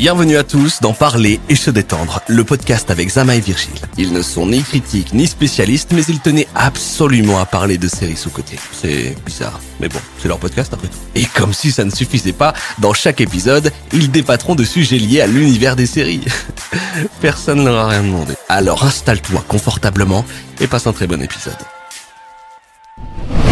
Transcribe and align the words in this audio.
Bienvenue 0.00 0.38
à 0.38 0.44
tous 0.44 0.80
dans 0.80 0.94
Parler 0.94 1.40
et 1.50 1.54
se 1.54 1.70
détendre, 1.70 2.22
le 2.26 2.42
podcast 2.42 2.90
avec 2.90 3.10
Zama 3.10 3.36
et 3.36 3.40
Virgile. 3.40 3.76
Ils 3.98 4.14
ne 4.14 4.22
sont 4.22 4.46
ni 4.46 4.62
critiques 4.62 5.12
ni 5.12 5.26
spécialistes, 5.26 5.92
mais 5.92 6.02
ils 6.04 6.20
tenaient 6.20 6.48
absolument 6.54 7.38
à 7.38 7.44
parler 7.44 7.76
de 7.76 7.86
séries 7.86 8.16
sous-côté. 8.16 8.56
C'est 8.72 9.14
bizarre, 9.26 9.60
mais 9.78 9.90
bon, 9.90 9.98
c'est 10.18 10.28
leur 10.28 10.38
podcast 10.38 10.72
après 10.72 10.88
tout. 10.88 10.96
Et 11.14 11.26
comme 11.26 11.52
si 11.52 11.70
ça 11.70 11.84
ne 11.84 11.90
suffisait 11.90 12.32
pas, 12.32 12.54
dans 12.78 12.94
chaque 12.94 13.20
épisode, 13.20 13.72
ils 13.92 14.10
débattront 14.10 14.54
de 14.54 14.64
sujets 14.64 14.96
liés 14.96 15.20
à 15.20 15.26
l'univers 15.26 15.76
des 15.76 15.84
séries. 15.84 16.24
Personne 17.20 17.58
ne 17.58 17.68
leur 17.68 17.84
a 17.84 17.88
rien 17.88 18.02
demandé. 18.02 18.32
Alors 18.48 18.84
installe-toi 18.84 19.44
confortablement 19.48 20.24
et 20.62 20.66
passe 20.66 20.86
un 20.86 20.94
très 20.94 21.08
bon 21.08 21.20
épisode. 21.20 21.58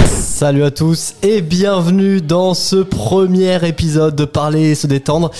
Salut 0.07 0.63
à 0.65 0.71
tous 0.71 1.17
et 1.21 1.43
bienvenue 1.43 2.23
dans 2.23 2.55
ce 2.55 2.77
premier 2.77 3.69
épisode 3.69 4.17
de 4.17 4.25
Parler 4.25 4.71
et 4.71 4.75
se 4.75 4.87
détendre. 4.87 5.31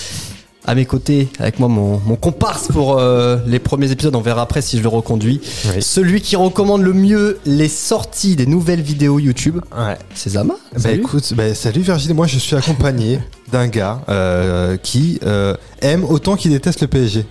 À 0.69 0.75
mes 0.75 0.85
côtés, 0.85 1.29
avec 1.39 1.57
moi, 1.57 1.67
mon, 1.67 1.99
mon 2.05 2.15
comparse 2.15 2.67
pour 2.67 2.99
euh, 2.99 3.37
les 3.47 3.57
premiers 3.57 3.89
épisodes, 3.89 4.13
on 4.15 4.21
verra 4.21 4.43
après 4.43 4.61
si 4.61 4.77
je 4.77 4.83
le 4.83 4.87
reconduis. 4.87 5.41
Oui. 5.65 5.81
Celui 5.81 6.21
qui 6.21 6.35
recommande 6.35 6.83
le 6.83 6.93
mieux 6.93 7.39
les 7.47 7.67
sorties 7.67 8.35
des 8.35 8.45
nouvelles 8.45 8.81
vidéos 8.83 9.17
YouTube, 9.17 9.61
Ouais. 9.75 9.97
c'est 10.13 10.29
Zama. 10.29 10.53
Bah 10.73 10.79
Salut. 10.79 10.99
écoute, 10.99 11.33
bah, 11.35 11.55
salut 11.55 11.81
Virgile, 11.81 12.13
moi 12.13 12.27
je 12.27 12.37
suis 12.37 12.55
accompagné 12.55 13.19
d'un 13.51 13.67
gars 13.67 14.01
euh, 14.09 14.77
qui 14.77 15.19
euh, 15.25 15.55
aime 15.81 16.03
autant 16.03 16.35
qu'il 16.35 16.51
déteste 16.51 16.81
le 16.81 16.87
PSG. 16.87 17.25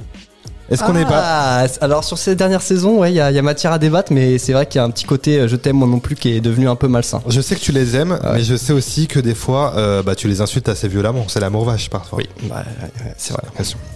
Est-ce 0.70 0.82
qu'on 0.84 0.92
n'est 0.92 1.04
pas 1.04 1.22
Ah, 1.62 1.66
alors 1.80 2.04
sur 2.04 2.18
ces 2.18 2.34
dernières 2.34 2.60
saisons, 2.62 2.98
ouais, 2.98 3.10
il 3.12 3.14
y, 3.16 3.20
a- 3.20 3.30
il 3.30 3.34
y 3.34 3.38
a 3.38 3.42
matière 3.42 3.72
à 3.72 3.78
débattre, 3.78 4.12
mais 4.12 4.36
c'est 4.38 4.52
vrai 4.52 4.66
qu'il 4.66 4.78
y 4.78 4.82
a 4.82 4.84
un 4.84 4.90
petit 4.90 5.04
côté 5.06 5.38
euh, 5.40 5.48
je 5.48 5.56
t'aime 5.56 5.76
moi 5.76 5.88
non 5.88 5.98
plus 5.98 6.14
qui 6.14 6.30
est 6.36 6.40
devenu 6.40 6.68
un 6.68 6.76
peu 6.76 6.88
malsain. 6.88 7.22
Je 7.28 7.40
sais 7.40 7.54
que 7.54 7.60
tu 7.60 7.72
les 7.72 7.96
aimes, 7.96 8.12
Ouais. 8.22 8.34
mais 8.34 8.42
je 8.44 8.54
sais 8.54 8.72
aussi 8.72 9.06
que 9.06 9.18
des 9.18 9.34
fois, 9.34 9.72
euh, 9.76 10.02
bah, 10.02 10.14
tu 10.14 10.28
les 10.28 10.40
insultes 10.40 10.68
assez 10.68 10.86
violemment. 10.88 11.24
C'est 11.28 11.40
l'amour 11.40 11.64
vache 11.64 11.88
parfois. 11.88 12.18
Oui, 12.18 12.28
ouais, 12.50 12.56
c'est 13.16 13.32
vrai. 13.32 13.42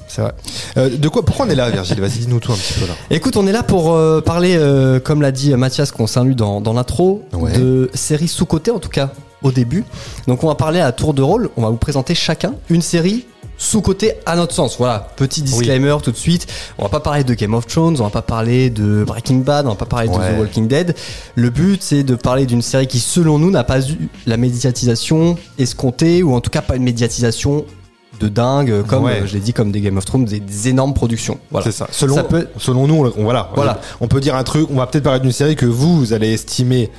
C'est 0.08 0.22
vrai. 0.22 0.32
Euh, 0.76 0.88
de 0.96 1.08
quoi 1.08 1.24
Pourquoi 1.24 1.46
on 1.46 1.50
est 1.50 1.54
là, 1.54 1.68
Virgile? 1.70 2.00
Vas-y, 2.00 2.18
dis-nous 2.20 2.40
tout 2.40 2.52
un 2.52 2.56
petit 2.56 2.74
peu 2.80 2.86
là. 2.86 2.94
Écoute, 3.10 3.36
on 3.36 3.46
est 3.46 3.52
là 3.52 3.62
pour 3.62 3.92
euh, 3.94 4.20
parler, 4.20 4.58
comme 5.04 5.22
l'a 5.22 5.30
dit 5.32 5.54
Mathias, 5.54 5.90
qu'on 5.90 6.06
salue 6.06 6.32
dans, 6.32 6.60
dans 6.60 6.72
l'intro, 6.72 7.22
Ouais. 7.32 7.52
de 7.58 7.90
séries 7.94 8.28
sous-cotées, 8.28 8.70
en 8.70 8.78
tout 8.78 8.88
cas 8.90 9.10
au 9.42 9.52
début. 9.52 9.84
Donc 10.26 10.44
on 10.44 10.48
va 10.48 10.54
parler 10.54 10.80
à 10.80 10.92
tour 10.92 11.14
de 11.14 11.22
rôle, 11.22 11.50
on 11.56 11.62
va 11.62 11.70
vous 11.70 11.76
présenter 11.76 12.14
chacun 12.14 12.54
une 12.70 12.82
série 12.82 13.26
sous-cotée 13.62 14.14
à 14.26 14.34
notre 14.34 14.54
sens. 14.54 14.76
Voilà, 14.76 15.08
petit 15.16 15.40
disclaimer 15.40 15.96
tout 16.02 16.10
de 16.10 16.16
suite. 16.16 16.46
On 16.78 16.82
va 16.82 16.88
pas 16.88 17.00
parler 17.00 17.22
de 17.22 17.34
Game 17.34 17.54
of 17.54 17.66
Thrones, 17.66 17.96
on 18.00 18.04
va 18.04 18.10
pas 18.10 18.22
parler 18.22 18.70
de 18.70 19.04
Breaking 19.04 19.38
Bad, 19.38 19.66
on 19.66 19.70
va 19.70 19.76
pas 19.76 19.86
parler 19.86 20.08
de. 20.08 20.14
The 20.14 20.38
Walking 20.38 20.66
Dead. 20.66 20.96
Le 21.36 21.50
but, 21.50 21.80
c'est 21.80 22.02
de 22.02 22.14
parler 22.16 22.44
d'une 22.46 22.62
série 22.62 22.88
qui, 22.88 22.98
selon 22.98 23.38
nous, 23.38 23.50
n'a 23.50 23.62
pas 23.64 23.80
eu 23.80 24.08
la 24.26 24.36
médiatisation 24.36 25.36
escomptée, 25.58 26.22
ou 26.22 26.34
en 26.34 26.40
tout 26.40 26.50
cas 26.50 26.60
pas 26.60 26.76
une 26.76 26.82
médiatisation 26.82 27.64
de 28.20 28.28
dingue, 28.28 28.82
comme 28.86 29.04
Ouais. 29.04 29.22
euh, 29.22 29.26
je 29.26 29.34
l'ai 29.34 29.40
dit, 29.40 29.52
comme 29.52 29.72
des 29.72 29.80
Game 29.80 29.96
of 29.96 30.04
Thrones, 30.04 30.24
des, 30.24 30.38
des 30.40 30.68
énormes 30.68 30.94
productions. 30.94 31.38
Voilà. 31.50 31.64
C'est 31.64 31.72
ça. 31.72 31.88
Selon, 31.90 32.14
Ça 32.16 32.24
peut- 32.24 32.46
selon 32.58 32.86
nous, 32.86 32.94
on, 33.16 33.22
voilà. 33.24 33.50
Voilà. 33.54 33.80
On 34.00 34.08
peut 34.08 34.20
dire 34.20 34.36
un 34.36 34.44
truc. 34.44 34.68
On 34.70 34.76
va 34.76 34.86
peut-être 34.86 35.04
parler 35.04 35.20
d'une 35.20 35.32
série 35.32 35.56
que 35.56 35.66
vous, 35.66 35.98
vous 35.98 36.12
allez 36.12 36.32
estimer 36.32 36.90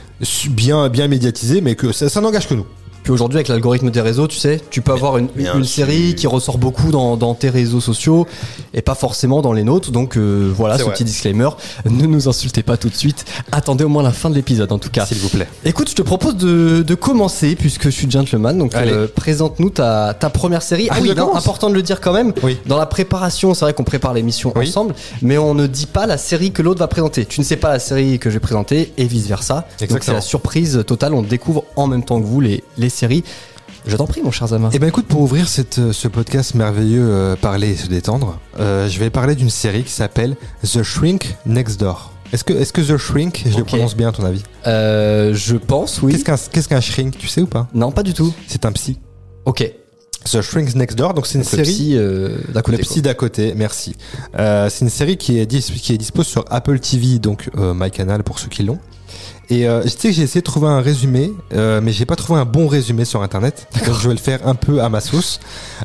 bien, 0.49 0.89
bien 0.89 1.07
médiatisée, 1.07 1.61
mais 1.61 1.75
que 1.75 1.91
ça, 1.91 2.09
ça 2.09 2.19
n'engage 2.21 2.47
que 2.47 2.53
nous. 2.55 2.65
Puis 3.03 3.11
aujourd'hui, 3.11 3.37
avec 3.37 3.47
l'algorithme 3.49 3.91
des 3.91 4.01
réseaux, 4.01 4.27
tu 4.27 4.37
sais, 4.37 4.61
tu 4.69 4.81
peux 4.81 4.91
avoir 4.93 5.17
une, 5.17 5.27
bien 5.27 5.55
une 5.57 5.63
sûr. 5.65 5.85
série 5.85 6.15
qui 6.15 6.25
ressort 6.27 6.57
beaucoup 6.57 6.91
dans, 6.91 7.17
dans 7.17 7.33
tes 7.35 7.49
réseaux 7.49 7.81
sociaux 7.81 8.25
et 8.73 8.81
pas 8.81 8.95
forcément 8.95 9.41
dans 9.41 9.53
les 9.53 9.63
nôtres. 9.63 9.91
Donc 9.91 10.17
euh, 10.17 10.51
voilà, 10.55 10.77
ce 10.77 10.83
vrai. 10.83 10.93
petit 10.93 11.03
disclaimer. 11.03 11.49
Ne 11.89 12.05
nous 12.07 12.27
insultez 12.29 12.63
pas 12.63 12.77
tout 12.77 12.89
de 12.89 12.95
suite. 12.95 13.25
Attendez 13.51 13.83
au 13.83 13.89
moins 13.89 14.03
la 14.03 14.11
fin 14.11 14.29
de 14.29 14.35
l'épisode, 14.35 14.71
en 14.71 14.79
tout 14.79 14.89
cas. 14.89 15.05
S'il 15.05 15.17
vous 15.17 15.29
plaît. 15.29 15.47
Écoute, 15.65 15.89
je 15.89 15.95
te 15.95 16.01
propose 16.01 16.37
de, 16.37 16.81
de 16.81 16.95
commencer 16.95 17.55
puisque 17.55 17.83
je 17.85 17.89
suis 17.89 18.09
gentleman. 18.09 18.57
Donc 18.57 18.73
euh, 18.75 19.07
présente-nous 19.13 19.69
ta, 19.69 20.13
ta 20.13 20.29
première 20.29 20.61
série. 20.61 20.87
Ah, 20.89 20.95
Ah 20.97 20.99
oui, 21.01 21.13
non, 21.15 21.35
important 21.35 21.69
de 21.69 21.75
le 21.75 21.81
dire 21.81 21.99
quand 22.01 22.13
même. 22.13 22.33
Oui. 22.43 22.57
Dans 22.65 22.77
la 22.77 22.85
préparation, 22.85 23.53
c'est 23.53 23.65
vrai 23.65 23.73
qu'on 23.73 23.83
prépare 23.83 24.13
l'émission 24.13 24.53
Oui. 24.55 24.67
ensemble, 24.69 24.93
mais 25.21 25.37
on 25.37 25.53
ne 25.53 25.67
dit 25.67 25.85
pas 25.87 26.05
la 26.05 26.17
série 26.17 26.51
que 26.51 26.61
l'autre 26.61 26.79
va 26.79 26.87
présenter. 26.87 27.25
Tu 27.25 27.39
ne 27.41 27.45
sais 27.45 27.57
pas 27.57 27.69
la 27.69 27.79
série 27.79 28.19
que 28.19 28.29
je 28.29 28.35
vais 28.35 28.39
présenter 28.39 28.93
et 28.97 29.05
vice 29.05 29.27
versa. 29.27 29.55
Donc 29.55 29.63
c'est 29.77 29.85
Exactement. 29.85 30.15
la 30.15 30.21
surprise 30.21 30.83
totale. 30.87 31.13
On 31.13 31.21
découvre 31.21 31.65
en 31.75 31.87
même 31.87 32.03
temps 32.03 32.19
que 32.21 32.25
vous 32.25 32.39
les, 32.39 32.63
les 32.77 32.89
séries. 32.93 33.23
Je 33.85 33.97
t'en 33.97 34.05
prie, 34.07 34.21
mon 34.21 34.31
cher 34.31 34.47
Zama. 34.47 34.69
Eh 34.71 34.79
ben 34.79 34.87
écoute, 34.87 35.07
pour 35.07 35.21
ouvrir 35.21 35.49
cette, 35.49 35.77
euh, 35.79 35.91
ce 35.91 36.07
podcast 36.07 36.55
merveilleux, 36.55 37.03
euh, 37.05 37.35
parler 37.35 37.71
et 37.71 37.75
se 37.75 37.87
détendre, 37.87 38.39
euh, 38.59 38.87
je 38.87 38.97
vais 38.97 39.09
parler 39.09 39.35
d'une 39.35 39.49
série 39.49 39.83
qui 39.83 39.91
s'appelle 39.91 40.37
The 40.63 40.83
Shrink 40.83 41.35
Next 41.45 41.79
Door. 41.81 42.13
Est-ce 42.31 42.45
que, 42.45 42.53
est-ce 42.53 42.71
que 42.71 42.81
The 42.81 42.97
Shrink, 42.97 43.43
je 43.45 43.57
le 43.57 43.63
prononce 43.65 43.95
bien 43.95 44.07
à 44.09 44.11
ton 44.13 44.23
avis? 44.23 44.41
Euh, 44.67 45.33
je 45.35 45.57
pense, 45.57 46.01
oui. 46.01 46.13
Qu'est-ce 46.23 46.67
qu'un 46.69 46.81
shrink, 46.81 47.17
tu 47.17 47.27
sais 47.27 47.41
ou 47.41 47.45
pas? 47.47 47.67
Non, 47.73 47.91
pas 47.91 48.03
du 48.03 48.13
tout. 48.13 48.33
C'est 48.47 48.65
un 48.65 48.71
psy. 48.71 48.99
Ok. 49.45 49.69
The 50.31 50.41
Shrinks 50.41 50.73
Next 50.75 50.97
Door, 50.97 51.13
donc 51.15 51.27
c'est 51.27 51.37
une 51.37 51.43
Donc, 51.43 51.51
le 51.51 51.57
série. 51.65 51.73
psy 51.75 51.97
euh, 51.97 52.37
d'à 52.53 52.61
côté. 52.61 52.77
Le 52.77 52.83
psy 52.83 53.01
d'à 53.01 53.13
côté, 53.13 53.53
merci. 53.57 53.97
Euh, 54.39 54.69
c'est 54.69 54.85
une 54.85 54.89
série 54.89 55.17
qui 55.17 55.37
est, 55.37 55.45
dis- 55.45 55.59
qui 55.61 55.93
est 55.93 55.97
dispo 55.97 56.23
sur 56.23 56.45
Apple 56.49 56.79
TV, 56.79 57.19
donc 57.19 57.49
euh, 57.57 57.73
MyCanal 57.75 58.23
pour 58.23 58.39
ceux 58.39 58.47
qui 58.47 58.63
l'ont. 58.63 58.79
Et 59.49 59.67
euh, 59.67 59.83
je 59.83 59.89
sais 59.89 60.09
que 60.09 60.15
j'ai 60.15 60.23
essayé 60.23 60.41
de 60.41 60.45
trouver 60.45 60.67
un 60.67 60.81
résumé, 60.81 61.33
euh, 61.53 61.81
mais 61.81 61.91
j'ai 61.91 62.05
pas 62.05 62.15
trouvé 62.15 62.39
un 62.39 62.45
bon 62.45 62.67
résumé 62.67 63.05
sur 63.05 63.21
internet. 63.21 63.67
Donc 63.85 63.99
je 63.99 64.07
vais 64.07 64.13
le 64.13 64.19
faire 64.19 64.47
un 64.47 64.55
peu 64.55 64.81
à 64.81 64.89
ma 64.89 65.01
sauce. 65.01 65.39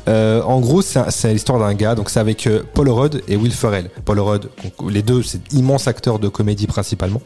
Euh, 0.07 0.41
en 0.43 0.59
gros, 0.59 0.81
c'est 0.81 1.33
l'histoire 1.33 1.59
d'un 1.59 1.73
gars, 1.73 1.95
donc 1.95 2.09
c'est 2.09 2.19
avec 2.19 2.47
euh, 2.47 2.63
Paul 2.73 2.89
Rudd 2.89 3.21
et 3.27 3.35
Will 3.35 3.51
Ferrell. 3.51 3.89
Paul 4.05 4.19
Rudd, 4.19 4.49
les 4.89 5.01
deux, 5.01 5.23
c'est 5.23 5.41
immenses 5.53 5.87
acteurs 5.87 6.19
de 6.19 6.29
comédie 6.29 6.67
principalement. 6.67 7.21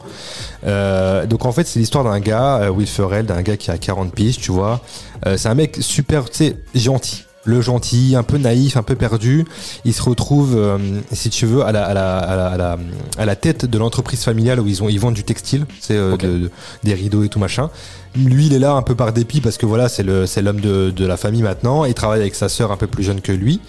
Euh, 0.66 1.26
donc 1.26 1.44
en 1.44 1.52
fait, 1.52 1.66
c'est 1.66 1.78
l'histoire 1.78 2.04
d'un 2.04 2.20
gars, 2.20 2.56
euh, 2.62 2.68
Will 2.70 2.86
Ferrell, 2.86 3.26
d'un 3.26 3.42
gars 3.42 3.56
qui 3.56 3.70
a 3.70 3.78
40 3.78 4.12
piges, 4.12 4.38
tu 4.38 4.50
vois. 4.50 4.80
Euh, 5.26 5.36
c'est 5.36 5.48
un 5.48 5.54
mec 5.54 5.78
super, 5.80 6.28
tu 6.28 6.36
sais, 6.36 6.56
gentil. 6.74 7.24
Le 7.46 7.60
gentil, 7.60 8.14
un 8.16 8.22
peu 8.22 8.38
naïf, 8.38 8.76
un 8.78 8.82
peu 8.82 8.94
perdu. 8.94 9.44
Il 9.84 9.92
se 9.92 10.02
retrouve, 10.02 10.56
euh, 10.56 10.78
si 11.12 11.28
tu 11.30 11.44
veux, 11.44 11.62
à 11.62 11.72
la, 11.72 11.84
à 11.84 11.92
la, 11.94 12.18
à 12.18 12.36
la, 12.36 12.46
à 12.48 12.56
la, 12.56 12.78
à 13.18 13.24
la 13.26 13.36
tête 13.36 13.66
de 13.66 13.76
l'entreprise 13.78 14.22
familiale 14.24 14.60
où 14.60 14.66
ils, 14.66 14.82
ont, 14.82 14.88
ils 14.88 14.98
vendent 14.98 15.14
du 15.14 15.24
textile, 15.24 15.66
c'est 15.80 15.96
euh, 15.96 16.14
Ok. 16.14 16.22
de- 16.22 16.38
de- 16.38 16.50
des 16.84 16.94
rideaux 16.94 17.22
et 17.22 17.28
tout 17.28 17.38
machin. 17.38 17.68
Lui, 18.16 18.46
il 18.46 18.54
est 18.54 18.58
là 18.58 18.72
un 18.72 18.82
peu 18.82 18.94
par 18.94 19.12
dépit 19.12 19.40
parce 19.40 19.58
que 19.58 19.66
voilà, 19.66 19.88
c'est 19.88 20.02
l'homme 20.04 20.60
de, 20.60 20.90
de 20.90 21.04
la 21.06 21.16
famille 21.16 21.42
maintenant. 21.42 21.84
Il 21.84 21.94
travaille 21.94 22.20
avec 22.20 22.34
sa 22.34 22.48
sœur 22.48 22.72
un 22.72 22.76
peu 22.76 22.86
plus 22.86 23.02
jeune 23.04 23.20
que 23.20 23.32
lui. 23.32 23.60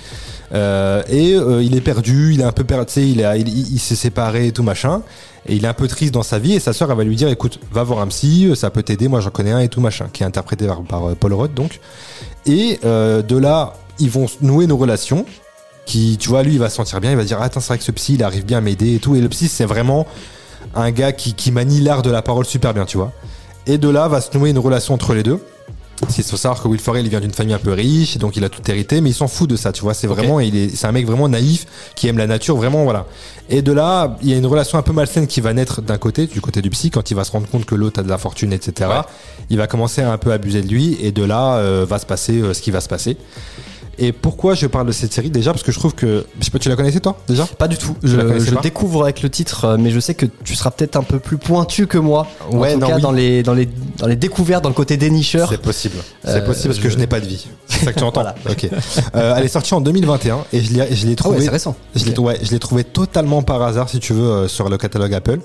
Euh, 0.54 1.02
et 1.10 1.34
euh, 1.34 1.64
il 1.64 1.76
est 1.76 1.82
perdu, 1.82 2.32
il 2.34 2.42
est 2.42 2.44
un 2.46 2.52
peu 2.52 2.64
perdu, 2.64 2.92
il, 3.02 3.26
a- 3.26 3.36
il, 3.36 3.50
il- 3.50 3.74
il 3.74 3.80
s'est 3.80 3.96
séparé 3.96 4.48
et 4.48 4.52
tout 4.52 4.64
machin. 4.64 5.02
Et 5.48 5.56
il 5.56 5.66
est 5.66 5.68
un 5.68 5.74
peu 5.74 5.88
triste 5.88 6.14
dans 6.14 6.24
sa 6.24 6.40
vie. 6.40 6.54
Et 6.54 6.60
sa 6.60 6.74
sœur, 6.74 6.90
elle 6.92 6.98
va 6.98 7.04
lui 7.04 7.16
dire, 7.16 7.28
écoute, 7.30 7.60
va 7.72 7.84
voir 7.84 8.00
un 8.00 8.08
psy, 8.08 8.52
ça 8.56 8.70
peut 8.72 8.82
t'aider. 8.84 9.08
Moi, 9.08 9.20
j'en 9.20 9.30
connais 9.32 9.52
un 9.52 9.60
et 9.60 9.68
tout 9.70 9.82
machin, 9.82 10.08
qui 10.14 10.24
est 10.24 10.26
interprété 10.26 10.66
par, 10.66 10.82
par 10.84 11.16
Paul 11.16 11.34
Rudd 11.34 11.54
donc. 11.54 11.80
Et 12.46 12.80
euh, 12.84 13.22
de 13.22 13.38
là, 13.38 13.74
ils 14.00 14.10
vont 14.10 14.28
nouer 14.42 14.68
nos 14.68 14.78
relations. 14.78 15.26
Qui, 15.86 16.18
tu 16.20 16.30
vois, 16.30 16.42
lui, 16.42 16.54
il 16.54 16.60
va 16.60 16.70
se 16.70 16.78
sentir 16.78 17.00
bien. 17.00 17.12
Il 17.12 17.18
va 17.18 17.24
dire, 17.24 17.38
ah, 17.40 17.46
attends, 17.46 17.60
c'est 17.60 17.68
vrai 17.68 17.78
que 17.78 17.84
ce 17.84 17.92
psy, 17.92 18.16
il 18.16 18.24
arrive 18.24 18.46
bien 18.46 18.58
à 18.58 18.62
m'aider 18.62 18.96
et 18.96 19.00
tout. 19.00 19.16
Et 19.16 19.22
le 19.22 19.30
psy, 19.30 19.48
c'est 19.48 19.66
vraiment 19.66 20.08
un 20.74 20.90
gars 20.92 21.12
qui, 21.12 21.34
qui 21.36 21.52
manie 21.52 21.80
l'art 21.80 22.02
de 22.02 22.10
la 22.10 22.22
parole 22.22 22.46
super 22.46 22.74
bien, 22.74 22.86
tu 22.86 22.98
vois. 22.98 23.12
Et 23.68 23.78
de 23.78 23.90
là 23.90 24.08
va 24.08 24.22
se 24.22 24.36
nouer 24.36 24.50
une 24.50 24.60
relation 24.60 24.94
entre 24.94 25.14
les 25.14 25.24
deux. 25.24 25.40
Il 26.18 26.24
faut 26.24 26.38
savoir 26.38 26.62
que 26.62 26.68
Will 26.68 26.80
Ferrell 26.80 27.06
il 27.06 27.10
vient 27.10 27.22
d'une 27.22 27.34
famille 27.34 27.54
un 27.54 27.60
peu 27.60 27.72
riche, 27.72 28.18
donc 28.18 28.36
il 28.36 28.44
a 28.44 28.50
tout 28.50 28.62
hérité, 28.70 29.02
mais 29.02 29.12
il 29.12 29.14
s'en 29.14 29.28
fout 29.28 29.50
de 29.50 29.56
ça, 29.56 29.72
tu 29.72 29.82
vois. 29.82 29.94
C'est 29.94 30.08
vraiment, 30.08 30.40
il 30.40 30.56
est, 30.56 30.76
c'est 30.76 30.88
un 30.88 30.92
mec 30.92 31.06
vraiment 31.06 31.30
naïf 31.30 31.66
qui 31.96 32.08
aime 32.08 32.18
la 32.18 32.28
nature, 32.28 32.56
vraiment, 32.56 32.84
voilà. 32.84 33.06
Et 33.50 33.62
de 33.62 33.72
là, 33.72 34.18
il 34.22 34.30
y 34.30 34.34
a 34.34 34.38
une 34.38 34.46
relation 34.46 34.78
un 34.78 34.82
peu 34.82 34.92
malsaine 34.92 35.28
qui 35.28 35.40
va 35.40 35.54
naître 35.54 35.82
d'un 35.82 35.98
côté, 35.98 36.28
du 36.28 36.42
côté 36.42 36.62
du 36.62 36.70
psy, 36.70 36.90
quand 36.90 37.12
il 37.12 37.14
va 37.14 37.24
se 37.24 37.32
rendre 37.32 37.48
compte 37.48 37.66
que 37.66 37.76
l'autre 37.76 38.00
a 38.00 38.04
de 38.04 38.10
la 38.10 38.18
fortune, 38.18 38.52
etc. 38.52 38.90
Ouais. 38.90 39.02
Il 39.50 39.58
va 39.58 39.68
commencer 39.68 40.02
à 40.02 40.12
un 40.12 40.18
peu 40.18 40.32
abuser 40.32 40.62
de 40.62 40.68
lui, 40.68 40.98
et 41.02 41.12
de 41.12 41.24
là 41.24 41.58
euh, 41.58 41.86
va 41.88 42.00
se 42.00 42.06
passer 42.06 42.42
euh, 42.42 42.54
ce 42.54 42.62
qui 42.62 42.72
va 42.72 42.82
se 42.82 42.90
passer. 42.90 43.18
Et 43.98 44.12
pourquoi 44.12 44.56
je 44.56 44.68
parle 44.68 44.88
de 44.88 44.92
cette 44.92 45.14
série 45.14 45.30
déjà? 45.30 45.52
Parce 45.52 45.64
que 45.64 45.72
je 45.72 45.80
trouve 45.80 45.94
que, 45.96 46.26
je 46.40 46.46
sais 46.46 46.52
pas, 46.52 46.60
tu 46.60 46.68
la 46.70 46.76
connaissais 46.76 47.00
toi 47.00 47.18
déjà? 47.28 47.46
Pas 47.46 47.68
du 47.70 47.78
tout. 47.78 47.96
Je, 48.04 48.18
la 48.18 48.24
connaissais 48.26 48.48
je 48.50 48.56
pas? 48.56 48.62
découvre 48.62 49.04
avec 49.04 49.22
le 49.22 49.30
titre, 49.30 49.66
euh, 49.66 49.78
mais 49.80 49.92
je 49.92 50.00
sais 50.00 50.14
que 50.16 50.26
tu 50.44 50.54
seras 50.56 50.72
peut-être 50.72 50.98
un 50.98 51.04
peu 51.04 51.20
plus 51.20 51.38
pointu 51.38 51.88
que 51.88 51.98
moi. 51.98 52.28
Ouais, 52.52 52.72
en 52.72 52.74
tout 52.74 52.80
non, 52.82 52.88
cas, 52.88 52.96
oui. 52.98 53.02
dans, 53.02 53.12
les, 53.12 53.44
dans, 53.44 53.54
les, 53.54 53.70
dans 53.98 54.08
les 54.08 54.16
découvertes, 54.18 54.64
dans 54.64 54.70
le 54.70 54.76
côté 54.76 54.98
dénicheur. 54.98 55.50
C'est 55.50 55.62
possible. 55.62 55.96
C'est 56.24 56.30
Euh, 56.32 56.42
possible 56.46 56.74
parce 56.74 56.80
que 56.84 56.90
je 56.90 56.98
n'ai 56.98 57.08
pas 57.08 57.20
de 57.22 57.26
vie. 57.26 57.48
C'est 57.80 57.86
ça 57.86 57.94
que 57.94 58.00
tu 58.00 58.04
entends. 58.04 58.22
Voilà. 58.22 58.36
Ok. 58.50 58.68
Euh, 59.16 59.36
elle 59.38 59.46
est 59.46 59.50
sortie 59.50 59.74
en 59.74 59.82
2021 59.82 60.40
et 60.54 60.62
je 60.62 60.74
l'ai, 60.74 60.96
je 60.96 61.06
l'ai 61.08 61.16
Ah 61.20 61.28
ouais, 61.30 61.36
trouvé. 61.36 61.50
récent. 61.50 61.76
je 61.96 62.06
l'ai, 62.06 62.18
Ok. 62.18 62.26
ouais, 62.26 62.40
je 62.42 62.52
l'ai 62.52 62.60
trouvé 62.60 62.84
totalement 62.84 63.42
par 63.44 63.62
hasard, 63.62 63.90
si 63.90 64.00
tu 64.00 64.14
veux, 64.14 64.24
euh, 64.30 64.48
sur 64.48 64.70
le 64.70 64.78
catalogue 64.78 65.14
Apple. 65.14 65.40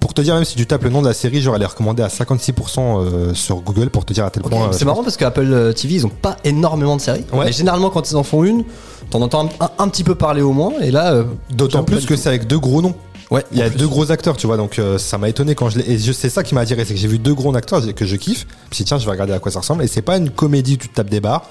Pour 0.00 0.14
te 0.14 0.20
dire, 0.22 0.34
même 0.34 0.44
si 0.44 0.54
tu 0.54 0.64
tapes 0.66 0.84
le 0.84 0.90
nom 0.90 1.02
de 1.02 1.08
la 1.08 1.14
série, 1.14 1.40
genre, 1.42 1.56
elle 1.56 1.62
est 1.62 1.66
recommandée 1.66 2.02
à 2.04 2.08
56% 2.08 2.78
euh, 3.00 3.34
sur 3.34 3.56
Google 3.62 3.90
pour 3.90 4.04
te 4.04 4.12
dire 4.12 4.24
à 4.24 4.30
tel 4.30 4.42
point. 4.44 4.68
c'est 4.72 4.84
marrant 4.84 5.02
parce 5.02 5.16
que 5.16 5.24
Apple 5.24 5.72
TV, 5.74 5.94
ils 5.94 6.06
ont 6.06 6.10
pas 6.10 6.36
énormément 6.44 6.94
de 6.96 7.00
séries. 7.00 7.24
Ouais. 7.32 7.46
Mais 7.46 7.52
généralement, 7.52 7.90
quand 7.90 8.08
ils 8.10 8.16
en 8.16 8.22
font 8.22 8.44
une, 8.44 8.64
t'en 9.10 9.20
entends 9.22 9.48
un, 9.60 9.64
un- 9.64 9.70
un 9.78 9.88
petit 9.88 10.04
peu 10.04 10.14
parler 10.14 10.42
au 10.42 10.52
moins. 10.52 10.72
Et 10.82 10.90
là, 10.92 11.24
D'autant 11.50 11.82
plus 11.82 12.06
que 12.06 12.14
c'est 12.16 12.28
avec 12.28 12.46
deux 12.46 12.58
gros 12.60 12.80
noms. 12.80 12.94
Ouais, 13.32 13.44
Il 13.52 13.58
y 13.58 13.62
a 13.62 13.68
plus. 13.70 13.78
deux 13.78 13.88
gros 13.88 14.10
acteurs, 14.12 14.36
tu 14.36 14.46
vois, 14.46 14.56
donc 14.58 14.78
euh, 14.78 14.98
ça 14.98 15.16
m'a 15.16 15.28
étonné 15.28 15.54
quand 15.54 15.70
je 15.70 15.78
l'ai. 15.78 15.90
Et 15.90 15.98
c'est 16.12 16.28
ça 16.28 16.42
qui 16.42 16.54
m'a 16.54 16.60
attiré, 16.60 16.84
c'est 16.84 16.92
que 16.94 17.00
j'ai 17.00 17.08
vu 17.08 17.18
deux 17.18 17.34
gros 17.34 17.54
acteurs 17.56 17.82
que 17.94 18.04
je 18.04 18.16
kiffe. 18.16 18.46
Puis 18.70 18.84
tiens, 18.84 18.98
je 18.98 19.04
vais 19.06 19.10
regarder 19.10 19.32
à 19.32 19.38
quoi 19.38 19.50
ça 19.50 19.60
ressemble. 19.60 19.82
Et 19.84 19.86
c'est 19.86 20.02
pas 20.02 20.18
une 20.18 20.28
comédie 20.30 20.74
où 20.74 20.76
tu 20.76 20.88
te 20.88 20.94
tapes 20.94 21.08
des 21.10 21.20
barres. 21.20 21.44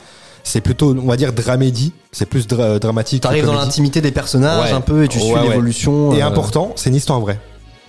C'est 0.43 0.61
plutôt, 0.61 0.95
on 0.95 1.07
va 1.07 1.17
dire, 1.17 1.33
dramédie. 1.33 1.93
C'est 2.11 2.25
plus 2.27 2.47
dra- 2.47 2.77
dramatique. 2.79 3.21
que 3.23 3.27
T'arrives 3.27 3.45
dans 3.45 3.53
l'intimité 3.55 3.99
des 4.01 4.11
personnages 4.11 4.69
Ouais. 4.69 4.75
un 4.75 4.81
peu 4.81 5.03
et 5.03 5.07
tu 5.07 5.19
suis 5.19 5.31
Ouais, 5.33 5.39
ouais. 5.39 5.49
l'évolution. 5.49 6.13
Et 6.13 6.21
euh, 6.21 6.27
important, 6.27 6.73
c'est 6.75 6.89
une 6.89 6.95
histoire 6.95 7.19
vraie. 7.19 7.39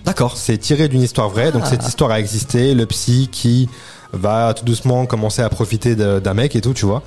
D'accord. 0.05 0.37
C'est 0.37 0.57
tiré 0.57 0.87
d'une 0.87 1.01
histoire 1.01 1.29
vraie. 1.29 1.51
Donc 1.51 1.61
Ah. 1.65 1.69
cette 1.69 1.87
histoire 1.87 2.11
a 2.11 2.19
existé. 2.19 2.73
Le 2.73 2.85
psy 2.87 3.29
qui 3.31 3.69
va 4.11 4.53
tout 4.53 4.65
doucement 4.65 5.05
commencer 5.05 5.41
à 5.41 5.49
profiter 5.49 5.95
d'un 5.95 6.33
mec 6.33 6.55
et 6.55 6.61
tout, 6.61 6.73
tu 6.73 6.85
vois. 6.85 7.01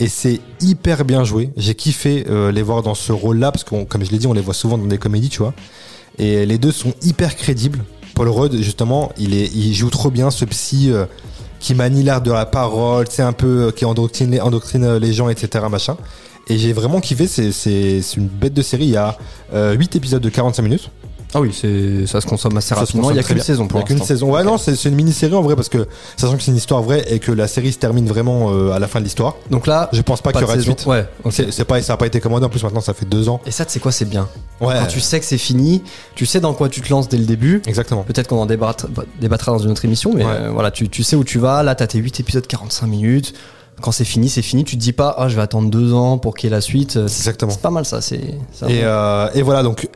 Et 0.00 0.08
c'est 0.08 0.40
hyper 0.60 1.04
bien 1.06 1.24
joué. 1.24 1.50
J'ai 1.56 1.74
kiffé 1.74 2.26
euh, 2.28 2.52
les 2.52 2.62
voir 2.62 2.82
dans 2.82 2.94
ce 2.94 3.12
rôle-là 3.12 3.52
parce 3.52 3.64
que, 3.64 3.84
comme 3.84 4.04
je 4.04 4.10
l'ai 4.10 4.18
dit, 4.18 4.26
on 4.26 4.34
les 4.34 4.42
voit 4.42 4.52
souvent 4.54 4.76
dans 4.76 4.84
des 4.86 4.98
comédies, 4.98 5.30
tu 5.30 5.38
vois. 5.38 5.54
Et 6.18 6.46
les 6.46 6.58
deux 6.58 6.72
sont 6.72 6.94
hyper 7.02 7.36
crédibles. 7.36 7.84
Paul 8.14 8.28
Rudd, 8.28 8.56
justement, 8.62 9.12
il, 9.18 9.34
est, 9.34 9.50
il 9.54 9.74
joue 9.74 9.90
trop 9.90 10.10
bien 10.10 10.30
ce 10.30 10.44
psy 10.46 10.90
euh, 10.90 11.04
qui 11.60 11.74
manie 11.74 12.02
l'art 12.02 12.22
de 12.22 12.32
la 12.32 12.46
parole, 12.46 13.06
c'est 13.10 13.22
un 13.22 13.34
peu 13.34 13.66
euh, 13.66 13.70
qui 13.70 13.84
endoctrine, 13.84 14.30
les- 14.30 14.40
endoctrine 14.40 14.84
euh, 14.84 14.98
les 14.98 15.12
gens, 15.12 15.28
etc. 15.28 15.64
Machin. 15.70 15.96
Et 16.48 16.56
j'ai 16.58 16.72
vraiment 16.72 17.00
kiffé. 17.00 17.26
C'est, 17.26 18.00
une 18.16 18.28
bête 18.28 18.54
de 18.54 18.62
série. 18.62 18.84
Il 18.84 18.90
y 18.90 18.96
a 18.96 19.18
8 19.52 19.96
épisodes 19.96 20.22
de 20.22 20.28
45 20.28 20.62
minutes. 20.62 20.90
Ah 21.34 21.40
oui, 21.40 21.50
c'est 21.52 22.06
ça 22.06 22.20
se 22.20 22.26
consomme 22.26 22.56
assez 22.56 22.68
Ça 22.68 22.76
se 22.76 22.80
rapidement. 22.80 23.10
Il 23.10 23.16
y 23.16 23.18
a 23.18 23.22
qu'une 23.22 23.40
saison 23.40 23.64
Il 23.64 23.68
pour 23.68 23.80
y 23.80 23.82
a 23.82 23.86
qu'une 23.86 24.02
saison. 24.02 24.32
Ouais, 24.32 24.44
non, 24.44 24.56
c'est, 24.58 24.84
une 24.84 24.94
mini-série 24.94 25.34
en 25.34 25.42
vrai 25.42 25.56
parce 25.56 25.68
que 25.68 25.86
sachant 26.16 26.36
que 26.36 26.42
c'est 26.42 26.50
une 26.50 26.56
histoire 26.56 26.82
vraie 26.82 27.04
et 27.12 27.18
que 27.18 27.32
la 27.32 27.46
série 27.48 27.72
se 27.72 27.78
termine 27.78 28.06
vraiment 28.06 28.52
euh, 28.52 28.70
à 28.70 28.78
la 28.78 28.86
fin 28.86 29.00
de 29.00 29.04
l'histoire. 29.04 29.34
Donc 29.50 29.66
là, 29.66 29.88
Je 29.92 30.00
pense 30.02 30.20
pas, 30.20 30.30
pas 30.32 30.38
qu'il 30.38 30.46
y 30.46 30.50
aura 30.50 30.56
de 30.56 30.62
suite. 30.62 30.86
Ouais. 30.86 31.06
C'est, 31.30 31.64
pas, 31.64 31.82
ça 31.82 31.94
a 31.94 31.96
pas 31.96 32.06
été 32.06 32.20
commandé 32.20 32.46
en 32.46 32.48
plus 32.48 32.62
maintenant, 32.62 32.80
ça 32.80 32.94
fait 32.94 33.06
deux 33.06 33.28
ans. 33.28 33.40
Et 33.44 33.50
ça, 33.50 33.64
c'est 33.66 33.80
quoi 33.80 33.92
C'est 33.92 34.04
bien. 34.08 34.28
Ouais, 34.60 34.74
Quand 34.78 34.86
tu 34.86 35.00
sais 35.00 35.18
que 35.20 35.26
c'est 35.26 35.36
fini, 35.38 35.82
tu 36.14 36.26
sais 36.26 36.40
dans 36.40 36.54
quoi 36.54 36.68
tu 36.68 36.80
te 36.80 36.90
lances 36.90 37.08
dès 37.08 37.18
le 37.18 37.26
début. 37.26 37.60
exactement. 37.66 38.02
Peut-être 38.04 38.28
qu'on 38.28 38.40
en 38.40 38.46
débattra, 38.46 38.88
débattra 39.20 39.52
dans 39.52 39.58
une 39.58 39.70
autre 39.70 39.84
émission, 39.84 40.12
mais 40.14 40.24
Ouais. 40.24 40.30
euh, 40.32 40.50
voilà, 40.52 40.70
tu, 40.70 40.88
tu 40.88 41.02
sais 41.02 41.16
où 41.16 41.24
tu 41.24 41.38
vas. 41.38 41.62
Là, 41.62 41.74
t'as 41.74 41.86
tes 41.86 41.98
8 41.98 42.20
épisodes 42.20 42.46
45 42.46 42.86
minutes. 42.86 43.34
Quand 43.82 43.92
c'est 43.92 44.04
fini, 44.04 44.28
c'est 44.30 44.40
fini. 44.42 44.64
Tu 44.64 44.76
te 44.76 44.80
dis 44.80 44.92
pas, 44.94 45.14
ah, 45.18 45.28
je 45.28 45.36
vais 45.36 45.42
attendre 45.42 45.68
deux 45.70 45.92
ans 45.92 46.16
pour 46.16 46.34
qu'il 46.34 46.48
y 46.48 46.52
ait 46.52 46.56
la 46.56 46.62
suite. 46.62 46.96
Exactement. 46.96 47.50
c'est 47.52 47.60
pas 47.60 47.70
mal 47.70 47.84
ça. 47.84 48.00
C'est. 48.00 48.16
Et, 48.16 48.80
euh, 48.84 49.28
et 49.34 49.42
voilà, 49.42 49.62
donc 49.62 49.88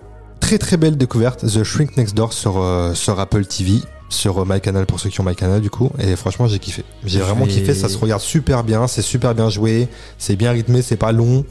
très 0.51 0.59
très 0.59 0.77
belle 0.77 0.97
découverte, 0.97 1.47
The 1.47 1.63
Shrink 1.63 1.97
Next 1.97 2.17
Door 2.17 2.33
sur, 2.33 2.55
euh, 2.61 2.93
sur 2.95 3.21
Apple 3.21 3.45
TV, 3.47 3.75
sur 4.09 4.39
euh, 4.43 4.45
MyCanal 4.45 4.85
pour 4.85 4.99
ceux 4.99 5.09
qui 5.09 5.21
ont 5.21 5.25
MyCanal 5.25 5.61
du 5.61 5.71
coup. 5.71 5.91
Et 6.01 6.17
franchement, 6.17 6.49
j'ai 6.49 6.59
kiffé. 6.59 6.83
J'ai 7.05 7.21
vraiment 7.21 7.45
vais- 7.45 7.53
kiffé, 7.53 7.73
ça 7.73 7.89
se 7.89 7.97
regarde 7.97 8.21
super 8.21 8.65
bien, 8.65 8.89
c'est 8.89 9.03
super 9.03 9.33
bien 9.33 9.49
joué, 9.49 9.87
c'est 10.19 10.35
bien 10.35 10.51
rythmé, 10.51 10.83
c'est 10.83 10.97
pas 10.97 11.13
long. 11.13 11.45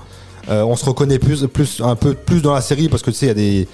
Euh, 0.50 0.64
on 0.64 0.76
se 0.76 0.84
reconnaît 0.84 1.18
plus, 1.18 1.48
plus, 1.48 1.80
un 1.82 1.96
peu 1.96 2.14
plus 2.14 2.42
dans 2.42 2.54
la 2.54 2.60
série 2.60 2.90
parce 2.90 3.02
que 3.02 3.10
tu 3.12 3.16
sais, 3.18 3.28
il 3.28 3.30
y 3.30 3.32
a 3.32 3.34
des. 3.36 3.68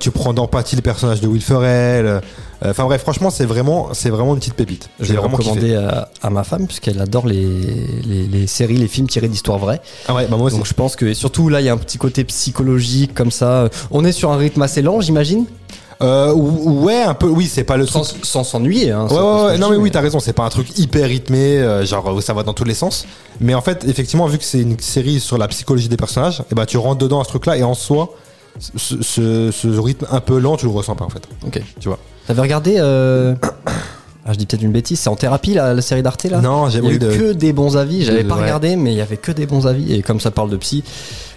Tu 0.00 0.10
prends 0.10 0.32
d'empathie 0.32 0.74
le 0.74 0.82
personnage 0.82 1.20
de 1.20 1.28
Will 1.28 1.40
Ferrell. 1.42 2.20
Euh, 2.64 2.70
Enfin 2.70 2.84
bref, 2.84 3.02
franchement, 3.02 3.30
c'est 3.30 3.44
vraiment, 3.44 3.88
c'est 3.92 4.10
vraiment 4.10 4.32
une 4.34 4.38
petite 4.40 4.54
pépite. 4.54 4.88
je 5.00 5.12
vais 5.12 5.18
vraiment 5.18 5.36
kiffé. 5.36 5.50
recommander 5.50 5.74
à, 5.76 6.08
à 6.22 6.30
ma 6.30 6.44
femme 6.44 6.66
puisqu'elle 6.66 7.00
adore 7.00 7.26
les, 7.26 7.44
les, 8.06 8.26
les 8.26 8.46
séries, 8.46 8.76
les 8.76 8.88
films 8.88 9.08
tirés 9.08 9.28
d'histoires 9.28 9.58
vraies. 9.58 9.80
Ah 10.08 10.14
ouais, 10.14 10.26
bah 10.26 10.36
moi 10.36 10.46
aussi. 10.46 10.56
Donc 10.56 10.66
je 10.66 10.74
pense 10.74 10.96
que 10.96 11.04
et 11.06 11.14
surtout 11.14 11.48
là, 11.48 11.60
il 11.60 11.64
y 11.64 11.68
a 11.68 11.72
un 11.72 11.76
petit 11.78 11.98
côté 11.98 12.24
psychologique 12.24 13.14
comme 13.14 13.30
ça. 13.30 13.68
On 13.90 14.04
est 14.04 14.12
sur 14.12 14.30
un 14.32 14.36
rythme 14.36 14.62
assez 14.62 14.82
lent, 14.82 15.00
j'imagine, 15.00 15.44
Euh, 16.02 16.32
ou- 16.34 16.84
ouais, 16.84 17.02
un 17.02 17.14
peu. 17.14 17.26
Oui, 17.26 17.46
c'est 17.50 17.64
pas 17.64 17.78
le 17.78 17.86
sans 17.86 18.02
truc 18.02 18.26
sans 18.26 18.44
s'ennuyer. 18.44 18.90
Hein, 18.90 19.06
Ouais, 19.10 19.16
ouais, 19.16 19.44
ouais, 19.46 19.58
non, 19.58 19.70
mais 19.70 19.76
oui, 19.76 19.90
t'as 19.90 20.02
raison, 20.02 20.20
c'est 20.20 20.34
pas 20.34 20.44
un 20.44 20.50
truc 20.50 20.78
hyper 20.78 21.08
rythmé, 21.08 21.56
euh, 21.58 21.86
genre 21.86 22.06
où 22.14 22.20
ça 22.20 22.34
va 22.34 22.42
dans 22.42 22.52
tous 22.52 22.64
les 22.64 22.74
sens. 22.74 23.06
Mais 23.40 23.54
en 23.54 23.62
fait, 23.62 23.82
effectivement, 23.88 24.26
vu 24.26 24.36
que 24.36 24.44
c'est 24.44 24.60
une 24.60 24.78
série 24.78 25.20
sur 25.20 25.38
la 25.38 25.48
psychologie 25.48 25.88
des 25.88 25.96
personnages, 25.96 26.42
et 26.52 26.54
bah 26.54 26.66
tu 26.66 26.76
rentres 26.76 26.98
dedans 26.98 27.20
à 27.20 27.24
ce 27.24 27.30
truc-là, 27.30 27.56
et 27.56 27.62
en 27.62 27.72
soi, 27.72 28.10
ce, 28.58 29.02
ce, 29.02 29.50
ce 29.50 29.68
rythme 29.78 30.06
un 30.10 30.20
peu 30.20 30.38
lent, 30.38 30.56
tu 30.56 30.66
le 30.66 30.72
ressens 30.72 30.94
pas 30.96 31.04
en 31.04 31.08
fait. 31.10 31.22
Ok. 31.46 31.60
Tu 31.80 31.88
vois. 31.88 31.98
T'avais 32.26 32.42
regardé 32.42 32.76
euh... 32.78 33.34
ah, 34.26 34.32
je 34.32 34.38
dis 34.38 34.46
peut-être 34.46 34.62
une 34.62 34.72
bêtise, 34.72 34.98
c'est 35.00 35.08
en 35.08 35.16
thérapie 35.16 35.54
la, 35.54 35.74
la 35.74 35.82
série 35.82 36.02
d'Arte 36.02 36.24
là? 36.24 36.40
Non, 36.40 36.68
j'ai 36.68 36.78
eu 36.80 36.98
de, 36.98 37.10
que 37.16 37.32
des 37.32 37.52
bons 37.52 37.76
avis, 37.76 38.04
j'avais 38.04 38.24
de- 38.24 38.28
pas 38.28 38.34
regardé, 38.36 38.76
mais 38.76 38.92
il 38.92 38.96
y 38.96 39.00
avait 39.02 39.16
que 39.18 39.32
des 39.32 39.46
bons 39.46 39.66
avis. 39.66 39.92
Et 39.94 40.02
comme 40.02 40.20
ça 40.20 40.30
parle 40.30 40.50
de 40.50 40.56
psy, 40.56 40.82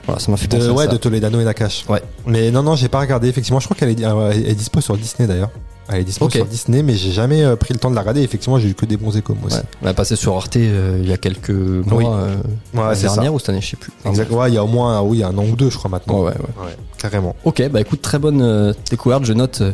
voilà, 0.06 0.20
ça 0.20 0.32
m'a 0.32 0.38
fait 0.38 0.48
de, 0.48 0.58
penser 0.58 0.70
à 0.70 0.74
ouais, 0.74 0.86
ça. 0.86 0.92
de 0.92 0.98
Toledano 0.98 1.40
et 1.40 1.44
Nakash. 1.44 1.86
Ouais. 1.90 2.02
Mais 2.26 2.50
non, 2.52 2.64
non, 2.64 2.76
j'ai 2.76 2.88
pas 2.90 3.00
regardé, 3.00 3.28
effectivement, 3.28 3.60
je 3.60 3.66
crois 3.68 3.78
qu'elle 3.78 3.90
est, 3.90 4.02
elle 4.02 4.48
est 4.50 4.56
dispo 4.56 4.82
sur 4.82 4.98
Disney 4.98 5.28
d'ailleurs. 5.28 5.50
Elle 5.92 6.02
est 6.02 6.04
dispo 6.04 6.30
sur 6.30 6.46
Disney, 6.46 6.84
mais 6.84 6.94
j'ai 6.94 7.12
jamais 7.12 7.44
euh, 7.44 7.56
pris 7.56 7.74
le 7.74 7.80
temps 7.80 7.90
de 7.90 7.96
la 7.96 8.02
regarder. 8.02 8.22
Effectivement, 8.22 8.60
j'ai 8.60 8.70
eu 8.70 8.76
que 8.76 8.86
des 8.86 8.96
bons 8.96 9.18
échos 9.18 9.34
moi 9.34 9.48
aussi. 9.48 9.58
Ouais. 9.58 9.64
On 9.82 9.88
a 9.88 9.94
passé 9.96 10.16
sur 10.16 10.36
Arte 10.36 10.56
euh, 10.58 11.00
il 11.02 11.10
y 11.10 11.14
a 11.14 11.18
quelques 11.18 11.50
mois, 11.50 11.98
Oui. 11.98 12.06
euh, 12.08 12.36
Ouais, 12.76 12.82
l'année 12.90 12.96
ça. 12.96 13.14
dernière 13.16 13.34
ou 13.34 13.40
cette 13.40 13.50
année, 13.50 13.62
je 13.62 13.72
sais 13.72 13.76
plus. 13.76 13.92
Exact. 14.06 14.30
Ouais, 14.32 14.50
il 14.52 14.54
y 14.54 14.58
a 14.60 14.64
au 14.64 14.68
moins, 14.68 15.02
oui, 15.02 15.24
un 15.24 15.36
an 15.36 15.44
ou 15.52 15.56
deux, 15.56 15.72
je 15.72 15.78
crois 15.80 15.90
maintenant. 15.90 16.20
Ouais, 16.20 16.26
ouais, 16.26 16.64
ouais. 16.66 16.78
Carrément. 17.00 17.36
Ok, 17.46 17.64
bah 17.72 17.80
écoute, 17.82 18.02
très 18.02 18.20
bonne 18.20 18.42
euh, 18.42 18.74
découverte. 18.92 19.24
Je 19.26 19.34
note 19.34 19.62
euh, 19.62 19.72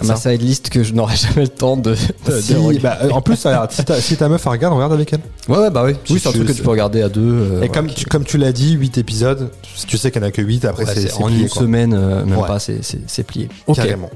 à 0.00 0.02
ma 0.04 0.16
side 0.16 0.40
list 0.40 0.70
que 0.70 0.82
je 0.82 0.94
n'aurai 0.94 1.16
jamais 1.16 1.42
le 1.42 1.48
temps 1.48 1.76
de. 1.76 1.90
de- 2.26 2.40
Si, 2.40 2.54
de 2.54 2.58
regarder. 2.58 2.78
bah, 2.80 2.98
euh, 3.02 3.10
en 3.10 3.20
plus, 3.20 3.36
si, 3.36 3.84
ta, 3.84 4.00
si 4.00 4.16
ta 4.16 4.28
meuf 4.28 4.42
elle 4.46 4.52
regarde, 4.52 4.74
regarde 4.74 4.92
avec 4.94 5.12
elle. 5.12 5.20
ouais, 5.48 5.58
ouais, 5.58 5.70
bah 5.70 5.82
oui. 5.84 5.92
Si 6.04 6.14
Oui, 6.14 6.20
c'est 6.22 6.28
un 6.30 6.32
truc 6.32 6.46
que 6.48 6.52
tu 6.52 6.62
peux 6.62 6.70
regarder 6.70 7.02
à 7.02 7.08
deux. 7.08 7.20
euh, 7.22 7.62
Et 7.62 7.68
comme, 7.68 7.88
tu, 7.88 8.06
comme 8.06 8.24
tu 8.24 8.38
l'as 8.38 8.52
dit, 8.52 8.72
8 8.72 8.96
épisodes, 8.98 9.50
tu 9.86 9.98
sais 9.98 10.10
qu'il 10.10 10.20
n'y 10.22 10.26
en 10.26 10.28
a 10.30 10.32
que 10.32 10.40
8, 10.42 10.64
après 10.64 10.84
ouais, 10.86 10.94
c'est 10.94 11.12
en 11.14 11.26
plié, 11.26 11.42
une 11.42 11.48
quoi. 11.48 11.62
semaine, 11.62 11.90
même 12.24 12.38
Ouais. 12.38 12.46
pas, 12.46 12.58
c'est- 12.58 13.22
plié. 13.26 13.48
Ok. 13.66 13.76
Carrément. 13.76 14.10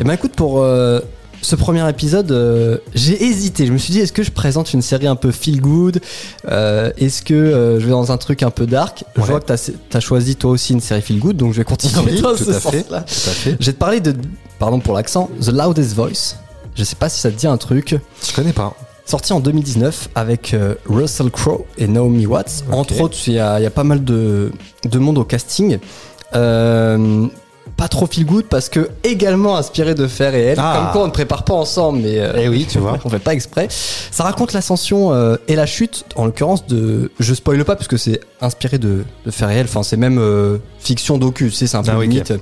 Eh 0.00 0.04
ben 0.04 0.12
écoute, 0.14 0.32
pour 0.34 0.64
ce 1.42 1.56
premier 1.56 1.88
épisode, 1.88 2.30
euh, 2.32 2.78
j'ai 2.94 3.22
hésité. 3.24 3.66
Je 3.66 3.72
me 3.72 3.78
suis 3.78 3.92
dit, 3.92 4.00
est-ce 4.00 4.12
que 4.12 4.22
je 4.22 4.30
présente 4.30 4.72
une 4.74 4.82
série 4.82 5.06
un 5.06 5.16
peu 5.16 5.30
feel 5.30 5.60
good 5.60 6.00
Euh, 6.50 6.90
Est-ce 6.98 7.22
que 7.22 7.34
euh, 7.34 7.80
je 7.80 7.84
vais 7.86 7.90
dans 7.92 8.12
un 8.12 8.16
truc 8.18 8.42
un 8.42 8.50
peu 8.50 8.66
dark? 8.66 9.04
Je 9.16 9.20
Ouais. 9.22 9.26
vois 9.28 9.40
que 9.40 9.46
t'as 9.46 9.70
as 9.94 10.00
choisi 10.00 10.36
toi 10.36 10.50
aussi 10.50 10.72
une 10.74 10.80
série 10.80 11.02
feel 11.02 11.18
good, 11.18 11.36
donc 11.36 11.52
je 11.52 11.58
vais 11.58 11.64
continuer 11.64 12.12
Oui, 12.12 12.20
dans 12.22 12.34
tout 12.36 12.44
ce 12.44 12.50
à 12.50 12.60
fait. 12.60 12.80
sens-là. 12.82 13.00
Tout 13.00 13.30
à 13.30 13.32
fait. 13.32 13.56
Je 13.58 13.66
vais 13.66 13.72
te 13.72 13.78
parler 13.78 14.00
de, 14.00 14.14
pardon 14.58 14.80
pour 14.80 14.94
l'accent, 14.94 15.30
The 15.40 15.48
Loudest 15.52 15.94
Voice. 15.94 16.36
Je 16.76 16.84
sais 16.84 16.96
pas 16.96 17.08
si 17.08 17.20
ça 17.20 17.30
te 17.30 17.36
dit 17.36 17.46
un 17.46 17.56
truc. 17.56 17.96
Je 18.26 18.32
connais 18.34 18.52
pas. 18.52 18.74
Sorti 19.06 19.32
en 19.32 19.40
2019 19.40 20.10
avec 20.14 20.54
Russell 20.86 21.30
Crowe 21.30 21.64
et 21.78 21.88
Naomi 21.88 22.26
Watts. 22.26 22.64
Entre 22.70 23.00
autres, 23.00 23.16
il 23.26 23.32
y 23.34 23.38
a, 23.40 23.58
il 23.58 23.64
y 23.64 23.66
a 23.66 23.70
pas 23.70 23.82
mal 23.82 24.04
de, 24.04 24.52
de 24.84 24.98
monde 25.00 25.18
au 25.18 25.24
casting. 25.24 25.78
Euh, 26.36 27.26
pas 27.80 27.88
trop 27.88 28.06
feel 28.06 28.26
good 28.26 28.44
parce 28.44 28.68
que 28.68 28.90
également 29.04 29.56
inspiré 29.56 29.94
de 29.94 30.06
faits 30.06 30.32
réels. 30.32 30.58
Ah. 30.60 30.76
Comme 30.76 30.92
quoi 30.92 31.02
on 31.04 31.06
ne 31.06 31.12
prépare 31.12 31.44
pas 31.44 31.54
ensemble, 31.54 32.00
mais 32.00 32.18
euh, 32.18 32.34
Eh 32.36 32.46
oui, 32.46 32.66
tu 32.68 32.78
vois. 32.78 32.98
on 33.06 33.08
fait 33.08 33.18
pas 33.18 33.32
exprès. 33.32 33.68
Ça 33.70 34.22
raconte 34.22 34.52
l'ascension 34.52 35.14
euh, 35.14 35.36
et 35.48 35.56
la 35.56 35.64
chute, 35.64 36.04
en 36.14 36.26
l'occurrence 36.26 36.66
de. 36.66 37.10
Je 37.18 37.32
spoile 37.32 37.64
pas 37.64 37.76
puisque 37.76 37.98
c'est 37.98 38.20
inspiré 38.42 38.76
de, 38.76 39.04
de 39.24 39.30
faits 39.30 39.48
réels. 39.48 39.64
Enfin, 39.64 39.82
c'est 39.82 39.96
même 39.96 40.18
euh, 40.18 40.58
fiction 40.78 41.16
docu. 41.16 41.50
C'est 41.50 41.74
un 41.74 41.82
peu 41.82 41.92
Ah 41.96 42.02
limite. 42.02 42.34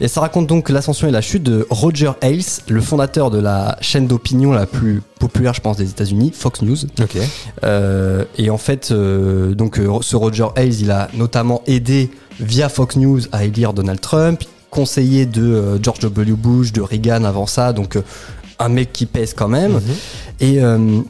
Et 0.00 0.08
ça 0.08 0.22
raconte 0.22 0.48
donc 0.48 0.68
l'ascension 0.70 1.06
et 1.06 1.12
la 1.12 1.20
chute 1.20 1.44
de 1.44 1.68
Roger 1.70 2.10
Ailes, 2.20 2.42
le 2.66 2.80
fondateur 2.80 3.30
de 3.30 3.38
la 3.38 3.78
chaîne 3.80 4.08
d'opinion 4.08 4.50
la 4.50 4.66
plus 4.66 5.04
populaire, 5.20 5.54
je 5.54 5.60
pense, 5.60 5.76
des 5.76 5.88
États-Unis, 5.88 6.32
Fox 6.34 6.62
News. 6.62 6.78
Ok. 7.00 7.16
Euh, 7.62 8.24
et 8.38 8.50
en 8.50 8.58
fait, 8.58 8.92
donc 8.92 9.80
ce 10.00 10.16
Roger 10.16 10.48
Ailes, 10.56 10.80
il 10.80 10.90
a 10.90 11.08
notamment 11.14 11.62
aidé 11.68 12.10
via 12.40 12.68
Fox 12.68 12.96
News 12.96 13.20
à 13.30 13.44
élire 13.44 13.72
Donald 13.72 14.00
Trump, 14.00 14.42
conseiller 14.70 15.26
de 15.26 15.42
euh, 15.42 15.78
George 15.82 15.98
W. 16.00 16.32
Bush, 16.32 16.72
de 16.72 16.80
Reagan 16.80 17.24
avant 17.24 17.46
ça, 17.46 17.72
donc 17.72 17.96
euh, 17.96 18.02
un 18.58 18.68
mec 18.68 18.92
qui 18.92 19.06
pèse 19.06 19.34
quand 19.34 19.48
même. 19.48 19.72
Mhm. 19.72 19.80
Et 20.40 20.62
euh, 20.62 21.00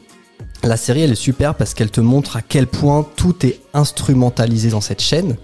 la 0.62 0.76
série, 0.76 1.02
elle 1.02 1.12
est 1.12 1.14
super 1.14 1.54
parce 1.54 1.74
qu'elle 1.74 1.90
te 1.90 2.00
montre 2.00 2.36
à 2.36 2.42
quel 2.42 2.66
point 2.66 3.06
tout 3.16 3.46
est 3.46 3.60
instrumentalisé 3.74 4.70
dans 4.70 4.80
cette 4.80 5.00
chaîne. 5.02 5.36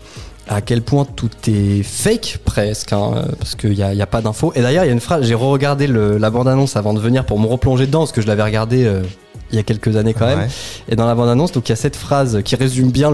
À 0.48 0.60
quel 0.60 0.82
point 0.82 1.04
tout 1.04 1.30
est 1.48 1.82
fake 1.82 2.38
presque, 2.44 2.92
hein, 2.92 3.24
parce 3.40 3.56
qu'il 3.56 3.70
n'y 3.72 3.82
a, 3.82 3.92
il 3.92 3.98
y 3.98 4.02
a 4.02 4.06
pas 4.06 4.22
d'infos. 4.22 4.52
Et 4.54 4.62
d'ailleurs, 4.62 4.84
il 4.84 4.86
y 4.86 4.90
a 4.90 4.92
une 4.92 5.00
phrase, 5.00 5.24
j'ai 5.26 5.34
re-regardé 5.34 5.88
le- 5.88 6.18
la 6.18 6.30
bande-annonce 6.30 6.76
avant 6.76 6.94
de 6.94 7.00
venir 7.00 7.26
pour 7.26 7.40
me 7.40 7.46
replonger 7.48 7.86
dedans, 7.86 8.00
parce 8.00 8.12
que 8.12 8.20
je 8.22 8.28
l'avais 8.28 8.44
regardé 8.44 8.84
euh, 8.84 9.02
il 9.50 9.56
y 9.56 9.58
a 9.58 9.62
quelques 9.62 9.96
années 9.96 10.14
quand 10.14 10.26
même. 10.26 10.40
Ouais. 10.40 10.48
Et 10.88 10.96
dans 10.96 11.06
la 11.06 11.14
bande-annonce, 11.14 11.52
donc 11.52 11.68
il 11.68 11.72
y 11.72 11.74
a 11.74 11.76
cette 11.76 11.96
phrase 11.96 12.42
qui 12.44 12.56
résume 12.56 12.90
bien 12.90 13.12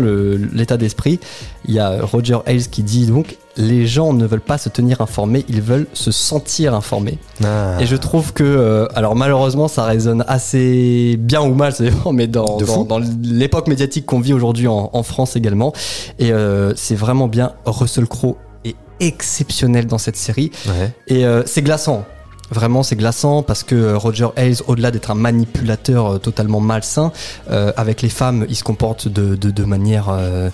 l'état 0.52 0.76
d'esprit. 0.76 1.20
Il 1.66 1.74
y 1.74 1.78
a 1.78 2.02
Roger 2.02 2.38
Ailes 2.46 2.68
qui 2.68 2.82
dit 2.82 3.06
donc 3.06 3.36
les 3.56 3.86
gens 3.86 4.14
ne 4.14 4.26
veulent 4.26 4.40
pas 4.40 4.56
se 4.56 4.70
tenir 4.70 5.02
informés, 5.02 5.44
ils 5.48 5.60
veulent 5.60 5.86
se 5.92 6.10
sentir 6.10 6.74
informés. 6.74 7.18
Ah. 7.44 7.76
Et 7.80 7.86
je 7.86 7.96
trouve 7.96 8.32
que, 8.32 8.42
euh, 8.42 8.86
alors 8.94 9.14
malheureusement, 9.14 9.68
ça 9.68 9.84
résonne 9.84 10.24
assez 10.26 11.16
bien 11.18 11.42
ou 11.42 11.54
mal, 11.54 11.74
mais 12.12 12.26
dans, 12.26 12.56
dans, 12.56 12.84
dans 12.84 13.00
l'époque 13.22 13.68
médiatique 13.68 14.06
qu'on 14.06 14.20
vit 14.20 14.32
aujourd'hui 14.32 14.68
en, 14.68 14.88
en 14.92 15.02
France 15.02 15.36
également. 15.36 15.74
Et 16.18 16.32
euh, 16.32 16.72
c'est 16.76 16.94
vraiment 16.94 17.28
bien. 17.28 17.52
Russell 17.66 18.06
Crowe 18.06 18.36
est 18.64 18.76
exceptionnel 19.00 19.86
dans 19.86 19.98
cette 19.98 20.16
série. 20.16 20.50
Ouais. 20.66 20.92
Et 21.08 21.26
euh, 21.26 21.42
c'est 21.44 21.60
glaçant. 21.62 22.06
Vraiment, 22.52 22.82
c'est 22.82 22.96
glaçant 22.96 23.42
parce 23.42 23.62
que 23.62 23.74
euh, 23.74 23.96
Roger 23.96 24.28
Ailes, 24.36 24.56
au-delà 24.66 24.90
d'être 24.90 25.10
un 25.10 25.14
manipulateur 25.14 26.06
euh, 26.06 26.18
totalement 26.18 26.60
malsain, 26.60 27.10
euh, 27.50 27.72
avec 27.76 28.02
les 28.02 28.08
femmes, 28.10 28.44
il 28.48 28.56
se 28.56 28.62
comporte 28.64 29.08
de, 29.08 29.34
de, 29.36 29.50
de 29.50 29.64
manière. 29.64 30.08
euh, 30.10 30.50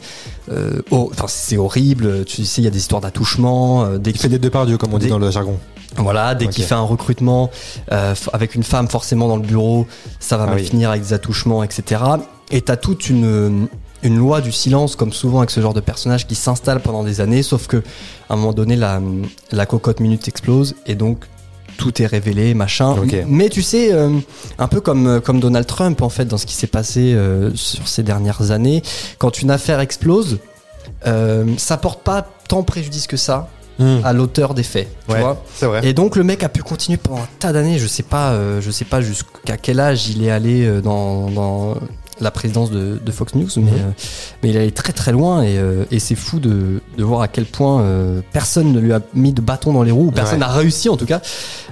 euh, 0.51 0.81
c'est 1.27 1.57
horrible. 1.59 2.25
Tu 2.25 2.45
sais, 2.45 2.61
il 2.63 2.65
y 2.65 2.69
a 2.69 2.71
des 2.71 2.79
histoires 2.79 3.01
d'attouchement. 3.01 3.97
dès 3.99 4.11
Il 4.13 4.19
fait 4.19 4.29
des 4.29 4.39
deux 4.39 4.51
par 4.51 4.65
Dieu, 4.67 4.79
comme 4.79 4.95
on 4.95 4.99
dit 4.99 5.09
dans 5.09 5.19
le 5.19 5.31
jargon. 5.31 5.59
voilà, 5.97 6.35
dès 6.35 6.47
qu'il 6.49 6.65
fait 6.65 6.75
un 6.75 6.81
recrutement 6.83 7.51
avec 8.33 8.55
une 8.55 8.63
femme 8.63 8.89
forcément 8.89 9.29
dans 9.29 9.37
le 9.37 9.43
bureau, 9.43 9.87
ça 10.21 10.37
va 10.37 10.45
Ah 10.45 10.51
mal 10.51 10.57
oui. 10.61 10.65
finir 10.67 10.91
avec 10.91 11.03
des 11.03 11.13
attouchements, 11.13 11.63
etc. 11.65 12.03
Et 12.51 12.61
t'as 12.63 12.77
toute 12.77 13.11
une, 13.11 13.69
une 14.03 14.17
loi 14.17 14.41
du 14.41 14.53
silence, 14.53 14.97
comme 14.97 15.13
souvent 15.13 15.39
avec 15.39 15.51
ce 15.51 15.61
genre 15.61 15.75
de 15.75 15.81
personnage 15.81 16.27
qui 16.27 16.35
s'installe 16.35 16.81
pendant 16.81 17.03
des 17.05 17.21
années, 17.21 17.43
sauf 17.43 17.67
que 17.67 17.79
à 18.29 18.35
un 18.35 18.37
moment 18.37 18.53
donné, 18.53 18.77
la, 18.77 19.01
la 19.53 19.67
cocotte 19.67 20.01
minute 20.01 20.29
explose 20.29 20.77
et 20.87 20.95
donc 20.95 21.27
tout 21.79 22.03
est 22.03 22.07
révélé, 22.07 22.53
machin. 22.53 22.95
Mais 23.27 23.49
tu 23.49 23.63
sais, 23.63 23.93
euh, 23.95 24.11
un 24.59 24.69
peu 24.69 24.83
comme, 24.83 25.23
comme 25.25 25.41
Donald 25.41 25.67
Trump, 25.67 26.03
en 26.03 26.11
fait, 26.11 26.27
dans 26.27 26.37
ce 26.37 26.45
qui 26.45 26.55
s'est 26.55 26.67
passé 26.67 27.15
euh, 27.15 27.51
sur 27.55 27.89
ces 27.89 28.03
dernières 28.03 28.51
années, 28.51 28.83
quand 29.17 29.41
une 29.41 29.51
affaire 29.51 29.81
explose, 29.81 30.39
euh, 31.07 31.47
ça 31.57 31.77
porte 31.79 32.03
pas 32.03 32.27
tant 32.49 32.63
préjudice 32.63 33.07
que 33.07 33.17
ça 33.17 33.49
Hmm. 33.81 33.99
à 34.03 34.13
l'auteur 34.13 34.55
des 34.55 34.65
faits. 34.65 34.89
Tu 35.07 35.15
Ouais, 35.15 35.21
vois 35.21 35.41
c'est 35.55 35.67
vrai. 35.67 35.87
et 35.87 35.93
donc 35.93 36.17
le 36.17 36.25
mec 36.25 36.43
a 36.43 36.49
pu 36.49 36.65
continuer 36.65 36.97
pendant 36.99 37.23
un 37.23 37.29
tas 37.39 37.53
d'années. 37.53 37.79
Je 37.79 37.87
sais 37.87 38.03
pas, 38.03 38.33
euh, 38.33 38.61
je 38.61 38.73
sais 38.73 38.85
pas 38.85 39.01
jusqu'à 39.01 39.57
quel 39.57 39.79
âge 39.79 40.09
il 40.09 40.25
est 40.25 40.33
allé 40.33 40.67
euh, 40.67 40.81
dans, 40.81 41.31
dans 41.31 41.77
la 42.21 42.31
présidence 42.31 42.71
de, 42.71 42.99
de 43.05 43.13
Fox 43.13 43.35
News, 43.35 43.49
mais, 43.57 43.63
Mhm. 43.63 43.69
euh, 43.71 43.91
mais 44.43 44.51
il 44.51 44.57
est 44.57 44.61
allé 44.61 44.73
très 44.73 44.93
très 44.93 45.13
loin 45.13 45.43
et, 45.43 45.59
euh, 45.59 45.85
et 45.91 45.99
c'est 45.99 46.15
fou 46.15 46.39
de, 46.41 46.81
de 46.97 47.05
voir 47.05 47.21
à 47.23 47.29
quel 47.29 47.45
point 47.47 47.81
euh, 47.83 48.21
personne 48.33 48.73
ne 48.73 48.81
lui 48.81 48.93
a 48.93 49.01
mis 49.15 49.33
de 49.33 49.41
bâton 49.41 49.73
dans 49.73 49.83
les 49.83 49.91
roues, 49.93 50.09
ou 50.09 50.11
personne 50.11 50.35
Ouais. 50.41 50.47
n'a 50.47 50.53
réussi 50.53 50.89
en 50.89 50.97
tout 50.97 51.07
cas 51.07 51.21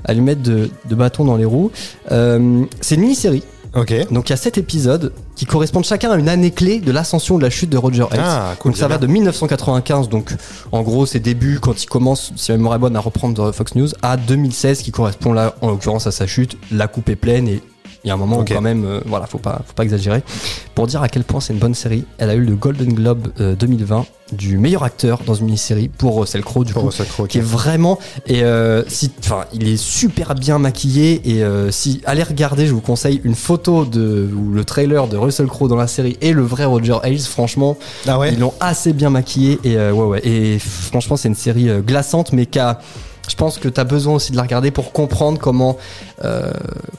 à 0.05 0.13
lui 0.15 0.21
mettre 0.21 0.43
de, 0.43 0.71
de 0.89 0.95
bâton 0.95 1.25
dans 1.25 1.37
les 1.37 1.45
roues. 1.45 1.71
Euh, 2.13 2.65
c'est 2.81 2.95
une 2.97 3.03
mini-série, 3.03 3.43
donc 3.75 4.29
il 4.29 4.31
y 4.31 4.33
a 4.33 4.37
sept 4.37 4.57
épisodes 4.57 5.13
qui 5.35 5.45
correspondent 5.45 5.85
chacun 5.85 6.11
à 6.11 6.17
une 6.17 6.31
année 6.31 6.51
clé 6.51 6.81
de 6.81 6.91
l'ascension 6.93 7.35
ou 7.35 7.39
de 7.39 7.43
la 7.45 7.51
chute 7.51 7.69
de 7.69 7.77
Roger 7.77 8.07
Ailes. 8.11 8.21
Ah, 8.23 8.55
cool. 8.59 8.71
Donc 8.73 8.79
ça 8.79 8.89
va 8.89 8.97
de 8.97 9.07
1995, 9.07 10.09
donc 10.09 10.35
en 10.73 10.83
gros 10.83 11.05
ses 11.05 11.21
débuts 11.21 11.59
quand 11.61 11.83
il 11.83 11.87
commence, 11.87 12.33
si 12.37 12.53
ma 12.53 12.57
mémoire 12.57 12.77
est 12.77 12.79
bonne, 12.79 12.97
à 12.97 13.01
reprendre 13.01 13.53
Fox 13.53 13.75
News, 13.75 13.89
à 14.01 14.17
2016 14.17 14.81
qui 14.81 14.93
correspond 14.93 15.33
là 15.35 15.55
en 15.61 15.69
l'occurrence 15.69 16.07
à 16.07 16.11
sa 16.11 16.27
chute. 16.27 16.57
La 16.73 16.89
coupe 16.89 17.11
est 17.11 17.17
pleine 17.17 17.49
et 17.49 17.61
il 18.05 18.09
y 18.09 18.11
a 18.11 18.15
un 18.15 18.17
moment 18.19 18.41
où 18.41 18.45
quand 18.45 18.61
même, 18.61 18.85
euh, 18.85 19.01
voilà, 19.07 19.27
faut 19.27 19.39
pas, 19.39 19.63
faut 19.67 19.75
pas 19.75 19.85
exagérer. 19.85 20.23
Pour 20.75 20.87
dire 20.87 21.03
à 21.03 21.09
quel 21.09 21.25
point 21.25 21.41
c'est 21.41 21.53
une 21.53 21.59
bonne 21.59 21.75
série, 21.75 22.05
elle 22.19 22.31
a 22.31 22.35
eu 22.35 22.45
le 22.45 22.55
Golden 22.55 22.93
Globe 22.93 23.29
euh, 23.41 23.55
2020 23.55 24.07
du 24.33 24.59
meilleur 24.59 24.83
acteur 24.83 25.21
dans 25.25 25.35
une 25.35 25.47
mini-série 25.47 25.89
pour 25.89 26.19
Russell 26.19 26.43
Crowe 26.43 26.65
du 26.65 26.73
coup 26.73 26.81
Pour 26.81 26.89
Russell 26.89 27.07
Crowe, 27.07 27.29
qui 27.29 27.39
est 27.39 27.43
vraiment 27.43 27.99
et 28.27 28.43
euh, 28.43 28.83
si 28.89 29.13
enfin 29.21 29.45
il 29.53 29.69
est 29.69 29.77
super 29.77 30.35
bien 30.35 30.59
maquillé 30.59 31.21
et 31.25 31.45
euh, 31.45 31.71
si 31.71 32.03
allez 32.07 32.25
regarder 32.25 32.67
je 32.67 32.73
vous 32.73 32.81
conseille 32.81 33.21
une 33.23 33.37
photo 33.37 33.85
de 33.85 34.29
ou 34.37 34.53
le 34.53 34.65
trailer 34.65 35.07
de 35.07 35.17
Russell 35.17 35.47
Crowe 35.47 35.69
dans 35.69 35.77
la 35.77 35.87
série 35.87 36.17
et 36.21 36.33
le 36.33 36.43
vrai 36.43 36.65
Roger 36.65 36.97
Ailes 37.05 37.21
franchement 37.21 37.77
Ah 38.09 38.19
ouais 38.19 38.33
ils 38.33 38.41
l'ont 38.41 38.55
assez 38.59 38.93
bien 38.93 39.11
maquillé 39.11 39.61
et 39.63 39.77
euh, 39.77 39.93
ouais 39.93 40.07
ouais. 40.07 40.27
Et 40.27 40.59
franchement 40.59 41.17
c'est 41.17 41.29
une 41.29 41.37
série 41.37 41.69
euh, 41.69 41.81
glaçante 41.81 42.33
mais 42.33 42.47
qui 42.47 42.59
a 42.59 42.81
je 43.29 43.35
pense 43.37 43.59
que 43.59 43.69
tu 43.69 43.81
as 43.81 43.85
besoin 43.85 44.15
aussi 44.15 44.33
de 44.33 44.37
la 44.37 44.43
regarder 44.43 44.71
pour 44.71 44.93
comprendre 44.93 45.39
comment 45.39 45.77
euh, 46.25 46.51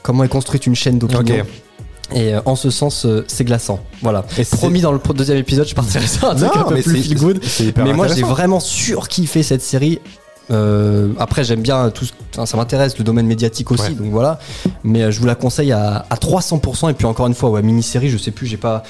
comment 0.02 0.24
est 0.24 0.28
construite 0.28 0.66
une 0.66 0.74
chaîne 0.74 0.98
d'opinion. 0.98 1.44
Et 2.14 2.34
euh, 2.34 2.40
en 2.46 2.56
ce 2.56 2.70
sens, 2.70 3.04
euh, 3.04 3.24
c'est 3.28 3.44
glaçant. 3.44 3.80
Voilà. 4.00 4.24
Et 4.38 4.44
Promis, 4.44 4.80
dans 4.80 4.92
le 4.92 5.00
deuxième 5.14 5.36
épisode, 5.38 5.68
je 5.68 5.74
partirai 5.74 6.06
sur 6.06 6.28
un 6.30 6.34
truc 6.34 6.50
un 6.56 6.62
peu 6.64 6.80
plus 6.80 7.02
feel 7.02 7.18
good. 7.18 7.44
Hyper 7.60 7.84
Mais 7.84 7.92
moi, 7.92 8.08
j'ai 8.08 8.22
vraiment 8.22 8.60
surkiffé 8.60 9.42
cette 9.42 9.60
série. 9.62 10.00
Euh, 10.50 11.12
après, 11.18 11.44
j'aime 11.44 11.60
bien 11.60 11.90
tout. 11.90 12.06
ce- 12.06 12.12
enfin, 12.32 12.46
ça 12.46 12.56
m'intéresse 12.56 12.96
le 12.96 13.04
domaine 13.04 13.26
médiatique 13.26 13.70
aussi, 13.70 13.82
Ouais. 13.82 13.90
donc 13.90 14.10
voilà. 14.10 14.38
Mais 14.84 15.12
je 15.12 15.20
vous 15.20 15.26
la 15.26 15.34
conseille 15.34 15.72
à, 15.72 16.06
à 16.08 16.16
300%. 16.16 16.88
Et 16.88 16.94
puis 16.94 17.04
encore 17.04 17.26
une 17.26 17.34
fois, 17.34 17.50
ouais, 17.50 17.60
mini-série, 17.60 18.08
je 18.08 18.16
sais 18.16 18.30
plus, 18.30 18.46
j'ai 18.46 18.56
pas. 18.56 18.82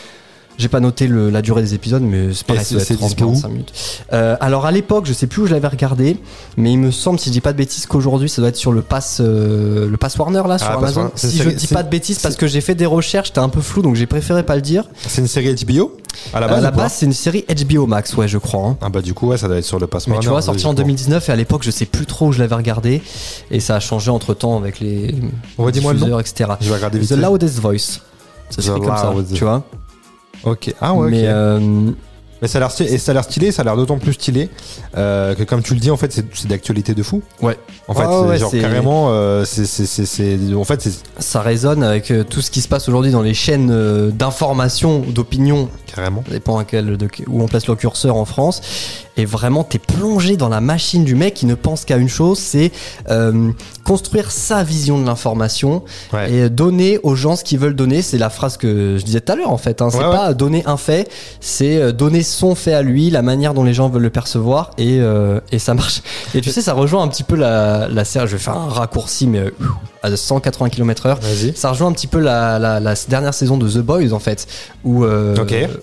J'ai 0.59 0.69
pas 0.69 0.81
noté 0.81 1.07
le- 1.07 1.31
la 1.31 1.41
durée 1.41 1.63
des 1.63 1.75
épisodes, 1.75 2.03
mais 2.03 2.35
c'est 2.35 2.45
pareil, 2.45 2.65
c'est- 2.65 2.75
être 2.75 2.83
c'est 2.85 2.97
30, 2.97 3.09
dispo 3.11 3.25
où 3.27 3.29
45 3.29 3.49
minutes. 3.49 3.73
Euh, 4.13 4.37
alors 4.41 4.67
à 4.67 4.73
l'époque, 4.73 5.07
je 5.07 5.13
sais 5.13 5.29
plus 5.29 5.43
où 5.43 5.47
je 5.47 5.53
l'avais 5.55 5.69
regardé, 5.69 6.17
mais 6.57 6.73
il 6.73 6.79
me 6.79 6.91
semble, 6.91 7.19
si 7.21 7.29
je 7.29 7.33
dis 7.33 7.41
pas 7.41 7.53
de 7.53 7.59
bêtises, 7.59 7.87
qu'aujourd'hui 7.87 8.29
ça 8.29 8.43
doit 8.43 8.49
être 8.49 8.57
sur 8.57 8.73
le 8.73 8.83
pass, 8.83 9.19
euh, 9.21 9.89
le 9.89 9.97
pass 9.97 10.17
Warner 10.19 10.43
là 10.49 10.59
sur 10.59 10.67
Ah, 10.69 10.73
Pass 10.75 10.83
Amazon. 10.83 11.01
Warner. 11.03 11.13
Si 11.17 11.39
je 11.39 11.49
dis 11.51 11.67
pas 11.69 11.83
de 11.85 11.89
bêtises, 11.89 12.19
parce 12.19 12.35
que 12.37 12.49
j'ai 12.49 12.61
fait 12.61 12.75
des 12.75 12.87
recherches, 12.87 13.29
c'était 13.29 13.39
un 13.39 13.49
peu 13.49 13.61
flou, 13.61 13.83
donc 13.83 13.95
j'ai 13.95 14.07
préféré 14.07 14.43
pas 14.43 14.57
le 14.57 14.63
dire. 14.63 14.85
C'est 15.07 15.21
une 15.21 15.29
série 15.29 15.55
HBO 15.55 15.97
à 16.35 16.41
la 16.41 16.49
base 16.49 16.63
la 16.63 16.71
ou 16.71 16.73
pas 16.73 16.83
base, 16.83 16.93
c'est 16.95 17.07
une 17.07 17.13
série 17.13 17.45
HBO 17.49 17.87
Max, 17.87 18.15
ouais, 18.17 18.27
je 18.27 18.39
crois. 18.39 18.67
hein. 18.67 18.77
Ah 18.81 18.89
bah 18.89 19.01
du 19.01 19.15
coup 19.15 19.29
ouais 19.29 19.39
ça 19.39 19.47
doit 19.47 19.59
être 19.59 19.65
sur 19.65 19.79
le 19.79 19.87
passe 19.87 20.09
Mais 20.09 20.19
tu 20.19 20.29
vois, 20.29 20.43
sorti 20.43 20.67
en 20.67 20.75
2019 20.75 21.29
et 21.29 21.33
à 21.33 21.37
l'époque, 21.37 21.63
je 21.63 21.71
sais 21.71 21.87
plus 21.87 22.05
trop 22.07 22.27
où 22.27 22.33
je 22.33 22.41
l'avais 22.41 22.57
regardé 22.57 23.01
et 23.53 23.61
ça 23.61 23.77
a 23.77 23.81
changé 23.81 24.11
entre 24.11 24.35
temps 24.35 24.57
avec 24.57 24.81
les 24.81 25.15
Redis-moi 25.57 25.93
le 25.93 26.01
nom. 26.01 26.19
etc. 26.19 26.51
Je 26.61 26.69
vais 26.69 26.75
regarder 26.75 26.99
vite. 26.99 27.09
The 27.11 27.15
fait. 27.15 27.21
Loudest 27.23 27.61
Voice. 27.61 28.01
Ça 28.51 28.63
fait 28.63 28.71
comme 28.81 28.87
ça, 28.97 29.15
tu 29.35 29.45
vois. 29.45 29.63
Ok. 30.45 30.75
Ah 30.81 30.95
ouais. 30.95 31.11
Mais 31.11 31.25
euh, 31.27 31.59
Mais 32.41 32.49
ça 32.49 32.59
a 32.59 32.61
l'air 32.61 32.71
stylé, 32.71 32.93
et 32.93 32.99
ça 32.99 33.11
a 33.11 33.15
l'air 33.15 33.25
stylé, 33.25 33.51
ça 33.51 33.63
a 33.63 33.65
l'air 33.65 33.77
d'autant 33.77 33.99
plus 33.99 34.13
stylé 34.13 34.49
euh, 34.97 35.35
que 35.35 35.43
comme 35.43 35.63
tu 35.63 35.75
le 35.75 35.81
dis 35.81 35.91
en 35.91 35.97
fait 35.97 36.13
c'est 36.13 36.47
d'actualité 36.47 36.95
de 36.95 37.03
fou. 37.03 37.23
Ouais. 37.43 37.59
En 37.89 37.95
fait, 37.95 38.07
ouais, 38.07 38.39
genre 38.39 38.53
carrément, 38.53 39.09
euh, 39.11 39.45
c'est 39.45 40.55
en 40.55 40.65
fait 40.65 40.89
ça 41.19 41.41
résonne 41.41 41.83
avec 41.83 42.13
tout 42.31 42.41
ce 42.41 42.51
qui 42.51 42.61
se 42.61 42.69
passe 42.69 42.89
aujourd'hui 42.89 43.11
dans 43.11 43.23
les 43.23 43.35
chaînes 43.35 44.11
d'information, 44.11 45.01
d'opinion, 45.01 45.69
carrément. 45.87 46.23
ça 46.27 46.33
dépend 46.33 46.59
à 46.59 46.65
quel, 46.65 46.97
de, 46.97 47.09
où 47.27 47.43
on 47.43 47.49
place 47.49 47.67
le 47.67 47.75
curseur 47.75 48.17
en 48.17 48.25
France. 48.25 48.63
Et 49.19 49.25
vraiment, 49.25 49.65
t'es 49.65 49.79
plongé 49.79 50.37
dans 50.37 50.49
la 50.49 50.61
machine 50.61 51.05
du 51.05 51.15
mec 51.15 51.35
qui 51.35 51.45
ne 51.47 51.55
pense 51.55 51.85
qu'à 51.85 51.97
une 51.97 52.09
chose, 52.09 52.39
c'est 52.39 52.71
euh, 53.11 53.51
construire 53.85 54.31
sa 54.31 54.63
vision 54.63 54.99
de 55.01 55.05
l'information 55.07 55.83
Ouais. 56.13 56.33
et 56.33 56.49
donner 56.51 56.99
aux 57.03 57.15
gens 57.15 57.37
ce 57.37 57.45
qu'ils 57.45 57.59
veulent 57.59 57.75
donner. 57.77 58.01
C'est 58.03 58.17
la 58.19 58.31
phrase 58.31 58.57
que 58.57 58.97
je 58.99 59.05
disais 59.05 59.21
tout 59.21 59.33
à 59.33 59.37
l'heure 59.37 59.51
en 59.51 59.59
fait. 59.59 59.83
Hein. 59.83 59.89
C'est 59.91 59.99
Ouais, 59.99 60.05
pas 60.11 60.33
donner 60.35 60.63
un 60.67 60.77
fait, 60.77 61.11
c'est 61.41 61.77
euh, 61.77 61.93
donner 61.93 62.23
son 62.23 62.55
fait 62.55 62.73
à 62.73 62.83
lui, 62.83 63.11
la 63.11 63.23
manière 63.23 63.55
dont 63.55 63.65
les 63.65 63.75
gens 63.75 63.89
veulent 63.89 64.03
le 64.03 64.11
percevoir 64.11 64.71
et, 64.79 64.99
euh, 65.01 65.41
et 65.53 65.59
ça 65.59 65.75
marche. 65.75 66.03
Et 66.35 66.41
tu 66.41 66.51
sais, 66.51 66.63
ça 66.63 66.73
rejoint 66.73 67.03
un 67.03 67.09
petit 67.09 67.25
peu 67.25 67.35
la, 67.37 67.89
la 67.89 68.05
série. 68.05 68.27
Je 68.29 68.33
vais 68.37 68.43
faire 68.43 68.57
un 68.57 68.69
raccourci, 68.69 69.27
mais 69.27 69.41
euh, 69.41 69.51
à 70.03 70.17
180 70.17 70.69
km/h. 70.71 71.17
Ça 71.57 71.71
rejoint 71.71 71.89
un 71.89 71.93
petit 71.93 72.07
peu 72.07 72.21
la, 72.21 72.59
la, 72.59 72.79
la 72.81 72.95
dernière 73.09 73.35
saison 73.35 73.57
de 73.59 73.69
The 73.69 73.79
Boys 73.79 74.13
en 74.13 74.19
fait, 74.21 74.47
où, 74.85 75.05
euh, 75.05 75.35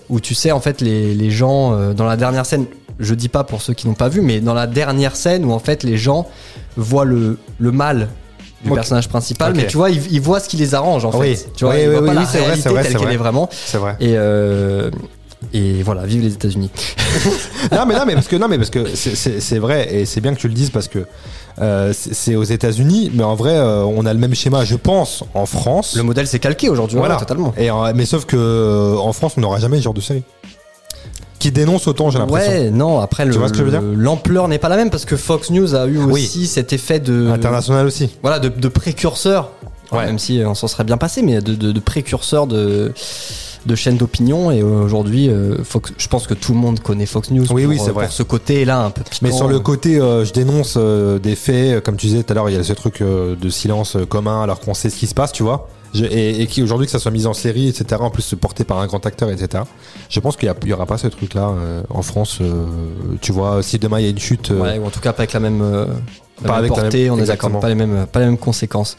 où 0.08 0.20
tu 0.20 0.34
sais 0.34 0.52
en 0.52 0.60
fait 0.60 0.80
les, 0.80 1.14
les 1.14 1.30
gens 1.30 1.72
euh, 1.74 1.92
dans 1.92 2.06
la 2.06 2.16
dernière 2.16 2.46
scène, 2.46 2.64
je 2.98 3.14
dis 3.14 3.28
pas 3.28 3.44
pour 3.44 3.60
ceux 3.62 3.74
qui 3.74 3.86
n'ont 3.88 3.94
pas 3.94 4.08
vu, 4.08 4.20
mais 4.20 4.40
dans 4.40 4.54
la 4.54 4.66
dernière 4.66 5.16
scène 5.16 5.44
où 5.44 5.52
en 5.52 5.58
fait 5.58 5.82
les 5.82 5.96
gens 5.98 6.26
voient 6.76 7.04
le, 7.04 7.38
le 7.58 7.72
mal 7.72 8.08
du 8.64 8.70
Ok. 8.70 8.74
personnage 8.76 9.08
principal, 9.08 9.52
mais 9.54 9.66
tu 9.66 9.76
vois 9.76 9.90
ils, 9.90 10.00
ils 10.12 10.20
voient 10.20 10.40
ce 10.40 10.48
qui 10.48 10.56
les 10.56 10.74
arrange 10.74 11.04
en 11.04 11.10
Oui. 11.18 11.36
fait. 11.36 11.52
Tu 11.54 11.64
vois, 11.64 11.74
Oui, 11.74 11.80
ils 11.82 11.88
oui, 11.88 11.92
voient 11.92 12.00
oui, 12.02 12.06
pas 12.08 12.14
la 12.14 12.24
c'est 12.26 12.38
vrai, 12.38 12.46
réalité 12.46 12.62
c'est 12.62 12.68
vrai, 12.70 12.82
telle 12.82 12.92
c'est 12.92 12.98
qu'elle 12.98 13.06
vrai. 13.06 13.14
est 13.14 13.18
vraiment. 13.18 13.48
C'est 13.52 13.78
vrai. 13.78 13.96
Et 14.00 14.14
euh, 14.16 14.90
et 15.52 15.82
voilà, 15.82 16.06
vive 16.06 16.22
les 16.22 16.32
États-Unis. 16.32 16.70
non 17.72 17.84
mais 17.86 17.94
non 17.94 18.04
mais 18.06 18.14
parce 18.14 18.26
que 18.28 18.36
non 18.36 18.48
mais 18.48 18.56
parce 18.56 18.70
que 18.70 18.86
c'est- 18.94 19.58
vrai 19.58 19.94
et 19.94 20.06
c'est 20.06 20.20
bien 20.20 20.34
que 20.34 20.40
tu 20.40 20.48
le 20.48 20.54
dises 20.54 20.70
parce 20.70 20.88
que 20.88 21.06
euh, 21.60 21.92
c'est 21.94 22.34
aux 22.34 22.42
États-Unis 22.44 23.10
mais 23.14 23.22
en 23.22 23.34
vrai 23.34 23.54
euh, 23.54 23.82
on 23.84 24.04
a 24.06 24.12
le 24.12 24.18
même 24.18 24.34
schéma 24.34 24.64
je 24.64 24.76
pense 24.76 25.22
en 25.34 25.46
France. 25.46 25.94
Le 25.96 26.02
modèle 26.02 26.26
s'est 26.26 26.38
calqué 26.38 26.68
aujourd'hui, 26.68 26.96
Voilà. 26.98 27.14
ouais, 27.14 27.20
totalement. 27.20 27.52
Et 27.58 27.68
mais 27.94 28.06
sauf 28.06 28.24
que 28.24 28.96
en 28.98 29.12
France 29.12 29.34
on 29.36 29.42
n'aura 29.42 29.60
jamais 29.60 29.76
ce 29.78 29.82
genre 29.82 29.94
de 29.94 30.00
série 30.00 30.24
qui 31.46 31.52
dénonce 31.52 31.86
autant 31.88 32.10
j'ai 32.10 32.18
l'impression. 32.18 32.50
Ouais, 32.52 32.70
non, 32.70 33.00
après 33.00 33.24
l'ampleur 33.96 34.48
n'est 34.48 34.58
pas 34.58 34.68
la 34.68 34.76
même 34.76 34.90
parce 34.90 35.04
que 35.04 35.16
Fox 35.16 35.50
News 35.50 35.74
a 35.74 35.86
eu 35.86 35.98
Oui. 35.98 36.12
aussi 36.24 36.46
cet 36.46 36.72
effet 36.72 37.00
de 37.00 37.28
International 37.30 37.86
aussi. 37.86 38.10
voilà 38.22 38.38
de, 38.38 38.48
de 38.48 38.68
précurseur 38.68 39.50
Ouais. 39.92 40.04
même 40.06 40.18
si 40.18 40.42
on 40.44 40.54
s'en 40.56 40.66
serait 40.66 40.82
bien 40.82 40.96
passé 40.96 41.22
mais 41.22 41.40
de, 41.40 41.54
de, 41.54 41.70
de 41.70 41.80
précurseur 41.80 42.48
de 42.48 42.92
de 43.66 43.74
chaînes 43.74 43.96
d'opinion 43.96 44.50
et 44.52 44.62
aujourd'hui 44.62 45.28
euh, 45.28 45.62
Fox- 45.64 45.92
je 45.98 46.06
pense 46.08 46.26
que 46.28 46.34
tout 46.34 46.52
le 46.52 46.58
monde 46.58 46.78
connaît 46.80 47.06
Fox 47.06 47.30
News 47.30 47.46
Oui, 47.52 47.62
pour, 47.62 47.70
oui, 47.72 47.78
c'est 47.80 47.90
euh, 47.90 47.92
vrai. 47.92 48.04
pour 48.06 48.12
ce 48.14 48.22
côté 48.22 48.64
là 48.64 48.80
un 48.84 48.90
peu 48.90 49.02
piquant. 49.02 49.18
Mais 49.22 49.32
sur 49.32 49.48
le 49.48 49.58
côté, 49.58 49.98
euh, 50.00 50.24
je 50.24 50.32
dénonce 50.32 50.74
euh, 50.76 51.18
des 51.18 51.34
faits, 51.34 51.54
euh, 51.76 51.80
comme 51.80 51.96
tu 51.96 52.06
disais 52.06 52.22
tout 52.22 52.32
à 52.32 52.34
l'heure, 52.34 52.48
il 52.48 52.54
y 52.56 52.58
a 52.58 52.62
ce 52.62 52.72
truc 52.74 53.00
euh, 53.00 53.34
de 53.34 53.48
silence 53.48 53.96
euh, 53.96 54.04
commun 54.06 54.40
alors 54.42 54.60
qu'on 54.60 54.72
sait 54.74 54.88
ce 54.88 54.96
qui 54.96 55.08
se 55.08 55.14
passe, 55.14 55.32
tu 55.32 55.42
vois. 55.42 55.68
Je- 55.96 56.04
et, 56.04 56.42
et 56.42 56.46
qui 56.46 56.62
aujourd'hui 56.62 56.86
que 56.86 56.92
ça 56.92 56.98
soit 56.98 57.10
mis 57.10 57.26
en 57.26 57.34
série, 57.34 57.68
etc. 57.68 58.00
En 58.00 58.10
plus 58.10 58.34
porté 58.40 58.64
par 58.64 58.78
un 58.78 58.86
grand 58.86 59.04
acteur, 59.06 59.30
etc. 59.30 59.64
Je 60.08 60.20
pense 60.20 60.36
qu'il 60.36 60.52
y, 60.66 60.72
aura 60.72 60.86
pas 60.86 60.98
ce 60.98 61.06
truc-là 61.08 61.48
euh, 61.50 61.82
en 61.90 62.02
France. 62.02 62.38
euh, 62.40 62.64
tu 63.20 63.32
vois, 63.32 63.62
si 63.62 63.78
demain 63.78 63.98
il 64.00 64.04
y 64.04 64.06
a 64.06 64.10
une 64.10 64.18
chute, 64.18 64.50
euh, 64.50 64.60
ouais, 64.60 64.78
ou 64.78 64.86
en 64.86 64.90
tout 64.90 65.00
cas 65.00 65.12
pas 65.12 65.20
avec 65.22 65.32
la 65.32 65.40
même, 65.40 65.60
la 65.62 65.86
Pas 65.86 65.88
même 66.42 66.52
avec 66.58 66.70
la 66.76 66.82
portée 66.82 67.04
même- 67.04 67.12
on 67.12 67.16
est 67.16 67.26
d'accord 67.26 67.50
exactement. 67.50 67.60
pas 67.60 67.68
les 67.68 67.74
mêmes 67.74 68.06
pas 68.12 68.20
les 68.20 68.26
mêmes 68.26 68.38
conséquences 68.38 68.96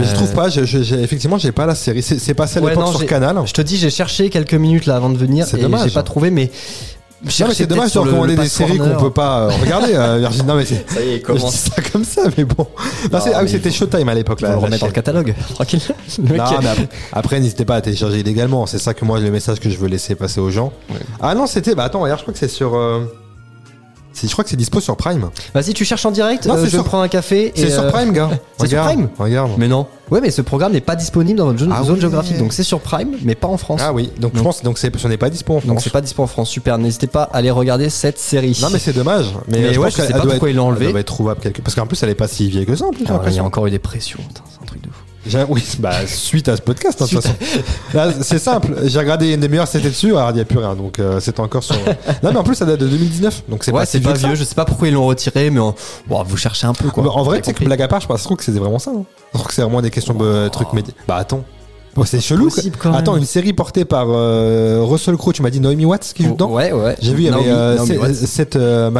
je 0.00 0.14
trouve 0.14 0.32
pas. 0.32 0.48
je- 0.48 0.64
je- 0.64 0.94
effectivement, 0.94 1.38
j'ai 1.38 1.50
pas 1.50 1.66
la 1.66 1.74
série. 1.74 2.02
C'est 2.02 2.34
passé 2.34 2.58
à 2.58 2.62
Ouais, 2.62 2.70
l'époque 2.70 2.88
sur 2.88 3.04
Canal. 3.06 3.40
je 3.44 3.52
te 3.52 3.62
dis 3.62 3.76
j'ai 3.76 3.90
cherché 3.90 4.30
quelques 4.30 4.54
minutes 4.54 4.86
là 4.86 4.94
avant 4.96 5.10
de 5.10 5.16
venir 5.18 5.44
et 5.52 5.60
j'ai 5.60 5.90
pas 5.94 6.02
trouvé 6.04 6.30
mais 6.30 6.50
Non, 7.20 7.46
mais 7.48 7.54
c'est 7.54 7.66
dommage 7.66 7.92
de 7.92 7.98
le- 7.98 8.04
recommander 8.06 8.36
le 8.36 8.42
des 8.42 8.48
séries 8.48 8.78
qu'on 8.78 8.94
peut 8.96 9.10
pas 9.10 9.40
euh, 9.40 9.48
regarder. 9.60 9.92
euh, 9.94 10.18
Virginie. 10.20 10.46
non 10.46 10.54
mais 10.54 10.64
c'est. 10.64 10.88
ça 10.88 11.00
y 11.00 11.14
est 11.14 11.18
Je 11.18 11.22
commence 11.24 11.50
dis 11.52 11.70
ça 11.74 11.82
comme 11.92 12.04
ça, 12.04 12.22
mais 12.36 12.44
bon. 12.44 12.66
Non, 13.12 13.18
c'est- 13.20 13.32
ah 13.34 13.40
oui, 13.42 13.48
c'était 13.48 13.72
Showtime 13.72 14.08
à 14.08 14.14
l'époque 14.14 14.38
on 14.42 14.46
va 14.46 14.48
là. 14.50 14.54
le 14.54 14.60
la 14.60 14.66
remettre 14.66 14.80
dans 14.80 14.86
le 14.86 14.90
chaîne. 14.90 14.94
catalogue 14.94 15.34
tranquille 15.54 15.80
Le 16.18 16.22
mec 16.24 16.36
Non, 16.38 16.44
est- 16.46 16.62
mais 16.62 16.68
après, 16.68 16.88
après, 17.12 17.40
n'hésitez 17.40 17.64
pas 17.64 17.74
à 17.76 17.80
télécharger 17.80 18.20
illégalement. 18.20 18.66
C'est 18.66 18.78
ça 18.78 18.94
que 18.94 19.04
moi, 19.04 19.18
le 19.18 19.30
message 19.32 19.58
que 19.58 19.68
je 19.68 19.76
veux 19.78 19.88
laisser 19.88 20.14
passer 20.14 20.40
aux 20.40 20.50
gens. 20.50 20.72
Ah 21.20 21.34
non, 21.34 21.46
c'était. 21.48 21.74
Bah 21.74 21.84
attends, 21.84 22.00
regarde, 22.00 22.18
je 22.20 22.24
crois 22.24 22.32
que 22.32 22.38
c'est 22.38 22.46
sur. 22.48 22.76
euh, 22.76 23.00
Je 24.26 24.32
crois 24.32 24.44
que 24.44 24.50
c'est 24.50 24.56
dispo 24.56 24.80
sur 24.80 24.96
Prime. 24.96 25.30
Vas-y, 25.54 25.74
tu 25.74 25.84
cherches 25.84 26.04
en 26.06 26.10
direct, 26.10 26.46
Non, 26.46 26.54
euh, 26.56 26.64
je 26.64 26.70
sur- 26.70 26.84
prendre 26.84 27.04
un 27.04 27.08
café. 27.08 27.52
C'est 27.54 27.70
sur 27.70 27.82
euh, 27.82 27.90
Prime, 27.90 28.12
gars. 28.12 28.30
c'est 28.58 28.66
sur 28.68 28.82
Prime 28.82 29.08
Regarde. 29.18 29.52
Mais 29.58 29.68
non. 29.68 29.86
Ouais, 30.10 30.20
mais 30.22 30.30
ce 30.30 30.40
programme 30.40 30.72
n'est 30.72 30.80
pas 30.80 30.96
disponible 30.96 31.38
dans 31.38 31.44
votre 31.46 31.58
zone, 31.58 31.72
Ah 31.74 31.82
zone 31.84 32.00
géographique. 32.00 32.38
Donc 32.38 32.52
c'est 32.54 32.62
sur 32.62 32.80
Prime, 32.80 33.10
mais 33.24 33.34
pas 33.34 33.46
en 33.48 33.58
France. 33.58 33.80
Ah 33.84 33.92
oui, 33.92 34.10
donc 34.18 34.32
je 34.32 34.38
Donc- 34.38 34.44
pense 34.44 34.62
donc 34.62 34.78
c'est 34.78 34.94
ce 34.96 35.06
n'est 35.06 35.18
pas 35.18 35.28
dispo 35.28 35.52
en 35.52 35.56
Donc 35.56 35.64
France. 35.66 35.84
c'est 35.84 35.92
pas 35.92 36.00
dispo 36.00 36.22
en 36.22 36.26
France. 36.26 36.48
Super. 36.48 36.78
N'hésitez 36.78 37.06
pas 37.06 37.24
à 37.24 37.36
aller 37.36 37.50
regarder 37.50 37.90
cette 37.90 38.18
série. 38.18 38.58
Non 38.62 38.70
mais 38.72 38.78
c'est 38.78 38.94
dommage. 38.94 39.26
Mais, 39.48 39.58
Mais 39.58 39.74
je 39.74 39.78
ouais, 39.78 39.86
pense 39.88 39.96
je 39.98 40.02
sais 40.02 40.12
pas 40.12 40.20
pourquoi 40.20 40.34
être- 40.36 40.48
ils 40.48 40.56
l'ont 40.56 40.68
enlevé. 40.68 40.86
Elle 40.86 40.92
doit 40.92 41.00
être 41.00 41.06
trouvable 41.06 41.40
quelque 41.40 41.60
parce 41.60 41.74
qu'en 41.74 41.86
plus 41.86 42.02
elle 42.02 42.08
est 42.08 42.14
pas 42.14 42.26
si 42.28 42.48
vieille 42.48 42.64
que 42.66 42.74
ça 42.74 42.86
en 42.86 42.90
plus. 42.90 43.04
Ah, 43.08 43.20
il 43.26 43.34
y 43.34 43.38
a 43.38 43.44
encore 43.44 43.66
eu 43.66 43.70
des 43.70 43.78
pressions. 43.78 44.18
C'est 44.50 44.62
un 44.62 44.66
truc 44.66 44.80
de 44.82 44.88
fou. 44.88 45.02
Oui, 45.48 45.62
bah 45.78 46.06
suite 46.06 46.48
à 46.48 46.56
ce 46.56 46.62
podcast, 46.62 47.02
hein, 47.02 47.04
de 47.06 47.10
toute 47.10 47.22
façon. 47.22 47.34
Là, 47.92 48.08
c'est 48.22 48.38
simple. 48.38 48.74
J'ai 48.84 48.98
regardé 48.98 49.34
une 49.34 49.40
demi-heure, 49.40 49.66
c'était 49.68 49.88
dessus, 49.90 50.16
alors 50.16 50.30
il 50.30 50.34
n'y 50.34 50.40
a 50.40 50.44
plus 50.44 50.58
rien. 50.58 50.74
Donc 50.74 50.98
euh, 50.98 51.20
c'est 51.20 51.38
encore 51.40 51.62
sur. 51.64 51.76
non 52.22 52.30
mais 52.32 52.36
en 52.36 52.42
plus 52.44 52.54
ça 52.54 52.64
date 52.64 52.80
de 52.80 52.86
2019, 52.86 53.42
donc 53.48 53.64
c'est 53.64 53.72
Ouais, 53.72 53.80
pas 53.80 53.86
c'est 53.86 53.98
si 53.98 54.04
pas 54.04 54.12
vieux. 54.14 54.34
Je 54.34 54.44
sais 54.44 54.54
pas 54.54 54.64
pourquoi 54.64 54.88
ils 54.88 54.94
l'ont 54.94 55.06
retiré, 55.06 55.50
mais 55.50 55.60
bon, 56.06 56.22
vous 56.22 56.36
cherchez 56.36 56.66
un 56.66 56.72
peu 56.72 56.88
quoi. 56.90 57.02
Mais 57.02 57.10
en 57.10 57.22
vrai, 57.24 57.40
sais 57.44 57.52
que 57.52 57.64
blague 57.64 57.82
à 57.82 57.88
part, 57.88 58.00
je 58.00 58.06
pense 58.06 58.26
que 58.26 58.42
c'était 58.44 58.58
vraiment 58.58 58.78
ça. 58.78 58.92
hein. 58.94 59.02
Je 59.32 59.38
trouve 59.38 59.48
que 59.48 59.54
c'est 59.54 59.62
vraiment 59.62 59.82
des 59.82 59.90
questions 59.90 60.14
de 60.14 60.44
Oh. 60.46 60.48
trucs 60.50 60.72
médias. 60.72 60.94
Bah 61.06 61.16
attends. 61.16 61.42
Bon, 61.94 62.04
c'est 62.04 62.20
chelou. 62.20 62.44
possible, 62.44 62.76
même. 62.84 62.94
Attends, 62.94 63.16
une 63.16 63.24
série 63.24 63.52
portée 63.52 63.84
par 63.84 64.06
euh, 64.10 64.80
Russell 64.82 65.16
Crowe, 65.16 65.32
tu 65.32 65.42
m'as 65.42 65.50
dit 65.50 65.60
Naomi 65.60 65.84
Watts 65.84 66.12
qui 66.14 66.22
joue 66.24 66.32
dedans 66.32 66.50
Ouais, 66.50 66.72
ouais. 66.72 66.96
J'ai 67.00 67.12
vu, 67.14 67.22
il 67.24 67.26
y 67.26 67.28
avait 67.28 67.48
euh. 67.48 68.14
Seth 68.14 68.56
euh, 68.56 68.90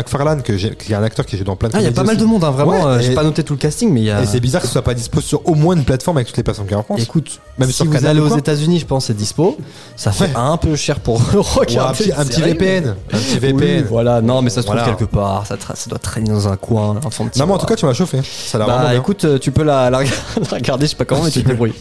que 0.45 0.57
j'ai- 0.57 0.75
qui 0.75 0.93
est 0.93 0.97
un 0.97 1.03
acteur 1.03 1.25
qui 1.27 1.37
joue 1.37 1.45
dans 1.45 1.57
plein 1.57 1.69
de 1.69 1.77
Ah, 1.77 1.81
il 1.81 1.85
y 1.85 1.87
a 1.87 1.93
pas 1.93 2.03
mal 2.03 2.17
aussi. 2.17 2.25
de 2.25 2.29
monde, 2.29 2.43
hein, 2.45 2.51
vraiment. 2.51 2.87
Ouais, 2.95 3.03
J'ai 3.03 3.15
pas 3.15 3.23
noté 3.23 3.43
tout 3.45 3.53
le 3.55 3.59
casting, 3.59 3.93
mais 3.93 4.01
il 4.01 4.07
y 4.07 4.11
a. 4.11 4.23
Et 4.23 4.27
c'est 4.27 4.41
bizarre 4.41 4.61
que 4.63 4.67
ce 4.67 4.73
soit 4.73 4.83
pas 4.83 4.95
dispo 4.95 5.21
sur 5.21 5.47
au 5.49 5.55
moins 5.55 5.77
une 5.77 5.85
plateforme 5.85 6.17
avec 6.17 6.27
toutes 6.29 6.37
les 6.37 6.43
personnes 6.43 6.67
qui 6.67 6.75
en 6.75 6.83
France. 6.83 7.01
Écoute, 7.03 7.41
Même 7.59 7.69
si 7.69 7.75
sur 7.77 7.87
vous 7.87 8.07
allez 8.07 8.21
aux 8.21 8.37
États-Unis, 8.37 8.81
je 8.81 8.87
pense, 8.87 9.07
c'est 9.07 9.15
dispo. 9.17 9.57
Ça 9.97 10.11
fait 10.13 10.25
Ouais. 10.25 10.31
un 10.37 10.57
peu 10.57 10.75
cher 10.77 11.01
pour 11.01 11.17
Ou 11.35 11.39
un 11.39 11.43
regarder. 11.43 11.99
petit, 12.05 12.13
un 12.13 12.23
une 12.23 12.29
petit 12.29 12.43
VPN. 12.43 12.95
Un 13.13 13.19
petit 13.19 13.39
VPN. 13.39 13.57
Oui, 13.83 13.85
voilà, 13.89 14.21
non, 14.21 14.43
mais 14.43 14.51
ça 14.51 14.63
se 14.63 14.67
trouve 14.67 14.79
Voilà. 14.79 14.93
quelque 14.97 15.11
part. 15.11 15.47
Ça, 15.47 15.55
tra- 15.57 15.75
ça 15.77 15.89
doit 15.89 15.99
traîner 15.99 16.31
dans 16.31 16.49
un 16.49 16.57
coin. 16.57 16.97
Un 17.05 17.11
fond 17.11 17.25
de 17.25 17.31
Non, 17.39 17.47
mais 17.47 17.53
en 17.53 17.59
tout 17.59 17.67
cas, 17.67 17.77
tu 17.77 17.87
m'as 17.87 17.95
chauffé. 17.95 18.19
Ça 18.25 18.57
a 18.57 18.59
l'air 18.59 18.67
vraiment 18.69 18.89
Bah 18.89 18.95
écoute, 18.95 19.27
tu 19.41 19.51
peux 19.53 19.63
la, 19.63 19.91
la 19.91 20.03
la 20.03 20.09
regarder, 20.51 20.87
je 20.87 20.91
sais 20.91 20.97
pas 20.97 21.05
comment, 21.05 21.23
mais 21.25 21.31
tu 21.31 21.43
te 21.43 21.49
débrouilles. 21.49 21.75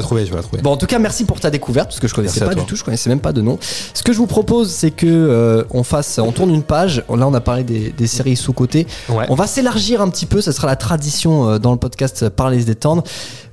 La 0.00 0.06
trouver, 0.06 0.24
je 0.24 0.30
vais 0.30 0.36
la 0.36 0.42
trouver. 0.42 0.62
Bon, 0.62 0.72
en 0.72 0.76
tout 0.78 0.86
cas, 0.86 0.98
merci 0.98 1.24
pour 1.24 1.40
ta 1.40 1.50
découverte, 1.50 1.88
parce 1.88 2.00
que 2.00 2.08
je 2.08 2.14
connaissais 2.14 2.40
Merci 2.40 2.52
à 2.52 2.54
pas 2.56 2.60
du 2.60 2.66
tout, 2.66 2.74
je 2.74 2.82
connaissais 2.82 3.10
même 3.10 3.20
pas 3.20 3.32
de 3.32 3.42
nom. 3.42 3.58
Ce 3.60 4.02
que 4.02 4.12
je 4.12 4.18
vous 4.18 4.26
propose, 4.26 4.70
c'est 4.70 4.90
que 4.90 5.06
euh, 5.06 5.64
on 5.70 5.82
fasse, 5.82 6.18
on 6.18 6.32
tourne 6.32 6.50
une 6.50 6.62
page. 6.62 7.04
Là, 7.08 7.26
on 7.28 7.34
a 7.34 7.40
parlé 7.40 7.64
des, 7.64 7.90
des 7.90 8.06
séries 8.06 8.36
sous 8.36 8.54
côté. 8.54 8.86
Ouais. 9.10 9.26
On 9.28 9.34
va 9.34 9.46
s'élargir 9.46 10.00
un 10.00 10.08
petit 10.08 10.26
peu. 10.26 10.40
Ça 10.40 10.52
sera 10.52 10.66
la 10.66 10.76
tradition 10.76 11.48
euh, 11.48 11.58
dans 11.58 11.72
le 11.72 11.78
podcast 11.78 12.22
euh, 12.22 12.30
Parler 12.30 12.60
se 12.62 12.66
détendre 12.66 13.04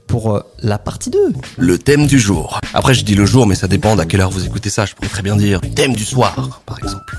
pour 0.07 0.41
la 0.63 0.77
partie 0.77 1.09
2. 1.09 1.33
Le 1.57 1.77
thème 1.77 2.07
du 2.07 2.17
jour. 2.17 2.61
Après, 2.73 2.93
je 2.93 3.03
dis 3.03 3.13
le 3.13 3.25
jour, 3.25 3.45
mais 3.45 3.55
ça 3.55 3.67
dépend 3.67 3.97
d'à 3.97 4.05
quelle 4.05 4.21
heure 4.21 4.29
vous 4.29 4.45
écoutez 4.45 4.69
ça. 4.69 4.85
Je 4.85 4.95
pourrais 4.95 5.09
très 5.09 5.21
bien 5.21 5.35
dire 5.35 5.59
thème 5.75 5.93
du 5.93 6.05
soir, 6.05 6.61
par 6.65 6.77
exemple. 6.77 7.17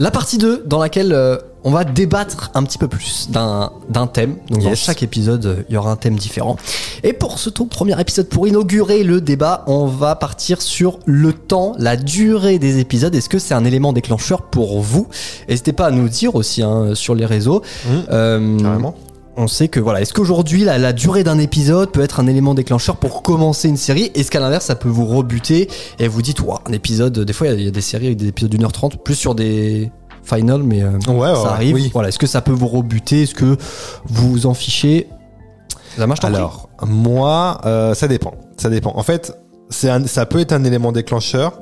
La 0.00 0.10
partie 0.10 0.38
2, 0.38 0.64
dans 0.66 0.78
laquelle 0.80 1.12
euh, 1.12 1.36
on 1.64 1.70
va 1.70 1.84
débattre 1.84 2.50
un 2.54 2.62
petit 2.62 2.78
peu 2.78 2.88
plus 2.88 3.28
d'un 3.30 3.70
thème. 4.12 4.36
Donc, 4.50 4.62
dans 4.62 4.74
chaque 4.74 5.02
épisode, 5.02 5.46
euh, 5.46 5.62
il 5.68 5.74
y 5.74 5.78
aura 5.78 5.90
un 5.90 5.96
thème 5.96 6.16
différent. 6.16 6.56
Et 7.02 7.12
pour 7.12 7.38
ce 7.38 7.48
tout 7.50 7.66
premier 7.66 7.98
épisode, 8.00 8.28
pour 8.28 8.46
inaugurer 8.46 9.02
le 9.02 9.20
débat, 9.20 9.64
on 9.66 9.86
va 9.86 10.14
partir 10.14 10.60
sur 10.62 10.98
le 11.06 11.32
temps, 11.32 11.74
la 11.78 11.96
durée 11.96 12.58
des 12.58 12.78
épisodes. 12.78 13.14
Est-ce 13.14 13.28
que 13.28 13.38
c'est 13.38 13.54
un 13.54 13.64
élément 13.64 13.92
déclencheur 13.92 14.42
pour 14.42 14.80
vous? 14.82 15.08
N'hésitez 15.48 15.72
pas 15.72 15.86
à 15.86 15.90
nous 15.90 16.08
dire 16.08 16.34
aussi 16.34 16.62
hein, 16.62 16.94
sur 16.94 17.14
les 17.14 17.26
réseaux. 17.26 17.62
Mmh. 17.86 17.90
Euh, 18.10 18.58
Carrément. 18.58 18.94
on 19.36 19.46
sait 19.48 19.68
que 19.68 19.80
voilà, 19.80 20.00
est-ce 20.02 20.12
qu'aujourd'hui 20.12 20.64
la, 20.64 20.76
la 20.78 20.92
durée 20.92 21.24
d'un 21.24 21.38
épisode 21.38 21.90
peut 21.92 22.02
être 22.02 22.20
un 22.20 22.26
élément 22.26 22.54
déclencheur 22.54 22.96
pour 22.96 23.22
commencer 23.22 23.68
une 23.68 23.76
série? 23.78 24.10
Est-ce 24.14 24.30
qu'à 24.30 24.40
l'inverse 24.40 24.66
ça 24.66 24.76
peut 24.76 24.88
vous 24.88 25.06
rebuter 25.06 25.68
et 25.98 26.08
vous 26.08 26.20
dites, 26.22 26.40
Ouah, 26.40 26.62
un 26.68 26.72
épisode, 26.72 27.18
des 27.18 27.32
fois 27.32 27.46
il 27.48 27.50
y 27.50 27.54
a- 27.54 27.58
il 27.58 27.64
y, 27.64 27.68
a 27.68 27.70
des 27.72 27.80
séries 27.80 28.06
avec 28.06 28.18
des 28.18 28.28
épisodes 28.28 28.50
d'une 28.50 28.64
heure 28.64 28.72
trente, 28.72 29.02
plus 29.02 29.14
sur 29.14 29.34
des 29.34 29.90
finals, 30.24 30.62
mais 30.62 30.82
euh, 30.82 30.92
Ouais, 31.08 31.34
ça 31.34 31.42
ouais, 31.42 31.48
arrive. 31.48 31.74
oui. 31.74 31.90
Voilà, 31.92 32.08
est-ce 32.08 32.18
que 32.18 32.26
ça 32.26 32.40
peut 32.40 32.52
vous 32.52 32.68
rebuter? 32.68 33.22
Est-ce 33.22 33.34
que 33.34 33.56
vous 34.06 34.30
vous 34.32 34.46
en 34.46 34.54
fichez? 34.54 35.08
Ça 35.96 36.06
marche 36.06 36.24
Alors, 36.24 36.68
moi, 36.86 37.60
euh, 37.66 37.94
ça 37.94 38.08
dépend. 38.08 38.34
Ça 38.56 38.68
dépend. 38.70 38.92
En 38.96 39.02
fait, 39.02 39.36
c'est 39.70 39.90
un- 39.90 40.06
ça 40.06 40.26
peut 40.26 40.40
être 40.40 40.52
un 40.52 40.64
élément 40.64 40.92
déclencheur. 40.92 41.60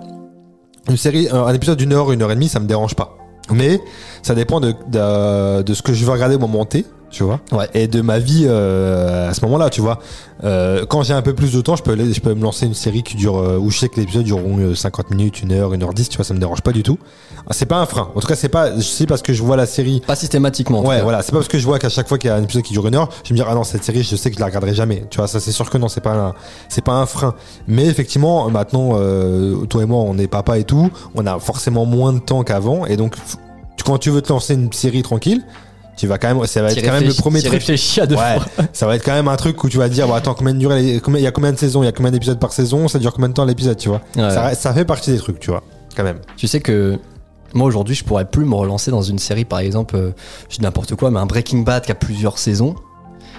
Une 0.88 0.96
série, 0.96 1.28
un 1.30 1.42
un 1.44 1.54
épisode 1.54 1.78
d'une 1.78 1.92
heure, 1.92 2.10
une 2.12 2.22
heure 2.22 2.30
et 2.32 2.34
demie, 2.34 2.48
ça 2.48 2.58
me 2.60 2.66
dérange 2.66 2.94
pas. 2.94 3.16
Mais 3.50 3.80
ça 4.22 4.34
dépend 4.34 4.60
de, 4.60 4.74
de, 4.88 5.62
de 5.62 5.74
ce 5.74 5.82
que 5.82 5.92
je 5.92 6.04
veux 6.04 6.12
regarder 6.12 6.36
au 6.36 6.38
moment 6.38 6.64
T, 6.64 6.84
tu 7.12 7.22
vois. 7.22 7.38
Ouais. 7.52 7.68
Et 7.74 7.86
de 7.86 8.00
ma 8.00 8.18
vie 8.18 8.46
euh, 8.48 9.30
à 9.30 9.34
ce 9.34 9.44
moment-là, 9.44 9.70
tu 9.70 9.80
vois. 9.80 10.00
Euh, 10.44 10.84
quand 10.86 11.04
j'ai 11.04 11.14
un 11.14 11.22
peu 11.22 11.34
plus 11.34 11.52
de 11.52 11.60
temps, 11.60 11.76
je 11.76 11.84
peux, 11.84 11.92
aller- 11.92 12.12
je 12.12 12.20
peux 12.20 12.34
me 12.34 12.42
lancer 12.42 12.66
une 12.66 12.74
série 12.74 13.04
qui 13.04 13.16
dure, 13.16 13.36
euh, 13.38 13.58
où 13.58 13.70
je 13.70 13.78
sais 13.78 13.88
que 13.88 13.94
les 13.96 14.02
épisodes 14.02 14.24
dureront 14.24 14.58
euh, 14.58 14.74
50 14.74 15.10
minutes, 15.10 15.40
une 15.42 15.52
heure, 15.52 15.72
une 15.72 15.84
heure 15.84 15.94
10, 15.94 16.08
tu 16.08 16.16
vois, 16.16 16.24
ça 16.24 16.34
me 16.34 16.40
dérange 16.40 16.62
pas 16.62 16.72
du 16.72 16.82
tout. 16.82 16.98
Ah, 17.46 17.52
C'est 17.52 17.66
pas 17.66 17.76
un 17.76 17.86
frein. 17.86 18.10
En 18.16 18.20
tout 18.20 18.26
cas, 18.26 18.34
c'est 18.34 18.48
pas, 18.48 18.74
je 18.74 18.80
sais 18.80 19.06
parce 19.06 19.22
que 19.22 19.32
je 19.32 19.42
vois 19.42 19.56
la 19.56 19.66
série 19.66 20.02
Pas 20.04 20.16
systématiquement. 20.16 20.80
en 20.80 20.84
Ouais, 20.88 20.96
cas. 20.96 21.02
voilà, 21.04 21.22
c'est 21.22 21.30
pas 21.30 21.38
parce 21.38 21.48
que 21.48 21.58
je 21.58 21.64
vois 21.64 21.78
qu'à 21.78 21.90
chaque 21.90 22.08
fois 22.08 22.18
qu'il 22.18 22.28
y 22.28 22.32
a 22.32 22.36
un 22.36 22.42
épisode 22.42 22.62
qui 22.64 22.72
dure 22.72 22.86
une 22.88 22.96
heure, 22.96 23.08
je 23.22 23.28
vais 23.28 23.34
me 23.34 23.36
dire 23.36 23.46
ah 23.48 23.54
non 23.54 23.62
cette 23.62 23.84
série, 23.84 24.02
je 24.02 24.16
sais 24.16 24.30
que 24.30 24.34
je 24.36 24.40
la 24.40 24.46
regarderai 24.46 24.74
jamais. 24.74 25.04
Tu 25.10 25.18
vois, 25.18 25.28
ça 25.28 25.38
c'est 25.38 25.52
sûr 25.52 25.70
que 25.70 25.78
non, 25.78 25.86
c'est 25.88 26.00
pas 26.00 26.14
un, 26.14 26.34
c'est 26.68 26.82
pas 26.84 26.94
un 26.94 27.06
frein. 27.06 27.34
Mais 27.68 27.84
effectivement, 27.86 28.50
maintenant, 28.50 28.92
euh, 28.94 29.64
toi 29.66 29.82
et 29.82 29.86
moi, 29.86 30.00
on 30.00 30.18
est 30.18 30.26
papa 30.28 30.58
et 30.58 30.64
tout, 30.64 30.90
on 31.14 31.24
a 31.26 31.38
forcément 31.38 31.84
moins 31.84 32.12
de 32.12 32.18
temps 32.18 32.42
qu'avant, 32.42 32.84
et 32.86 32.96
donc 32.96 33.14
quand 33.84 33.98
tu 33.98 34.10
veux 34.10 34.22
te 34.22 34.32
lancer 34.32 34.54
une 34.54 34.72
série 34.72 35.02
tranquille, 35.02 35.44
tu 35.96 36.06
vas 36.06 36.18
quand 36.18 36.34
même, 36.34 36.46
ça 36.46 36.62
va 36.62 36.70
être 36.72 36.82
quand 36.84 36.92
même 36.92 37.06
le 37.06 37.14
premier 37.14 37.40
truc. 37.40 37.52
réfléchis 37.52 38.00
à 38.00 38.06
deux 38.06 38.16
Ouais, 38.16 38.38
fois. 38.38 38.64
ça 38.72 38.86
va 38.86 38.96
être 38.96 39.04
quand 39.04 39.12
même 39.12 39.28
un 39.28 39.36
truc 39.36 39.62
où 39.62 39.68
tu 39.68 39.76
vas 39.78 39.88
dire 39.88 40.06
bon 40.08 40.14
attends 40.14 40.34
combien 40.34 40.54
de 40.54 40.58
durée, 40.58 40.82
les- 40.82 41.00
combien- 41.00 41.20
il 41.20 41.24
y 41.24 41.26
a 41.26 41.30
combien 41.32 41.52
de 41.52 41.58
saisons, 41.58 41.82
il 41.82 41.86
y 41.86 41.88
a 41.88 41.92
combien 41.92 42.10
d'épisodes 42.10 42.38
par 42.38 42.52
saison, 42.52 42.88
ça 42.88 42.98
dure 42.98 43.12
combien 43.12 43.28
de 43.28 43.34
temps 43.34 43.44
l'épisode, 43.44 43.76
tu 43.76 43.88
vois. 43.88 44.00
Ouais. 44.16 44.54
Ça, 44.54 44.72
fait 44.74 44.84
partie 44.84 45.10
des 45.12 45.18
trucs, 45.18 45.38
tu 45.38 45.50
vois, 45.50 45.62
quand 45.96 46.02
même. 46.04 46.18
Tu 46.36 46.46
sais 46.48 46.60
que 46.60 46.98
moi 47.54 47.66
aujourd'hui 47.66 47.94
je 47.94 48.02
pourrais 48.04 48.24
plus 48.24 48.44
me 48.46 48.54
relancer 48.54 48.90
dans 48.90 49.02
une 49.02 49.18
série 49.18 49.44
par 49.44 49.58
exemple, 49.58 49.96
euh, 49.96 50.10
je 50.48 50.56
dis 50.56 50.62
n'importe 50.62 50.94
quoi, 50.94 51.10
mais 51.10 51.20
un 51.20 51.26
Breaking 51.26 51.58
Bad 51.58 51.84
qui 51.84 51.92
a 51.92 51.94
plusieurs 51.94 52.38
saisons, 52.38 52.74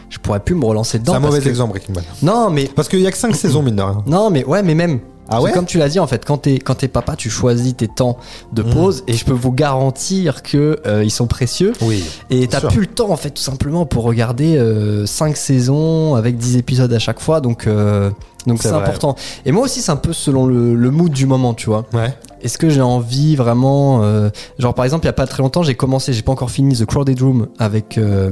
je 0.10 0.20
pourrais 0.20 0.39
plus 0.39 0.54
me 0.54 0.63
relancer 0.66 1.00
dedans. 1.00 1.13
C'est 1.13 1.18
un 1.18 1.22
mauvais 1.22 1.39
que- 1.42 1.50
exemple 1.50 1.72
Breaking 1.72 1.94
Bad. 1.94 2.04
Non 2.22 2.52
mais 2.52 2.66
Parce 2.76 2.88
qu'il 2.88 3.00
y 3.00 3.08
a 3.08 3.12
que 3.12 3.18
5 3.18 3.36
saisons 3.36 3.63
mine 3.63 3.76
de 3.78 3.82
rien. 3.82 4.04
non 4.06 4.30
mais 4.30 4.46
ouais 4.46 4.62
mais 4.62 4.76
même. 4.76 5.00
Ah 5.30 5.42
ouais 5.42 5.52
Comme 5.52 5.66
tu 5.66 5.78
l'as 5.78 5.90
dit 5.90 6.00
en 6.00 6.08
fait, 6.08 6.26
quand 6.26 6.38
t'es 6.38 6.60
quand 6.60 6.76
t'es 6.76 6.88
papa, 6.88 7.16
tu 7.16 7.30
choisis 7.30 7.76
tes 7.76 7.88
temps 7.88 8.18
de 8.52 8.62
Mmh. 8.64 8.70
pause 8.70 9.04
et 9.08 9.14
je 9.14 9.26
peux 9.26 9.32
vous 9.34 9.52
garantir 9.52 10.44
que 10.44 10.80
euh, 10.86 11.04
ils 11.04 11.12
sont 11.12 11.28
précieux. 11.28 11.74
Oui. 11.82 12.04
Et 12.30 12.48
t'as 12.48 12.62
plus 12.62 12.82
le 12.82 12.88
temps 12.88 13.10
en 13.10 13.16
fait 13.18 13.32
tout 13.32 13.42
simplement 13.42 13.86
pour 13.86 14.04
regarder 14.04 14.60
5 15.06 15.36
saisons 15.38 16.16
avec 16.16 16.38
10 16.38 16.58
épisodes 16.58 16.92
à 16.94 17.00
chaque 17.00 17.20
fois 17.20 17.40
donc 17.42 17.68
euh, 17.68 18.10
donc 18.48 18.62
C'est 18.62 18.70
important. 18.70 19.16
Et 19.46 19.52
moi 19.54 19.64
aussi 19.64 19.82
c'est 19.82 19.92
un 19.92 19.96
peu 19.96 20.12
selon 20.14 20.46
le, 20.46 20.76
le 20.76 20.92
mood 20.92 21.12
du 21.12 21.26
moment 21.26 21.54
tu 21.54 21.68
vois. 21.70 21.86
Ouais. 21.94 22.14
Est-ce 22.42 22.58
que 22.58 22.70
j'ai 22.70 22.82
envie 22.82 23.36
vraiment 23.38 24.04
euh, 24.04 24.30
genre 24.60 24.74
par 24.74 24.84
exemple 24.84 25.06
il 25.06 25.08
y 25.08 25.10
a 25.10 25.14
pas 25.14 25.28
très 25.28 25.42
longtemps 25.42 25.64
j'ai 25.64 25.76
commencé 25.76 26.12
j'ai 26.12 26.22
pas 26.24 26.34
encore 26.34 26.52
fini 26.52 26.76
The 26.76 26.86
Crowded 26.86 27.22
Room 27.22 27.48
avec 27.60 27.98
euh, 27.98 28.32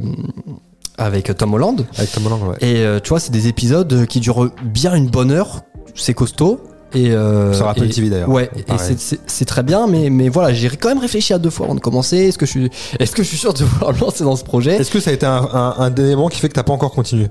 avec 0.97 1.35
Tom 1.37 1.53
Holland 1.53 1.85
Avec 1.97 2.11
Tom 2.11 2.25
Holland, 2.27 2.41
ouais. 2.43 2.55
et 2.59 2.83
euh, 2.85 2.99
tu 2.99 3.09
vois 3.09 3.19
c'est 3.21 3.31
des 3.31 3.47
épisodes 3.47 4.05
qui 4.07 4.19
durent 4.19 4.51
bien 4.63 4.93
une 4.95 5.07
bonne 5.07 5.31
heure 5.31 5.61
c'est 5.95 6.13
costaud 6.13 6.59
et 6.93 7.11
euh, 7.11 7.53
Sur 7.53 7.67
Apple 7.67 7.85
et- 7.85 7.89
TV 7.89 8.09
d'ailleurs. 8.09 8.29
Ouais, 8.29 8.49
c'est- 8.97 9.45
très 9.45 9.63
bien, 9.63 9.87
mais, 9.87 10.09
mais 10.09 10.29
voilà, 10.29 10.53
j'ai 10.53 10.69
quand 10.69 10.89
même 10.89 10.99
réfléchi 10.99 11.33
à 11.33 11.37
deux 11.39 11.49
fois 11.49 11.65
avant 11.65 11.75
de 11.75 11.79
commencer. 11.79 12.17
Est-ce 12.17 12.37
que 12.37 12.45
je 12.45 12.51
suis, 12.51 12.69
est-ce 12.99 13.11
que 13.15 13.23
je 13.23 13.27
suis 13.27 13.37
sûr 13.37 13.53
de 13.53 13.63
vouloir 13.63 13.93
me 13.93 13.99
lancer 13.99 14.23
dans 14.23 14.35
ce 14.35 14.43
projet? 14.43 14.75
Est-ce 14.75 14.91
que 14.91 14.99
ça 14.99 15.09
a 15.11 15.13
été 15.13 15.25
un, 15.25 15.47
un, 15.53 15.75
un 15.77 15.95
élément 15.95 16.27
qui 16.29 16.39
fait 16.39 16.49
que 16.49 16.53
t'as 16.53 16.63
pas 16.63 16.73
encore 16.73 16.91
continué? 16.91 17.29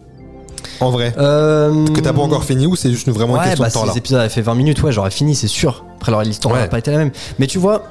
En 0.80 0.90
vrai? 0.90 1.12
Euh, 1.18 1.86
Que 1.88 2.00
t'as 2.00 2.12
pas 2.12 2.22
encore 2.22 2.44
fini 2.44 2.66
ou 2.66 2.74
c'est 2.76 2.90
juste 2.90 3.06
une- 3.06 3.12
vraiment 3.12 3.34
une 3.36 3.40
Ouais, 3.40 3.46
question 3.48 3.62
bah, 3.64 3.68
de 3.68 3.74
temps 3.74 3.80
si 3.80 3.86
là 3.86 3.92
les 3.92 3.98
épisodes 3.98 4.20
avaient 4.20 4.28
fait 4.28 4.42
20 4.42 4.54
minutes, 4.54 4.82
ouais, 4.82 4.92
j'aurais 4.92 5.10
fini, 5.10 5.34
c'est 5.34 5.46
sûr. 5.48 5.84
Après, 5.96 6.10
alors 6.10 6.22
l'histoire 6.22 6.52
Ouais. 6.54 6.60
n'aurait 6.60 6.70
pas 6.70 6.78
été 6.78 6.90
la 6.90 6.98
même. 6.98 7.10
Mais 7.38 7.46
tu 7.46 7.58
vois, 7.58 7.82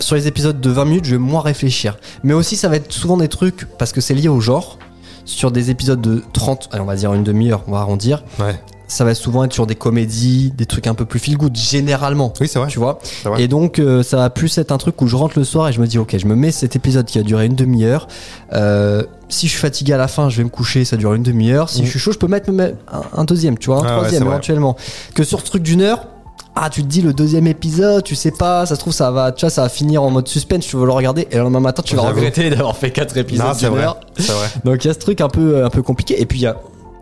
sur 0.00 0.14
les 0.14 0.26
épisodes 0.28 0.60
de 0.60 0.70
20 0.70 0.84
minutes, 0.84 1.04
je 1.06 1.12
vais 1.12 1.18
moins 1.18 1.40
réfléchir. 1.40 1.96
Mais 2.22 2.34
aussi, 2.34 2.56
ça 2.56 2.68
va 2.68 2.76
être 2.76 2.92
souvent 2.92 3.16
des 3.16 3.28
trucs, 3.28 3.66
parce 3.78 3.92
que 3.92 4.00
c'est 4.00 4.14
lié 4.14 4.28
au 4.28 4.40
genre. 4.40 4.78
Sur 5.24 5.50
des 5.50 5.70
épisodes 5.70 6.00
de 6.00 6.22
30, 6.34 6.68
allez, 6.70 6.82
on 6.82 6.86
va 6.86 6.94
dire 6.94 7.12
une 7.12 7.24
demi-heure, 7.24 7.62
on 7.66 7.72
va 7.72 7.78
arrondir. 7.80 8.22
Ouais. 8.38 8.54
Ça 8.88 9.04
va 9.04 9.14
souvent 9.14 9.42
être 9.44 9.52
sur 9.52 9.66
des 9.66 9.74
comédies, 9.74 10.52
des 10.56 10.66
trucs 10.66 10.86
un 10.86 10.94
peu 10.94 11.04
plus 11.04 11.18
feel 11.18 11.36
good, 11.36 11.56
généralement. 11.56 12.32
Oui, 12.40 12.46
c'est 12.48 12.58
vrai. 12.58 12.68
Tu 12.68 12.78
vois 12.78 12.98
vrai. 13.24 13.42
Et 13.42 13.48
donc, 13.48 13.78
euh, 13.78 14.02
ça 14.02 14.16
va 14.16 14.30
plus 14.30 14.56
être 14.58 14.70
un 14.70 14.78
truc 14.78 15.00
où 15.02 15.08
je 15.08 15.16
rentre 15.16 15.36
le 15.38 15.44
soir 15.44 15.68
et 15.68 15.72
je 15.72 15.80
me 15.80 15.86
dis, 15.86 15.98
ok, 15.98 16.16
je 16.16 16.26
me 16.26 16.36
mets 16.36 16.52
cet 16.52 16.76
épisode 16.76 17.06
qui 17.06 17.18
a 17.18 17.22
duré 17.22 17.46
une 17.46 17.56
demi-heure. 17.56 18.06
Euh, 18.52 19.02
si 19.28 19.46
je 19.48 19.52
suis 19.52 19.60
fatigué 19.60 19.92
à 19.92 19.96
la 19.96 20.06
fin, 20.06 20.28
je 20.30 20.36
vais 20.36 20.44
me 20.44 20.48
coucher, 20.50 20.84
ça 20.84 20.96
dure 20.96 21.14
une 21.14 21.24
demi-heure. 21.24 21.68
Si 21.68 21.82
Mm. 21.82 21.84
je 21.84 21.90
suis 21.90 21.98
chaud, 21.98 22.12
je 22.12 22.18
peux 22.18 22.28
mettre 22.28 22.48
me 22.50 22.56
mettre 22.56 22.76
un, 23.12 23.24
deuxième, 23.24 23.58
tu 23.58 23.66
vois, 23.66 23.78
un 23.78 23.80
Ah 23.80 23.86
ouais, 23.86 23.96
troisième 23.96 24.22
vrai. 24.22 24.32
éventuellement. 24.34 24.76
Que 25.14 25.24
sur 25.24 25.40
ce 25.40 25.46
truc 25.46 25.64
d'une 25.64 25.82
heure, 25.82 26.06
ah, 26.54 26.70
tu 26.70 26.82
te 26.82 26.86
dis 26.86 27.02
le 27.02 27.12
deuxième 27.12 27.48
épisode, 27.48 28.04
tu 28.04 28.14
sais 28.14 28.30
pas, 28.30 28.66
ça 28.66 28.76
se 28.76 28.80
trouve, 28.80 28.92
ça 28.92 29.10
va, 29.10 29.32
tu 29.32 29.40
vois, 29.44 29.50
ça 29.50 29.62
va 29.62 29.68
finir 29.68 30.02
en 30.04 30.10
mode 30.10 30.28
suspense, 30.28 30.64
tu 30.64 30.76
veux 30.76 30.86
le 30.86 30.92
regarder, 30.92 31.26
et 31.30 31.36
le 31.36 31.42
lendemain 31.42 31.60
matin, 31.60 31.82
tu 31.84 31.96
vas 31.96 32.02
regretter 32.02 32.48
d'avoir 32.50 32.76
fait 32.76 32.92
quatre 32.92 33.16
épisodes 33.16 33.46
vrai. 33.46 33.86
C'est 34.16 34.32
vrai. 34.32 34.46
Donc 34.64 34.84
il 34.84 34.88
y 34.88 34.90
a 34.90 34.94
ce 34.94 34.98
truc 35.00 35.20
un 35.20 35.28
peu, 35.28 35.64
un 35.64 35.70
peu 35.70 35.82
compliqué. 35.82 36.20
Et 36.22 36.24
puis 36.24 36.38
il 36.38 36.42
y 36.42 36.46
a 36.46 36.56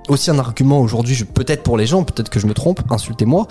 aussi 0.09 0.31
un 0.31 0.39
argument 0.39 0.81
aujourd'hui, 0.81 1.25
peut-être 1.25 1.63
pour 1.63 1.77
les 1.77 1.87
gens, 1.87 2.03
peut-être 2.05 2.29
que 2.29 2.39
je 2.41 2.47
me 2.47 2.55
trompe, 2.55 2.81
insultez-moi, 2.91 3.47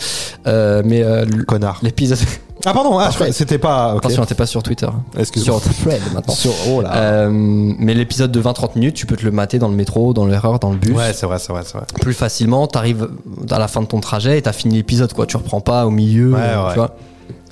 euh, 0.47 0.81
mais 0.85 1.01
euh, 1.03 1.25
Connard. 1.47 1.79
l'épisode. 1.81 2.19
Ah, 2.65 2.73
pardon, 2.73 2.97
ah, 2.97 3.09
c'était 3.31 3.57
pas. 3.57 3.91
Attention, 3.97 4.23
t'es 4.25 4.35
pas 4.35 4.45
sur 4.45 4.63
Twitter. 4.63 4.87
Excuse-moi. 5.17 5.59
Sur 5.59 5.73
Thread 5.73 6.01
maintenant. 6.13 6.33
Sur- 6.33 6.53
Oh 6.69 6.81
là. 6.81 6.95
Euh, 6.95 7.29
mais 7.31 7.93
l'épisode 7.93 8.31
de 8.31 8.39
20-30 8.41 8.75
minutes, 8.75 8.93
tu 8.95 9.05
peux 9.05 9.17
te 9.17 9.25
le 9.25 9.31
mater 9.31 9.59
dans 9.59 9.67
le 9.67 9.75
métro, 9.75 10.13
dans 10.13 10.25
l'erreur, 10.25 10.59
dans 10.59 10.71
le 10.71 10.77
bus. 10.77 10.95
Ouais, 10.95 11.11
c'est 11.13 11.25
vrai, 11.25 11.39
c'est 11.39 11.51
vrai, 11.51 11.63
c'est 11.65 11.73
vrai. 11.77 11.85
Plus 11.99 12.13
facilement, 12.13 12.67
t'arrives 12.67 13.09
à 13.51 13.59
la 13.59 13.67
fin 13.67 13.81
de 13.81 13.87
ton 13.87 13.99
trajet 13.99 14.37
et 14.37 14.41
t'as 14.41 14.53
fini 14.53 14.75
l'épisode, 14.75 15.11
quoi. 15.11 15.25
Tu 15.25 15.35
reprends 15.35 15.59
pas 15.59 15.85
au 15.85 15.89
milieu, 15.89 16.33
Ouais, 16.33 16.39
euh, 16.39 16.63
ouais. 16.63 16.69
tu 16.73 16.75
vois. 16.79 16.95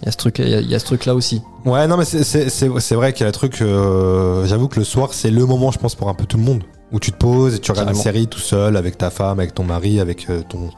Il 0.02 0.06
y 0.06 0.08
a 0.08 0.12
ce 0.12 0.18
truc, 0.18 0.40
il 0.40 0.48
y 0.48 0.66
y 0.66 0.76
a 0.76 0.80
ce 0.80 0.86
truc 0.86 1.06
là 1.06 1.14
aussi. 1.14 1.42
Ouais, 1.66 1.86
non, 1.88 1.98
mais 1.98 2.06
c'est- 2.06 2.96
vrai 2.96 3.12
qu'il 3.12 3.22
y 3.22 3.24
a 3.26 3.28
le 3.28 3.34
truc. 3.34 3.58
J'avoue 4.46 4.68
que 4.70 4.80
le 4.80 4.86
soir, 4.86 5.10
c'est 5.14 5.30
le 5.30 5.46
moment, 5.46 5.72
je 5.72 5.78
pense, 5.80 5.96
pour 5.96 6.08
un 6.08 6.14
peu 6.14 6.26
tout 6.26 6.38
le 6.38 6.44
monde. 6.44 6.64
Où 6.92 7.00
tu 7.00 7.12
te 7.12 7.18
poses 7.18 7.56
et 7.56 7.60
tu 7.60 7.72
regardes 7.72 7.90
une 7.90 7.96
Carrément. 7.96 8.04
série 8.04 8.28
tout 8.28 8.40
seul, 8.40 8.76
avec 8.78 8.98
ta 8.98 9.10
femme, 9.10 9.40
avec 9.40 9.54
ton 9.54 9.64
mari, 9.64 10.00
avec 10.00 10.30
euh, 10.30 10.42
ton 10.48 10.70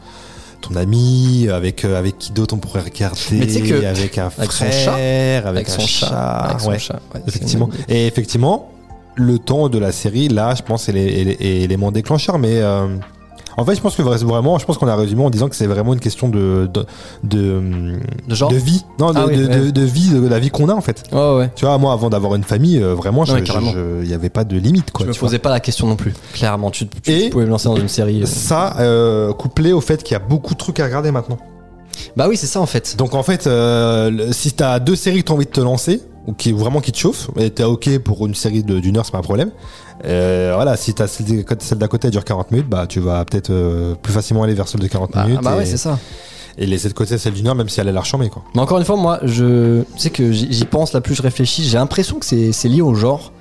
ton 0.62 0.76
ami, 0.78 1.50
avec 1.52 1.84
euh, 1.84 2.00
avec 2.00 2.18
qui 2.20 2.32
d'autre 2.32 2.54
on 2.56 2.58
pourrait 2.60 2.82
regarder, 2.82 3.62
que- 3.62 3.84
avec 3.86 4.18
un 4.18 4.30
avec 4.38 4.52
son 4.52 4.66
frère, 4.66 5.48
avec, 5.48 5.68
Avec, 5.68 5.70
un 5.70 5.72
son 5.82 5.88
chat. 5.88 6.08
Avec 6.08 6.60
son 6.62 6.70
ouais. 6.70 6.80
chat. 6.80 7.00
ouais, 7.16 7.22
Effectivement. 7.28 7.70
une. 7.90 7.94
Et 7.96 8.08
effectivement, 8.08 8.72
le 9.16 9.40
temps 9.40 9.68
de 9.70 9.78
la 9.78 9.92
série, 9.92 10.30
là, 10.30 10.56
je 10.56 10.62
pense, 10.62 10.88
est 10.88 10.94
l'élément 10.94 11.92
déclencheur. 11.92 12.40
Mais 12.40 12.60
euh, 12.62 12.88
En 13.58 13.66
fait, 13.66 13.76
je 13.76 13.82
pense 13.82 13.96
que 13.96 14.02
vraiment, 14.02 14.58
je 14.58 14.66
pense 14.66 14.78
qu'on 14.78 14.88
a 14.88 14.96
résumé 14.96 15.24
en 15.24 15.30
disant 15.30 15.48
que 15.50 15.56
c'est 15.56 15.68
vraiment 15.68 15.94
une 15.94 16.00
question 16.00 16.28
de 16.30 16.70
de 16.74 16.86
de, 17.24 17.62
De 18.28 18.36
genre 18.36 18.52
vie, 18.52 18.84
non, 19.00 19.12
de, 19.12 19.18
Ah 19.20 19.26
oui, 19.28 19.38
de, 19.38 19.48
ouais. 19.48 19.60
de- 19.60 19.70
de 19.72 19.82
vie, 19.82 20.10
de 20.10 20.28
la 20.28 20.40
vie 20.40 20.50
qu'on 20.50 20.70
a 20.70 20.74
en 20.74 20.82
fait. 20.82 21.04
Ouais. 21.12 21.52
Tu 21.56 21.66
vois, 21.66 21.78
moi, 21.78 21.94
avant 21.94 22.10
d'avoir 22.10 22.36
une 22.36 22.44
famille, 22.44 22.80
euh, 22.82 22.94
vraiment, 22.96 23.22
Ouais, 23.24 23.44
il 23.44 24.10
y 24.10 24.14
avait 24.14 24.30
pas 24.30 24.44
de 24.44 24.58
limite, 24.58 24.92
quoi. 24.92 25.06
je 25.06 25.12
me 25.12 25.16
posais 25.16 25.40
pas 25.40 25.50
la 25.52 25.60
question 25.60 25.88
non 25.88 25.96
plus. 25.96 26.14
Clairement, 26.34 26.72
tu, 26.72 26.88
tu 26.88 27.12
Et- 27.12 27.30
pouvais 27.30 27.46
me 27.46 27.50
lancer 27.52 27.68
dans 27.68 27.76
une 27.76 27.88
série. 27.90 28.24
euh. 28.24 28.26
Ça, 28.26 28.76
euh, 28.80 29.34
couplé 29.34 29.72
au 29.74 29.82
fait 29.82 30.02
qu'il 30.04 30.14
y 30.14 30.18
a 30.18 30.20
beaucoup 30.24 30.54
de 30.54 30.60
trucs 30.60 30.80
à 30.80 30.86
regarder 30.86 31.12
maintenant. 31.12 31.38
Bah 32.18 32.26
oui, 32.28 32.38
c'est 32.38 32.48
ça 32.48 32.60
en 32.60 32.66
fait. 32.66 32.96
Donc 32.98 33.14
en 33.14 33.24
fait, 33.24 33.46
euh, 33.46 34.32
si 34.32 34.52
t'as 34.54 34.80
deux 34.80 34.96
séries 34.96 35.20
que 35.22 35.28
t'as 35.28 35.34
envie 35.36 35.46
de 35.46 35.52
te 35.52 35.62
lancer, 35.62 36.02
ou 36.26 36.34
qui 36.34 36.52
vraiment 36.52 36.82
qui 36.82 36.92
te 36.92 36.98
chauffent, 36.98 37.30
et 37.38 37.50
t'es 37.52 37.64
ok 37.64 38.00
pour 38.00 38.26
une 38.26 38.34
série 38.34 38.64
d'une 38.64 38.98
heure, 38.98 39.06
c'est 39.06 39.12
pas 39.12 39.18
un 39.20 39.22
problème. 39.22 39.52
Euh, 40.06 40.52
voilà, 40.56 40.76
si 40.76 40.94
t'as 40.94 41.08
celle 41.08 41.26
d'à 41.28 41.44
côté- 41.44 41.66
celle 41.66 41.78
d'à 41.78 41.88
côté 41.88 42.08
elle 42.08 42.12
dure 42.12 42.26
40 42.26 42.52
minutes, 42.52 42.68
bah 42.70 42.86
tu 42.88 43.00
vas 43.00 43.24
peut-être 43.26 43.52
euh, 43.52 43.96
plus 43.96 44.12
facilement 44.14 44.44
aller 44.44 44.54
vers 44.54 44.68
celle 44.68 44.82
de 44.82 44.88
40 44.88 45.12
Bah, 45.14 45.24
minutes. 45.26 45.42
bah 45.42 45.54
et, 45.56 45.58
ouais, 45.60 45.66
c'est 45.66 45.78
ça. 45.78 45.98
et 46.58 46.66
laisser 46.66 46.90
de 46.90 46.94
côté 46.94 47.18
celle 47.18 47.34
d'une 47.34 47.48
heure, 47.48 47.56
même 47.56 47.70
si 47.70 47.80
elle 47.80 47.88
a 47.88 47.92
l'air 47.92 48.04
charmée, 48.06 48.30
quoi. 48.30 48.44
Mais 48.54 48.62
encore 48.62 48.78
une 48.80 48.86
fois, 48.86 48.98
moi, 48.98 49.20
je 49.24 49.84
sais 49.98 50.10
que 50.10 50.32
j'y 50.32 50.66
pense, 50.66 50.92
là 50.94 51.00
plus 51.02 51.16
je 51.16 51.22
réfléchis, 51.22 51.64
j'ai 51.64 51.78
l'impression 51.78 52.20
que 52.20 52.26
c'est 52.26 52.52
c'est 52.52 52.68
lié 52.68 52.82
au 52.82 52.94
genre. 52.96 53.32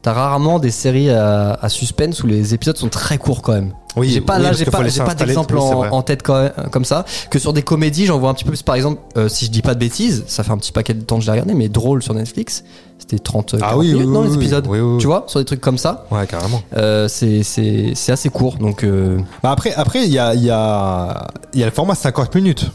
T'as 0.00 0.12
rarement 0.12 0.58
des 0.60 0.70
séries 0.70 1.10
à, 1.10 1.54
à 1.60 1.68
suspense 1.68 2.22
où 2.22 2.26
les 2.28 2.54
épisodes 2.54 2.76
sont 2.76 2.88
très 2.88 3.18
courts 3.18 3.42
quand 3.42 3.52
même. 3.52 3.72
Oui, 3.96 4.10
j'ai 4.10 4.20
pas 4.20 4.36
oui, 4.36 4.42
là, 4.44 4.52
j'ai 4.52 4.64
pas, 4.64 4.78
pas 4.78 5.14
d'exemple 5.14 5.56
oui, 5.56 5.60
en, 5.90 6.02
tête 6.02 6.22
quand- 6.22 6.50
comme 6.70 6.84
ça. 6.84 7.04
Que 7.30 7.40
sur 7.40 7.52
des 7.52 7.62
comédies, 7.62 8.06
j'en 8.06 8.18
vois 8.20 8.30
un 8.30 8.34
petit 8.34 8.44
peu 8.44 8.50
plus. 8.50 8.62
Par 8.62 8.76
exemple, 8.76 9.00
euh, 9.16 9.28
si 9.28 9.46
je 9.46 9.50
dis 9.50 9.60
pas 9.60 9.74
de 9.74 9.80
bêtises, 9.80 10.22
ça 10.28 10.44
fait 10.44 10.52
un 10.52 10.56
petit 10.58 10.70
paquet 10.70 10.94
de 10.94 11.02
temps 11.02 11.16
que 11.16 11.22
je 11.22 11.26
l'ai 11.26 11.32
regardé, 11.32 11.52
mais 11.54 11.68
drôle 11.68 12.00
sur 12.00 12.14
Netflix, 12.14 12.62
c'était 12.96 13.18
30 13.18 13.54
Ah 13.56 13.70
40 13.70 13.78
oui, 13.80 13.92
minutes, 13.94 14.08
oui, 14.08 14.28
les 14.28 14.34
épisodes. 14.34 14.68
Tu 15.00 15.06
vois, 15.06 15.24
sur 15.26 15.40
des 15.40 15.44
trucs 15.44 15.60
comme 15.60 15.78
ça, 15.78 16.06
Ouais, 16.12 16.26
carrément. 16.28 16.62
euh, 16.76 17.08
c'est 17.08 17.42
assez 18.08 18.28
court. 18.28 18.56
Donc 18.58 18.84
euh, 18.84 19.18
Bah 19.42 19.50
après, 19.50 19.74
après, 19.74 20.04
il 20.04 20.12
y 20.12 20.18
a, 20.20 20.32
il 20.34 20.44
y 20.44 20.50
a, 20.50 21.26
il 21.54 21.60
y 21.60 21.62
a 21.64 21.66
le 21.66 21.72
format 21.72 21.96
50 21.96 22.36
minutes 22.36 22.70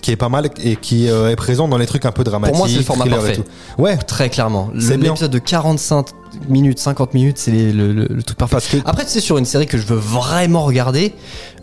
qui 0.00 0.10
est 0.10 0.16
pas 0.16 0.28
mal 0.28 0.48
et 0.62 0.76
qui 0.76 1.08
euh, 1.08 1.30
est 1.30 1.36
présent 1.36 1.68
dans 1.68 1.78
les 1.78 1.86
trucs 1.86 2.04
un 2.06 2.12
peu 2.12 2.24
dramatiques. 2.24 2.56
moi, 2.56 2.68
c'est 2.68 2.76
le 2.78 2.82
format 2.82 3.06
parfait. 3.06 3.38
Ouais, 3.78 3.96
très 3.96 4.28
clairement, 4.30 4.70
l'épisode 4.74 5.30
de 5.30 5.38
45 5.38 6.06
minutes, 6.48 6.78
50 6.78 7.12
minutes, 7.14 7.38
c'est 7.38 7.50
le, 7.50 7.92
le- 7.92 8.06
le 8.08 8.22
truc 8.22 8.38
parfait. 8.38 8.52
parce 8.54 8.68
que 8.68 8.76
Après, 8.84 9.04
tu 9.04 9.10
sais, 9.10 9.20
sur 9.20 9.36
une 9.38 9.44
série 9.44 9.66
que 9.66 9.76
je 9.76 9.84
veux 9.86 9.96
vraiment 9.96 10.62
regarder, 10.62 11.12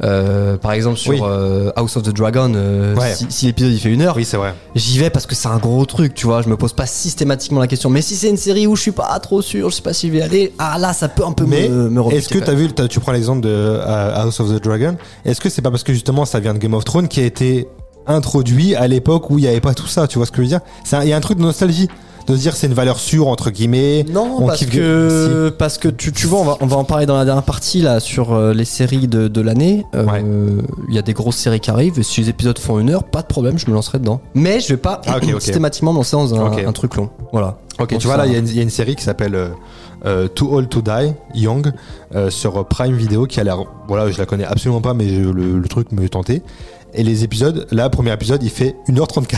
euh, 0.03 0.57
par 0.57 0.73
exemple 0.73 0.97
sur 0.97 1.11
Oui. 1.13 1.19
euh, 1.23 1.71
House 1.77 1.95
of 1.95 2.03
the 2.03 2.09
Dragon, 2.13 2.53
Ouais. 2.97 3.13
si, 3.15 3.25
si 3.29 3.45
l'épisode 3.45 3.71
il 3.71 3.79
fait 3.79 3.89
une 3.89 4.01
heure, 4.01 4.15
oui, 4.17 4.25
c'est 4.25 4.35
vrai. 4.37 4.53
j'y 4.75 4.99
vais 4.99 5.09
parce 5.09 5.25
que 5.25 5.35
c'est 5.35 5.47
un 5.47 5.57
gros 5.57 5.85
truc, 5.85 6.13
tu 6.13 6.25
vois. 6.25 6.41
Je 6.41 6.49
me 6.49 6.57
pose 6.57 6.73
pas 6.73 6.85
systématiquement 6.85 7.61
la 7.61 7.67
question. 7.67 7.89
Mais 7.89 8.01
si 8.01 8.15
c'est 8.15 8.29
une 8.29 8.35
série 8.37 8.67
où 8.67 8.75
je 8.75 8.81
suis 8.81 8.91
pas 8.91 9.17
trop 9.19 9.41
sûr, 9.41 9.69
je 9.69 9.75
sais 9.75 9.81
pas 9.81 9.93
si 9.93 10.07
je 10.09 10.13
vais 10.13 10.21
aller, 10.21 10.53
ah 10.59 10.77
là, 10.77 10.91
ça 10.93 11.07
peut 11.07 11.23
un 11.25 11.31
peu 11.31 11.45
Mais 11.45 11.69
me, 11.69 11.89
me 11.89 12.13
Est-ce 12.13 12.27
que 12.29 12.39
t'as 12.39 12.53
vu, 12.53 12.67
tu 12.89 12.99
prends 12.99 13.13
l'exemple 13.13 13.41
de 13.41 13.79
House 13.85 14.39
of 14.41 14.49
the 14.49 14.61
Dragon, 14.61 14.97
est-ce 15.23 15.39
que 15.39 15.49
c'est 15.49 15.61
pas 15.61 15.71
parce 15.71 15.83
que 15.83 15.93
justement 15.93 16.25
ça 16.25 16.39
vient 16.41 16.53
de 16.53 16.59
Game 16.59 16.73
of 16.73 16.83
Thrones 16.83 17.07
qui 17.07 17.21
a 17.21 17.25
été 17.25 17.67
introduit 18.07 18.75
à 18.75 18.87
l'époque 18.87 19.29
où 19.29 19.37
il 19.37 19.41
n'y 19.43 19.47
avait 19.47 19.61
pas 19.61 19.73
tout 19.73 19.87
ça, 19.87 20.07
tu 20.07 20.17
vois 20.17 20.25
ce 20.25 20.31
que 20.31 20.37
je 20.37 20.41
veux 20.43 20.47
dire? 20.47 20.61
Il 21.03 21.09
y 21.09 21.13
a 21.13 21.17
un 21.17 21.21
truc 21.21 21.37
de 21.37 21.43
nostalgie, 21.43 21.87
de 22.27 22.35
se 22.35 22.41
dire 22.41 22.55
c'est 22.55 22.67
une 22.67 22.73
valeur 22.73 22.99
sûre 22.99 23.27
entre 23.27 23.51
guillemets. 23.51 24.03
Non, 24.11 24.37
On 24.39 24.47
parce 24.47 24.65
que, 24.65 25.49
parce 25.57 25.77
que 25.77 25.87
tu, 25.87 26.11
tu 26.11 26.27
vois, 26.27 26.39
on 26.39 26.43
va, 26.43 26.57
on 26.61 26.65
va 26.65 26.75
en 26.77 26.83
parler 26.83 27.05
dans 27.05 27.15
la 27.17 27.23
dernière 27.25 27.43
partie 27.43 27.81
là 27.81 27.99
sur 28.01 28.33
euh, 28.33 28.53
les 28.53 28.65
séries 28.65 29.07
de, 29.07 29.27
de 29.27 29.41
l'année. 29.41 29.85
Euh, 29.95 30.05
Ouais. 30.05 30.23
Il 30.89 30.95
y 30.95 30.97
a 30.97 31.01
des 31.01 31.13
grosses 31.13 31.37
séries 31.37 31.59
qui 31.61 31.69
arrivent. 31.69 31.99
Et 31.99 32.03
si 32.03 32.21
les 32.21 32.29
épisodes 32.29 32.57
font 32.59 32.79
une 32.79 32.89
heure, 32.89 33.03
pas 33.05 33.21
de 33.21 33.27
problème, 33.27 33.57
je 33.57 33.67
me 33.69 33.73
lancerai 33.73 33.99
dedans. 33.99 34.19
Mais 34.33 34.59
je 34.59 34.67
vais 34.69 34.77
pas 34.77 35.01
Ah, 35.07 35.19
systématiquement 35.39 35.91
me 35.93 35.97
lancer 35.99 36.15
dans 36.17 36.33
un, 36.35 36.71
truc 36.73 36.95
long. 36.95 37.09
Voilà. 37.31 37.57
Ok, 37.79 37.91
Donc 37.91 37.99
tu 37.99 38.07
vois 38.07 38.17
là, 38.17 38.25
il 38.25 38.33
y, 38.33 38.35
a 38.35 38.39
une- 38.39 38.47
il 38.47 38.55
y 38.55 38.59
a 38.59 38.63
une 38.63 38.69
série 38.71 38.95
qui 38.95 39.03
s'appelle 39.03 39.35
euh, 39.35 39.49
euh, 40.05 40.27
Too 40.27 40.49
Old 40.53 40.67
to 40.69 40.81
Die 40.81 41.13
Young 41.35 41.71
euh, 42.15 42.29
sur 42.31 42.65
Prime 42.67 42.95
Video 42.95 43.25
qui 43.25 43.39
a 43.39 43.43
l'air, 43.43 43.59
voilà, 43.87 44.09
je 44.11 44.17
la 44.17 44.25
connais 44.25 44.45
absolument 44.45 44.81
pas, 44.81 44.93
mais 44.95 45.07
je- 45.07 45.29
le, 45.29 45.59
le 45.59 45.67
truc 45.67 45.91
me 45.91 46.07
tentait. 46.09 46.41
Et 46.93 47.03
les 47.03 47.23
épisodes, 47.23 47.67
là, 47.71 47.89
premier 47.89 48.11
épisode, 48.13 48.41
il 48.43 48.49
fait 48.49 48.75
1h34. 48.87 49.37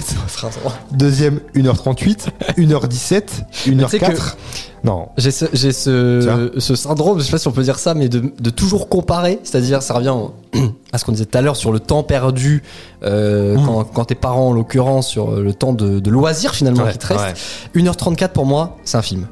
Deuxième, 0.92 1.40
1h38, 1.56 2.28
1h17, 2.58 3.24
tu 3.52 3.72
sais 3.76 3.76
1h04. 3.76 4.36
Non. 4.84 5.10
J'ai 5.18 5.32
ce, 5.32 5.46
j'ai 5.52 5.72
ce, 5.74 6.52
ce 6.58 6.76
syndrome, 6.76 7.20
je 7.20 7.26
sais 7.26 7.32
pas 7.32 7.38
si 7.38 7.48
on 7.48 7.52
peut 7.52 7.64
dire 7.64 7.80
ça, 7.80 7.94
mais 7.96 8.08
de, 8.08 8.32
de 8.40 8.50
toujours 8.50 8.88
comparer. 8.88 9.40
C'est-à-dire, 9.44 9.82
ça 9.82 9.94
revient 9.96 10.14
à 10.94 10.98
ce 10.98 11.04
qu'on 11.06 11.12
disait 11.12 11.26
tout 11.26 11.38
à 11.38 11.42
l'heure 11.42 11.58
sur 11.58 11.72
le 11.74 11.80
temps 11.80 12.04
perdu 12.04 12.64
euh, 13.04 13.58
Mm. 13.58 13.66
quand, 13.66 13.84
quand 13.86 14.06
tes 14.06 14.16
parents, 14.16 14.50
en 14.50 14.54
l'occurrence, 14.54 15.08
sur 15.10 15.32
le 15.32 15.54
temps 15.54 15.74
de, 15.74 16.00
de 16.00 16.10
loisir 16.10 16.54
finalement 16.56 16.84
Ouais, 16.84 16.92
qui 16.94 16.98
te 17.00 17.08
reste. 17.08 17.38
ouais. 17.76 17.82
1h34 17.82 18.30
pour 18.30 18.46
moi, 18.46 18.78
c'est 18.86 18.98
un 18.98 19.02
film. 19.02 19.28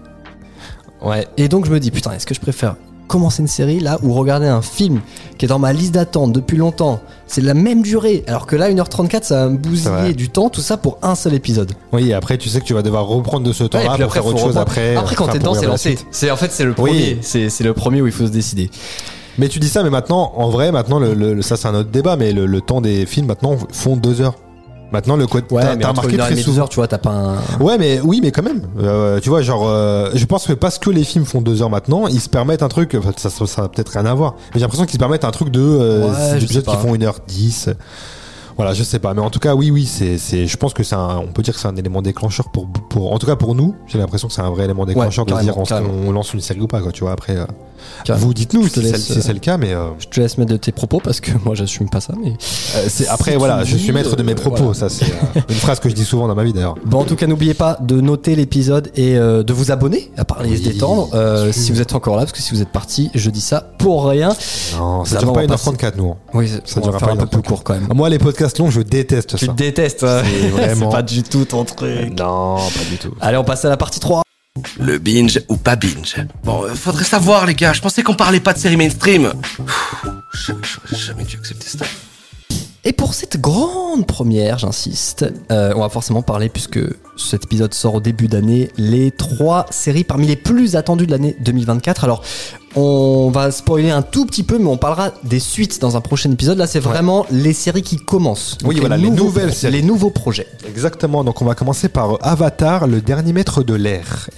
Ouais. 1.02 1.28
Et 1.38 1.48
donc 1.48 1.66
je 1.66 1.72
me 1.72 1.80
dis, 1.80 1.92
putain, 1.92 2.12
est-ce 2.12 2.26
que 2.26 2.34
je 2.34 2.40
préfère 2.42 2.76
commencer 3.08 3.42
une 3.42 3.48
série 3.48 3.80
là 3.80 3.98
ou 4.04 4.14
regarder 4.14 4.48
un 4.48 4.62
film 4.62 5.02
qui 5.38 5.46
est 5.46 5.48
dans 5.48 5.60
ma 5.60 5.74
liste 5.74 5.94
d'attente 5.94 6.34
depuis 6.34 6.58
longtemps 6.58 7.00
C'est 7.28 7.42
la 7.42 7.54
même 7.54 7.82
durée, 7.82 8.24
alors 8.28 8.46
que 8.46 8.56
là, 8.56 8.70
1h34, 8.72 9.24
ça 9.24 9.46
va 9.46 9.50
me 9.50 9.58
bousiller 9.58 10.14
du 10.14 10.30
temps, 10.30 10.50
tout 10.50 10.62
ça 10.62 10.78
pour 10.78 10.98
un 11.02 11.16
seul 11.16 11.34
épisode. 11.34 11.72
Oui, 11.94 12.10
et 12.10 12.14
après, 12.14 12.38
tu 12.38 12.50
sais 12.50 12.60
que 12.62 12.66
tu 12.66 12.74
vas 12.74 12.82
devoir 12.82 13.06
reprendre 13.08 13.46
de 13.46 13.52
ce 13.54 13.64
temps-là 13.66 13.84
pour 13.86 13.94
après, 13.94 14.10
faire 14.10 14.26
autre 14.26 14.38
chose 14.38 14.48
reprendre. 14.58 14.62
après. 14.62 14.96
Après, 14.96 15.16
quand 15.16 15.28
t'es 15.28 15.40
dedans, 15.40 15.54
c'est 15.54 15.66
lancé. 15.68 15.98
C'est 16.12 16.32
en 16.32 16.38
fait 16.38 16.52
c'est 16.52 16.64
le 16.66 16.72
Oui. 16.72 16.76
premier. 16.92 17.18
C'est 17.22 17.50
c'est 17.50 17.64
le 17.64 17.74
premier 17.74 18.02
où 18.02 18.08
il 18.08 18.14
faut 18.14 18.26
se 18.28 18.32
décider. 18.32 18.70
Mais 19.38 19.50
tu 19.50 19.60
dis 19.60 19.70
ça, 19.70 19.84
mais 19.84 19.90
maintenant, 19.92 20.34
en 20.36 20.50
vrai, 20.50 20.72
maintenant, 20.72 20.98
le, 21.00 21.14
le- 21.14 21.42
ça 21.44 21.58
c'est 21.58 21.68
un 21.68 21.76
autre 21.76 21.90
débat, 21.92 22.16
mais 22.16 22.32
le, 22.34 22.46
le 22.48 22.62
temps 22.62 22.82
des 22.82 23.06
films 23.06 23.28
maintenant 23.28 23.56
font 23.72 23.96
deux 23.96 24.22
heures. 24.22 24.34
Maintenant, 24.92 25.18
le 25.18 25.28
côté, 25.28 25.54
Ouais, 25.54 25.62
t'as 25.78 25.90
remarqué 25.90 26.18
très 26.18 26.36
souvent. 26.38 26.62
heures, 26.62 26.70
tu 26.70 26.76
vois, 26.78 26.88
t'as 26.88 26.98
pas 26.98 27.10
un. 27.12 27.60
Ouais, 27.60 27.78
mais 27.78 28.00
oui, 28.02 28.20
mais 28.24 28.32
quand 28.32 28.44
même. 28.44 28.62
Euh, 28.80 29.20
tu 29.20 29.28
vois, 29.30 29.42
genre, 29.42 29.68
euh, 29.68 30.12
je 30.14 30.26
pense 30.26 30.48
que 30.48 30.54
parce 30.54 30.80
que 30.80 30.90
les 30.90 31.04
films 31.04 31.26
font 31.26 31.42
deux 31.42 31.62
heures 31.62 31.70
maintenant, 31.70 32.08
ils 32.08 32.22
se 32.22 32.30
permettent 32.30 32.64
un 32.64 32.70
truc. 32.70 32.96
Enfin, 32.98 33.12
ça, 33.18 33.30
ça, 33.30 33.46
ça 33.48 33.64
a 33.64 33.68
peut-être 33.70 33.90
rien 33.90 34.06
à 34.06 34.14
voir. 34.14 34.36
Mais 34.38 34.44
j'ai 34.56 34.60
l'impression 34.62 34.86
qu'ils 34.86 34.94
se 34.94 35.00
permettent 35.00 35.26
un 35.26 35.32
truc 35.32 35.50
de 35.50 35.60
euh, 35.62 36.08
Ouais, 36.10 36.38
des 36.38 36.44
épisodes 36.46 36.64
qui 36.66 36.76
font 36.78 36.96
1h10. 36.96 37.74
Voilà, 38.58 38.74
je 38.74 38.84
sais 38.84 39.00
pas. 39.00 39.14
Mais 39.14 39.22
en 39.22 39.30
tout 39.30 39.40
cas, 39.40 39.56
oui, 39.56 39.72
oui, 39.72 39.86
c'est, 39.86 40.18
c'est, 40.18 40.48
je 40.48 40.58
pense 40.58 40.74
que 40.74 40.84
c'est 40.84 40.96
un, 40.96 41.18
on 41.20 41.28
peut 41.28 41.42
dire 41.44 41.54
que 41.54 41.60
c'est 41.60 41.68
un 41.68 41.76
élément 41.76 42.02
déclencheur 42.02 42.50
pour, 42.50 42.68
pour, 42.68 43.14
en 43.14 43.20
tout 43.20 43.28
cas 43.28 43.36
pour 43.36 43.56
nous. 43.56 43.76
J'ai 43.88 43.98
l'impression 44.00 44.28
que 44.28 44.34
c'est 44.34 44.42
un 44.42 44.50
vrai 44.50 44.66
élément 44.66 44.86
déclencheur 44.86 45.26
de 45.26 45.32
se 45.32 45.36
carrément, 45.36 45.64
dire 45.64 45.78
qu'on 46.06 46.12
lance 46.12 46.34
une 46.34 46.42
série 46.42 46.62
ou 46.62 46.68
pas, 46.68 46.82
quoi. 46.82 46.92
Tu 46.92 47.02
vois, 47.02 47.12
après, 47.12 47.36
euh, 47.38 47.46
vous 48.16 48.34
dites-nous 48.34 48.64
Je 48.64 48.70
te 48.74 48.80
si, 48.82 49.00
si 49.14 49.22
c'est 49.22 49.30
euh, 49.30 49.34
le 49.34 49.40
cas, 49.40 49.58
mais 49.58 49.74
euh, 49.74 49.90
Je 50.00 50.08
te 50.08 50.20
laisse 50.20 50.38
mettre 50.38 50.52
de 50.52 50.58
tes 50.58 50.72
propos 50.72 51.00
parce 51.04 51.20
que 51.22 51.32
moi, 51.46 51.54
j'assume 51.56 51.90
pas 51.90 52.02
ça. 52.02 52.14
Mais 52.24 52.32
euh, 52.32 52.86
c'est, 52.88 53.08
après, 53.08 53.38
voilà, 53.38 53.64
je 53.64 53.78
suis 53.78 53.92
maître 53.92 54.16
de 54.16 54.24
mes 54.24 54.32
euh, 54.32 54.36
propos. 54.36 54.64
voilà. 54.64 54.74
Ça, 54.74 54.90
c'est 54.90 55.06
euh, 55.06 55.42
une 55.50 55.56
phrase 55.56 55.80
que 55.80 55.90
je 55.90 55.94
dis 55.96 56.06
souvent 56.06 56.28
dans 56.28 56.36
ma 56.36 56.44
vie 56.44 56.54
d'ailleurs. 56.54 56.76
Bon, 56.86 57.00
en 57.00 57.04
tout 57.06 57.16
cas, 57.16 57.28
n'oubliez 57.28 57.54
pas 57.54 57.78
de 57.82 58.02
noter 58.02 58.36
l'épisode 58.36 58.92
et 58.96 59.18
euh, 59.18 59.44
de 59.44 59.54
vous 59.54 59.72
abonner 59.72 60.12
à 60.18 60.26
parler 60.26 60.52
et 60.54 60.58
se 60.58 60.64
Oui, 60.64 60.74
détendre. 60.74 61.10
euh, 61.14 61.52
si 61.52 61.72
vous 61.72 61.82
êtes 61.82 61.94
encore 61.94 62.16
là, 62.16 62.24
parce 62.24 62.32
que 62.34 62.42
si 62.42 62.54
vous 62.56 62.62
êtes 62.62 62.70
parti, 62.72 63.12
je 63.14 63.30
dis 63.30 63.42
ça 63.42 63.62
pour 63.78 64.08
rien. 64.08 64.30
Non, 64.78 65.06
ça 65.06 65.16
Ça 65.16 65.20
dure 65.20 65.34
pas 65.34 65.42
on 65.44 65.48
passer. 65.48 65.70
1h34, 65.70 65.92
nous. 65.98 66.16
Oui, 66.34 66.50
Ça 66.66 66.80
on 66.84 66.90
pas 66.92 67.12
un 67.12 67.16
peu 67.16 67.22
une 67.24 67.28
plus 67.28 67.42
court 67.44 67.64
quand 67.64 67.74
même. 67.74 67.88
Moi, 67.94 68.10
les 68.10 68.18
podcasts 68.20 68.47
longs, 68.58 68.70
je 68.70 68.82
déteste 68.82 69.36
Tu 69.38 69.46
ça. 69.46 69.52
le 69.52 69.58
détestes. 69.58 70.00
C'est 70.08 70.50
vraiment- 70.50 70.90
pas 70.90 71.02
du 71.04 71.24
tout 71.24 71.46
ton 71.46 71.66
truc. 71.66 72.18
Non, 72.18 72.56
pas 72.58 72.84
du 72.90 72.98
tout. 72.98 73.14
Allez, 73.22 73.38
on 73.38 73.44
passe 73.44 73.66
à 73.66 73.70
la 73.70 73.78
partie 73.78 74.00
3. 74.00 74.22
Le 74.80 74.98
binge 74.98 75.40
ou 75.50 75.58
pas 75.58 75.76
binge? 75.76 76.16
Bon, 76.44 76.64
euh, 76.64 76.74
faudrait 76.74 77.04
savoir 77.04 77.46
les 77.46 77.54
gars, 77.54 77.74
je 77.74 77.82
pensais 77.82 78.02
qu'on 78.02 78.16
parlait 78.16 78.40
pas 78.40 78.54
de 78.54 78.58
série 78.60 78.76
mainstream. 78.78 79.32
J'aurais 80.34 80.58
jamais 80.92 81.24
dû 81.24 81.38
accepter 81.38 81.68
ça. 81.68 81.86
Et 82.84 82.94
pour 82.94 83.14
cette 83.14 83.40
grande 83.42 84.08
première, 84.08 84.58
j'insiste, 84.60 85.26
euh, 85.52 85.74
on 85.76 85.82
va 85.82 85.90
forcément 85.90 86.22
parler, 86.22 86.48
puisque 86.48 86.80
cet 87.18 87.44
épisode 87.44 87.74
sort 87.74 87.96
au 87.96 88.00
début 88.00 88.28
d'année, 88.30 88.72
les 88.78 89.12
trois 89.12 89.66
séries 89.72 90.06
parmi 90.06 90.26
les 90.26 90.38
plus 90.38 90.76
attendues 90.78 91.06
de 91.06 91.12
l'année 91.12 91.36
2024. 91.42 92.06
Alors, 92.06 92.24
on 92.80 93.30
va 93.32 93.50
spoiler 93.52 93.90
un 93.90 94.02
tout 94.04 94.26
petit 94.26 94.44
peu, 94.44 94.58
mais 94.60 94.68
on 94.68 94.78
parlera 94.78 95.12
des 95.24 95.40
suites 95.40 95.82
dans 95.82 95.98
un 95.98 96.02
prochain 96.02 96.32
épisode. 96.32 96.58
Là, 96.58 96.68
c'est 96.68 96.80
vraiment 96.80 97.26
les 97.32 97.54
séries 97.54 97.82
qui 97.82 97.98
commencent. 97.98 98.58
Oui, 98.64 98.78
voilà, 98.80 98.98
les 98.98 99.10
nouveaux 99.10 99.26
nouvelles 99.26 99.54
séries. 99.54 99.74
Les 99.74 99.82
nouveaux 99.82 100.12
projets. 100.12 100.48
Exactement. 100.68 101.24
Donc, 101.24 101.42
on 101.42 101.46
va 101.46 101.56
commencer 101.56 101.90
par 101.90 102.14
euh, 102.16 102.18
Avatar, 102.22 102.86
le 102.88 103.02
dernier 103.02 103.34
maître 103.34 103.64
de 103.64 103.74
l'air. 103.74 104.30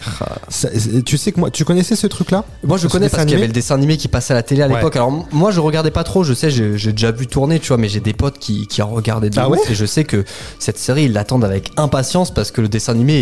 Tu 1.06 1.18
sais 1.18 1.32
que 1.32 1.40
moi, 1.40 1.52
tu 1.52 1.66
connaissais 1.66 1.96
ce 1.96 2.08
truc-là? 2.08 2.46
Moi, 2.64 2.78
je 2.78 2.88
Ce 2.88 2.92
connais 2.92 3.10
parce 3.10 3.24
qu'il 3.24 3.34
y 3.34 3.36
avait 3.36 3.48
le 3.48 3.54
dessin 3.54 3.76
animé 3.76 3.98
qui 3.98 4.08
passait 4.08 4.34
à 4.34 4.36
la 4.36 4.44
télé 4.44 4.62
à 4.62 4.68
Ouais. 4.68 4.76
l'époque. 4.76 4.96
Alors, 4.96 5.12
moi, 5.32 5.52
je 5.52 5.60
regardais 5.60 5.92
pas 5.92 6.04
trop. 6.04 6.24
Je 6.24 6.34
sais, 6.34 6.50
j'ai 6.50 6.92
déjà 6.92 7.12
vu 7.12 7.28
tourner, 7.28 7.60
tu 7.60 7.70
vois, 7.70 7.78
mais 7.78 7.90
j'ai 7.90 8.00
des 8.00 8.14
potes 8.14 8.40
qui, 8.40 8.68
qui 8.68 8.82
en 8.82 8.90
regardaient 8.90 9.30
de 9.30 9.40
Ah 9.40 9.50
ouais? 9.50 9.60
Et 9.70 9.76
je 9.76 9.86
sais 9.86 10.04
que 10.04 10.24
cette 10.60 10.78
série, 10.78 11.04
ils 11.06 11.14
l'attendent 11.14 11.44
avec 11.46 11.72
impatience 11.78 12.32
parce 12.32 12.52
que 12.52 12.62
le 12.62 12.68
dessin 12.70 12.94
animé 12.94 13.14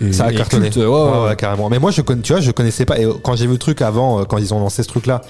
est. 0.00 0.04
est- 0.06 0.12
Ça 0.12 0.26
a 0.26 0.32
cartonné. 0.32 0.70
culte. 0.70 0.84
Ouais, 0.86 1.36
carrément. 1.36 1.68
Mais 1.70 1.78
moi, 1.78 1.90
je 1.90 2.02
tu 2.02 2.32
vois, 2.32 2.40
je 2.40 2.50
connaissais 2.50 2.84
pas. 2.84 2.98
Et 2.98 3.06
quand 3.22 3.36
j'ai 3.36 3.46
vu 3.46 3.52
le 3.52 3.58
truc 3.58 3.80
avant, 3.82 4.20
euh, 4.20 4.24
ils 4.38 4.54
ont 4.54 4.60
lancé 4.60 4.82
ce 4.82 4.88
truc-là, 4.88 5.22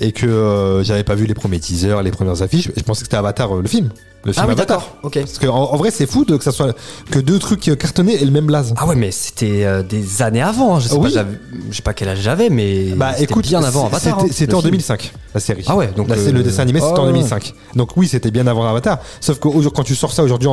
et 0.00 0.12
que 0.12 0.26
euh, 0.26 0.82
j'avais 0.82 1.04
pas 1.04 1.14
vu 1.14 1.26
les 1.26 1.34
premiers 1.34 1.60
teasers, 1.60 2.02
les 2.02 2.10
premières 2.10 2.42
affiches, 2.42 2.70
je 2.76 2.82
pensais 2.82 3.00
que 3.00 3.06
c'était 3.06 3.16
Avatar, 3.16 3.54
euh, 3.56 3.62
le 3.62 3.68
film. 3.68 3.90
Le 4.26 4.32
film 4.32 4.42
Ah 4.46 4.48
oui, 4.48 4.52
Avatar. 4.54 4.88
Ok. 5.02 5.18
Parce 5.20 5.38
que 5.38 5.46
en, 5.46 5.54
en 5.72 5.76
vrai, 5.76 5.90
c'est 5.90 6.06
fou 6.06 6.24
de, 6.24 6.38
que 6.38 6.44
ça 6.44 6.50
soit 6.50 6.74
que 7.10 7.18
deux 7.18 7.38
trucs 7.38 7.60
qui 7.60 7.76
cartonnaient 7.76 8.14
et 8.14 8.24
le 8.24 8.30
même 8.30 8.46
blaze. 8.46 8.72
Ah 8.78 8.86
ouais, 8.86 8.94
mais 8.96 9.10
c'était 9.10 9.66
euh, 9.66 9.82
des 9.82 10.22
années 10.22 10.40
avant. 10.40 10.80
Je 10.80 10.88
sais, 10.88 10.96
Oui. 10.96 11.12
pas, 11.12 11.26
je 11.70 11.76
sais 11.76 11.82
pas 11.82 11.92
quel 11.92 12.08
âge 12.08 12.20
j'avais, 12.22 12.48
mais 12.48 12.92
Bah 12.96 13.10
c'était 13.12 13.24
écoute, 13.24 13.46
bien 13.46 13.62
avant 13.62 13.84
Avatar. 13.84 14.22
c'était- 14.30 14.50
hein, 14.54 14.56
en 14.56 14.60
film. 14.60 14.70
2005 14.70 15.12
la 15.34 15.40
série. 15.40 15.64
Ah 15.66 15.76
ouais, 15.76 15.90
donc 15.94 16.08
Là, 16.08 16.14
euh, 16.16 16.32
le 16.32 16.42
dessin 16.42 16.62
animé, 16.62 16.80
c'était 16.80 16.92
ah 16.96 17.00
en 17.00 17.06
ouais. 17.06 17.12
2005. 17.12 17.52
Donc 17.74 17.90
oui, 17.98 18.08
c'était 18.08 18.30
bien 18.30 18.46
avant 18.46 18.66
Avatar. 18.66 18.98
Sauf 19.20 19.38
que 19.40 19.48
quand 19.68 19.82
tu 19.82 19.94
sors 19.94 20.12
ça 20.12 20.22
aujourd'hui 20.22 20.48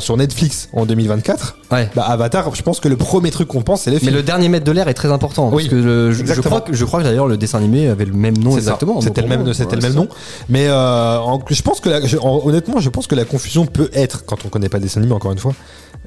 sur 0.00 0.16
Netflix 0.18 0.68
en 0.74 0.84
2024, 0.84 1.56
Ouais. 1.72 1.88
bah 1.96 2.02
Avatar, 2.02 2.54
je 2.54 2.60
pense 2.62 2.78
que 2.78 2.88
le 2.88 2.96
premier 2.96 3.30
truc 3.30 3.48
qu'on 3.48 3.62
pense, 3.62 3.82
c'est 3.82 3.90
les 3.90 3.96
Mais 3.96 4.00
films. 4.00 4.16
le 4.16 4.22
dernier 4.22 4.50
mètre 4.50 4.66
de 4.66 4.72
l'air 4.72 4.86
est 4.88 4.94
très 4.94 5.10
important 5.10 5.48
Oui, 5.50 5.62
parce 5.62 5.68
que 5.68 5.76
le- 5.76 6.12
je, 6.12 6.40
crois 6.42 6.60
que 6.60 6.74
je 6.74 6.84
crois 6.84 7.00
que 7.00 7.04
d'ailleurs 7.04 7.26
le 7.28 7.38
dessin 7.38 7.56
animé 7.58 7.88
avait 7.88 8.04
le 8.04 8.12
même 8.12 8.36
nom 8.36 8.54
exactement 8.56 8.83
exactement. 8.92 9.00
C'était 9.00 9.22
le 9.22 9.28
même, 9.28 9.46
ouais, 9.46 9.54
c'était 9.54 9.76
le 9.76 9.82
ouais, 9.82 9.88
même 9.88 9.96
nom. 9.96 10.08
Mais 10.48 10.66
euh, 10.68 11.18
en- 11.18 11.40
je 11.48 11.62
pense 11.62 11.80
que 11.80 11.88
la- 11.88 12.04
je- 12.06 12.18
en- 12.18 12.40
honnêtement, 12.44 12.80
je 12.80 12.88
pense 12.90 13.06
que 13.06 13.14
la 13.14 13.24
confusion 13.24 13.66
peut 13.66 13.90
être, 13.92 14.24
quand 14.24 14.44
on 14.44 14.48
connaît 14.48 14.68
pas 14.68 14.78
le 14.78 14.84
dessin 14.84 15.00
animé, 15.00 15.14
encore 15.14 15.32
une 15.32 15.38
fois, 15.38 15.52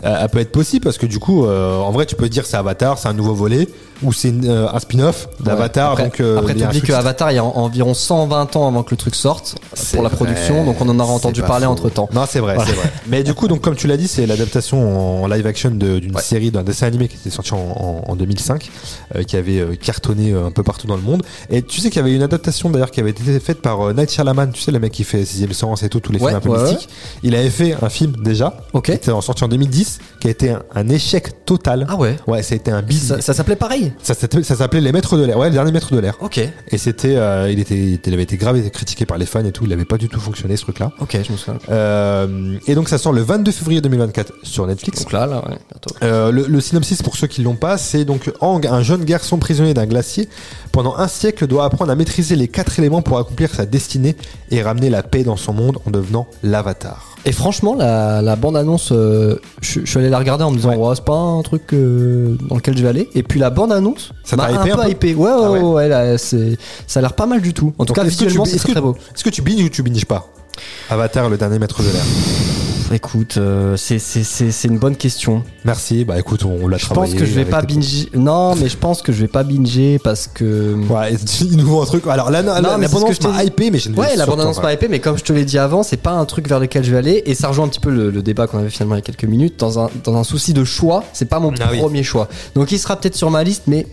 euh, 0.06 0.18
elle 0.22 0.30
peut 0.30 0.40
être 0.40 0.52
possible 0.52 0.84
parce 0.84 0.98
que 0.98 1.06
du 1.08 1.20
coup, 1.20 1.46
euh, 1.46 1.80
en 1.80 1.92
vrai, 1.92 2.06
tu 2.06 2.16
peux 2.16 2.30
dire 2.30 2.46
c'est 2.46 2.58
Avatar, 2.58 2.98
c'est 3.00 3.08
un 3.08 3.14
nouveau 3.14 3.34
volet, 3.34 3.68
ou 4.04 4.14
c'est 4.14 4.32
un 4.48 4.80
spin-off 4.80 5.28
d'Avatar. 5.40 5.94
Après, 5.94 6.04
donc 6.04 6.20
après 6.22 6.54
il 6.54 6.60
y 6.60 6.64
a 6.64 6.68
un 6.68 6.70
t'oublies 6.70 6.82
que 6.88 6.94
Avatar, 6.94 7.32
il 7.32 7.36
y 7.36 7.38
a 7.40 7.44
en- 7.44 7.56
environ 7.58 7.96
120 7.96 8.56
ans 8.56 8.68
avant 8.68 8.84
que 8.84 8.92
le 8.92 8.98
truc 8.98 9.16
sorte 9.16 9.56
pour 9.92 10.04
la 10.04 10.12
production, 10.12 10.66
donc 10.66 10.80
on 10.82 10.88
en 10.90 11.00
aura 11.00 11.14
entendu 11.14 11.42
parler 11.42 11.66
faux. 11.66 11.72
entre 11.72 11.90
temps. 11.90 12.08
Non, 12.14 12.26
c'est 12.30 12.40
vrai, 12.40 12.54
Voilà. 12.56 12.70
c'est 12.70 12.76
vrai. 12.78 12.92
Mais 13.08 13.24
du 13.24 13.34
coup, 13.34 13.48
donc 13.48 13.62
comme 13.62 13.76
tu 13.76 13.88
l'as 13.88 13.98
dit, 13.98 14.08
c'est 14.08 14.28
l'adaptation 14.28 15.24
en 15.24 15.28
live 15.28 15.48
action 15.48 15.72
d'une 15.72 16.16
Ouais. 16.16 16.22
série 16.22 16.52
d'un 16.52 16.62
dessin 16.62 16.86
animé 16.86 17.08
qui 17.08 17.16
était 17.16 17.32
sorti 17.32 17.54
en, 17.56 17.58
en- 17.58 18.12
en 18.12 18.16
2005, 18.16 18.70
euh, 19.16 19.24
qui 19.24 19.36
avait 19.36 19.78
cartonné 19.82 20.32
un 20.32 20.52
peu 20.52 20.62
partout 20.62 20.86
dans 20.86 20.96
le 20.96 21.02
monde. 21.02 21.24
Et 21.50 21.64
tu 21.64 21.80
sais 21.82 21.90
qu'il 21.90 22.00
y 22.00 22.04
avait 22.06 22.14
une 22.14 22.22
adaptation 22.22 22.67
d'ailleurs 22.74 22.92
qui 22.92 23.00
avait 23.00 23.10
été 23.12 23.40
faite 23.40 23.62
par 23.62 23.82
euh, 23.82 23.94
Night 23.94 24.12
Shyamalan, 24.12 24.52
tu 24.52 24.62
sais 24.62 24.72
le 24.72 24.80
mec 24.80 24.92
qui 24.92 25.04
fait 25.04 25.24
Sixième 25.26 25.54
Sens 25.54 25.84
et 25.84 25.90
tout, 25.90 26.00
tous 26.00 26.12
les 26.12 26.20
Ouais, 26.20 26.32
films 26.32 26.38
un 26.38 26.42
peu 26.42 26.50
ouais, 26.50 26.72
mystiques. 26.72 26.90
Il 27.24 27.36
avait 27.36 27.50
fait 27.50 27.76
un 27.82 27.90
film 27.90 28.14
déjà, 28.24 28.58
Ok. 28.74 28.86
qui 28.86 28.92
était 28.92 29.12
en 29.12 29.22
sorti 29.22 29.44
en 29.44 29.48
2010, 29.48 30.00
qui 30.20 30.28
a 30.28 30.32
été 30.32 30.50
un, 30.52 30.64
un 30.76 30.90
échec 30.90 31.46
total. 31.46 31.86
Ah 31.90 31.96
ouais. 31.96 32.16
Ouais, 32.28 32.44
ça 32.44 32.54
a 32.54 32.56
été 32.58 32.72
un 32.72 32.82
bis. 32.82 33.08
Ça, 33.08 33.22
ça 33.22 33.34
s'appelait 33.34 33.56
pareil? 33.56 33.94
Ça, 34.02 34.14
s'appelait- 34.14 34.44
ça 34.44 34.56
s'appelait 34.56 34.82
Les 34.82 34.92
Maîtres 34.92 35.18
de 35.18 35.24
l'air. 35.24 35.38
Ouais, 35.38 35.48
le 35.48 35.54
dernier 35.54 35.72
Maître 35.72 35.94
de 35.94 36.00
l'air. 36.00 36.16
Ok. 36.22 36.40
Et 36.40 36.78
c'était, 36.78 37.16
euh, 37.16 37.50
il 37.52 37.60
était, 37.60 38.00
il 38.06 38.14
avait 38.14 38.24
été 38.24 38.38
grave 38.38 38.58
critiqué 38.70 39.06
par 39.06 39.18
les 39.18 39.26
fans 39.26 39.44
et 39.46 39.52
tout. 39.52 39.66
Il 39.66 39.74
avait 39.74 39.86
pas 39.86 39.98
du 39.98 40.10
tout 40.10 40.20
fonctionné 40.20 40.56
ce 40.58 40.64
truc-là. 40.64 40.92
Ok, 41.00 41.18
je 41.26 41.32
me 41.32 41.38
souviens. 41.38 41.60
Euh, 41.70 42.58
et 42.68 42.76
donc 42.76 42.90
ça 42.90 42.98
sort 42.98 43.14
le 43.14 43.22
22 43.22 43.52
février 43.52 43.82
2024 43.82 44.34
sur 44.44 44.66
Netflix. 44.68 45.00
Donc 45.04 45.12
là, 45.12 45.26
là, 45.26 45.44
ouais. 45.48 45.58
Euh, 46.04 46.32
le, 46.32 46.46
le 46.48 46.62
synopsis 46.62 47.02
pour 47.02 47.16
ceux 47.16 47.28
qui 47.28 47.42
l'ont 47.42 47.56
pas, 47.56 47.78
c'est 47.78 48.06
donc 48.06 48.32
Hang, 48.42 48.66
un 48.68 48.82
jeune 48.82 49.04
garçon 49.06 49.38
prisonnier 49.38 49.74
d'un 49.74 49.86
glacier, 49.86 50.28
pendant 50.72 50.96
un 50.98 51.08
siècle 51.08 51.48
doit 51.48 51.66
apprendre 51.66 51.92
à 51.92 51.96
maîtriser 51.96 52.36
les 52.36 52.48
quatre 52.58 52.80
éléments 52.80 53.04
pour 53.04 53.20
accomplir 53.20 53.54
sa 53.54 53.68
destinée 53.68 54.16
et 54.50 54.64
ramener 54.64 54.90
la 54.90 55.04
paix 55.04 55.24
dans 55.24 55.38
son 55.38 55.54
monde 55.54 55.78
en 55.86 55.92
devenant 55.92 56.26
l'avatar. 56.42 57.16
Et 57.24 57.32
franchement, 57.32 57.76
la, 57.76 58.24
la 58.24 58.36
bande-annonce, 58.36 58.90
euh, 58.92 59.36
je, 59.62 59.82
je 59.82 59.86
suis 59.86 60.00
allé 60.00 60.10
la 60.10 60.18
regarder 60.18 60.44
en 60.44 60.50
me 60.50 60.56
disant, 60.56 60.76
Ouais. 60.76 60.96
c'est 60.96 61.04
pas 61.06 61.14
un 61.14 61.44
truc 61.44 61.72
euh, 61.74 62.36
dans 62.50 62.56
lequel 62.56 62.76
je 62.76 62.82
vais 62.82 62.90
aller. 62.90 63.10
Et 63.14 63.22
puis 63.22 63.40
la 63.40 63.52
bande-annonce 63.52 64.12
Ça 64.24 64.36
m'a 64.36 64.46
un 64.48 64.66
peu 64.66 64.72
peu 64.76 64.90
hypé. 64.90 65.14
Ouais, 65.14 65.30
ouais, 65.30 65.60
Ah 65.62 65.66
ouais. 65.66 65.88
là, 65.88 66.18
c'est, 66.18 66.58
ça 66.88 66.98
a 67.00 67.02
l'air 67.02 67.14
pas 67.14 67.28
mal 67.28 67.42
du 67.42 67.54
tout. 67.54 67.74
En 67.78 67.86
tout 67.86 67.94
Donc, 67.94 67.98
cas, 67.98 68.04
visuellement, 68.10 68.46
c'est 68.46 68.58
très 68.58 68.82
beau. 68.82 68.96
Est-ce 69.14 69.24
que 69.24 69.30
tu 69.30 69.44
binges 69.44 69.64
ou 69.64 69.70
tu 69.70 69.84
binges 69.84 70.06
pas? 70.06 70.28
Avatar, 70.90 71.30
le 71.30 71.38
dernier 71.38 71.60
maître 71.60 71.84
de 71.84 71.90
l'air. 71.90 72.04
Écoute, 72.94 73.36
euh, 73.38 73.76
c'est, 73.76 74.64
une 74.64 74.78
bonne 74.80 74.96
question. 74.96 75.44
Merci, 75.66 76.06
bah 76.06 76.18
écoute, 76.18 76.46
on, 76.46 76.68
l'a 76.70 76.78
Je 76.78 76.86
travaillé. 76.86 77.12
pense 77.12 77.20
que 77.20 77.26
je 77.26 77.34
vais 77.34 77.44
pas 77.44 77.62
binger. 77.62 78.08
Non, 78.16 78.56
mais 78.56 78.70
je 78.70 78.78
pense 78.78 79.02
que 79.02 79.12
je 79.12 79.20
vais 79.22 79.28
pas 79.28 79.44
binger 79.44 80.00
parce 80.00 80.28
que. 80.28 80.74
Ouais, 80.90 81.14
il 81.42 81.58
nous 81.58 81.68
faut 81.68 81.82
un 81.82 81.86
truc. 81.86 82.08
Alors 82.08 82.32
là, 82.32 82.42
la, 82.42 82.62
Non, 82.62 82.70
la, 82.70 82.78
mais 82.78 82.84
la 82.86 82.90
c'est 82.90 82.96
ce 82.96 83.00
que 83.02 83.06
bande-annonce 83.08 83.16
je 83.16 83.20
t'ai 83.20 83.28
m'a 83.28 83.44
hypé, 83.44 83.72
mais 83.72 83.80
je 83.80 83.90
ne 83.90 83.96
Ouais, 83.98 84.08
la 84.12 84.16
surtout 84.16 84.32
bande-annonce 84.32 84.56
pas. 84.58 84.64
m'a 84.64 84.74
hypé, 84.74 84.88
mais 84.88 85.00
comme 85.00 85.18
je 85.18 85.24
te 85.24 85.34
l'ai 85.34 85.44
dit 85.44 85.58
avant, 85.58 85.84
c'est 85.84 85.98
pas 85.98 86.12
un 86.12 86.24
truc 86.26 86.48
vers 86.48 86.60
lequel 86.62 86.84
je 86.86 86.92
vais 86.92 86.98
aller. 86.98 87.24
Et 87.26 87.36
ça 87.36 87.50
rejoint 87.50 87.66
un 87.66 87.70
petit 87.70 87.82
peu 87.82 87.90
le, 87.90 88.10
le 88.10 88.22
débat 88.22 88.48
qu'on 88.48 88.60
avait 88.60 88.70
finalement 88.70 88.96
il 88.96 89.00
y 89.00 89.02
a 89.02 89.04
quelques 89.06 89.26
minutes. 89.26 89.60
Dans 89.60 89.80
un, 89.80 89.90
dans 90.06 90.16
un 90.16 90.24
souci 90.24 90.54
de 90.54 90.64
choix, 90.64 91.04
c'est 91.12 91.26
pas 91.30 91.40
mon 91.40 91.54
Ah 91.60 91.68
oui. 91.72 91.80
premier 91.80 92.04
choix. 92.04 92.30
Donc 92.56 92.72
il 92.72 92.80
sera 92.80 92.96
peut-être 92.96 93.16
sur 93.18 93.30
ma 93.32 93.44
liste, 93.44 93.64
mais 93.68 93.86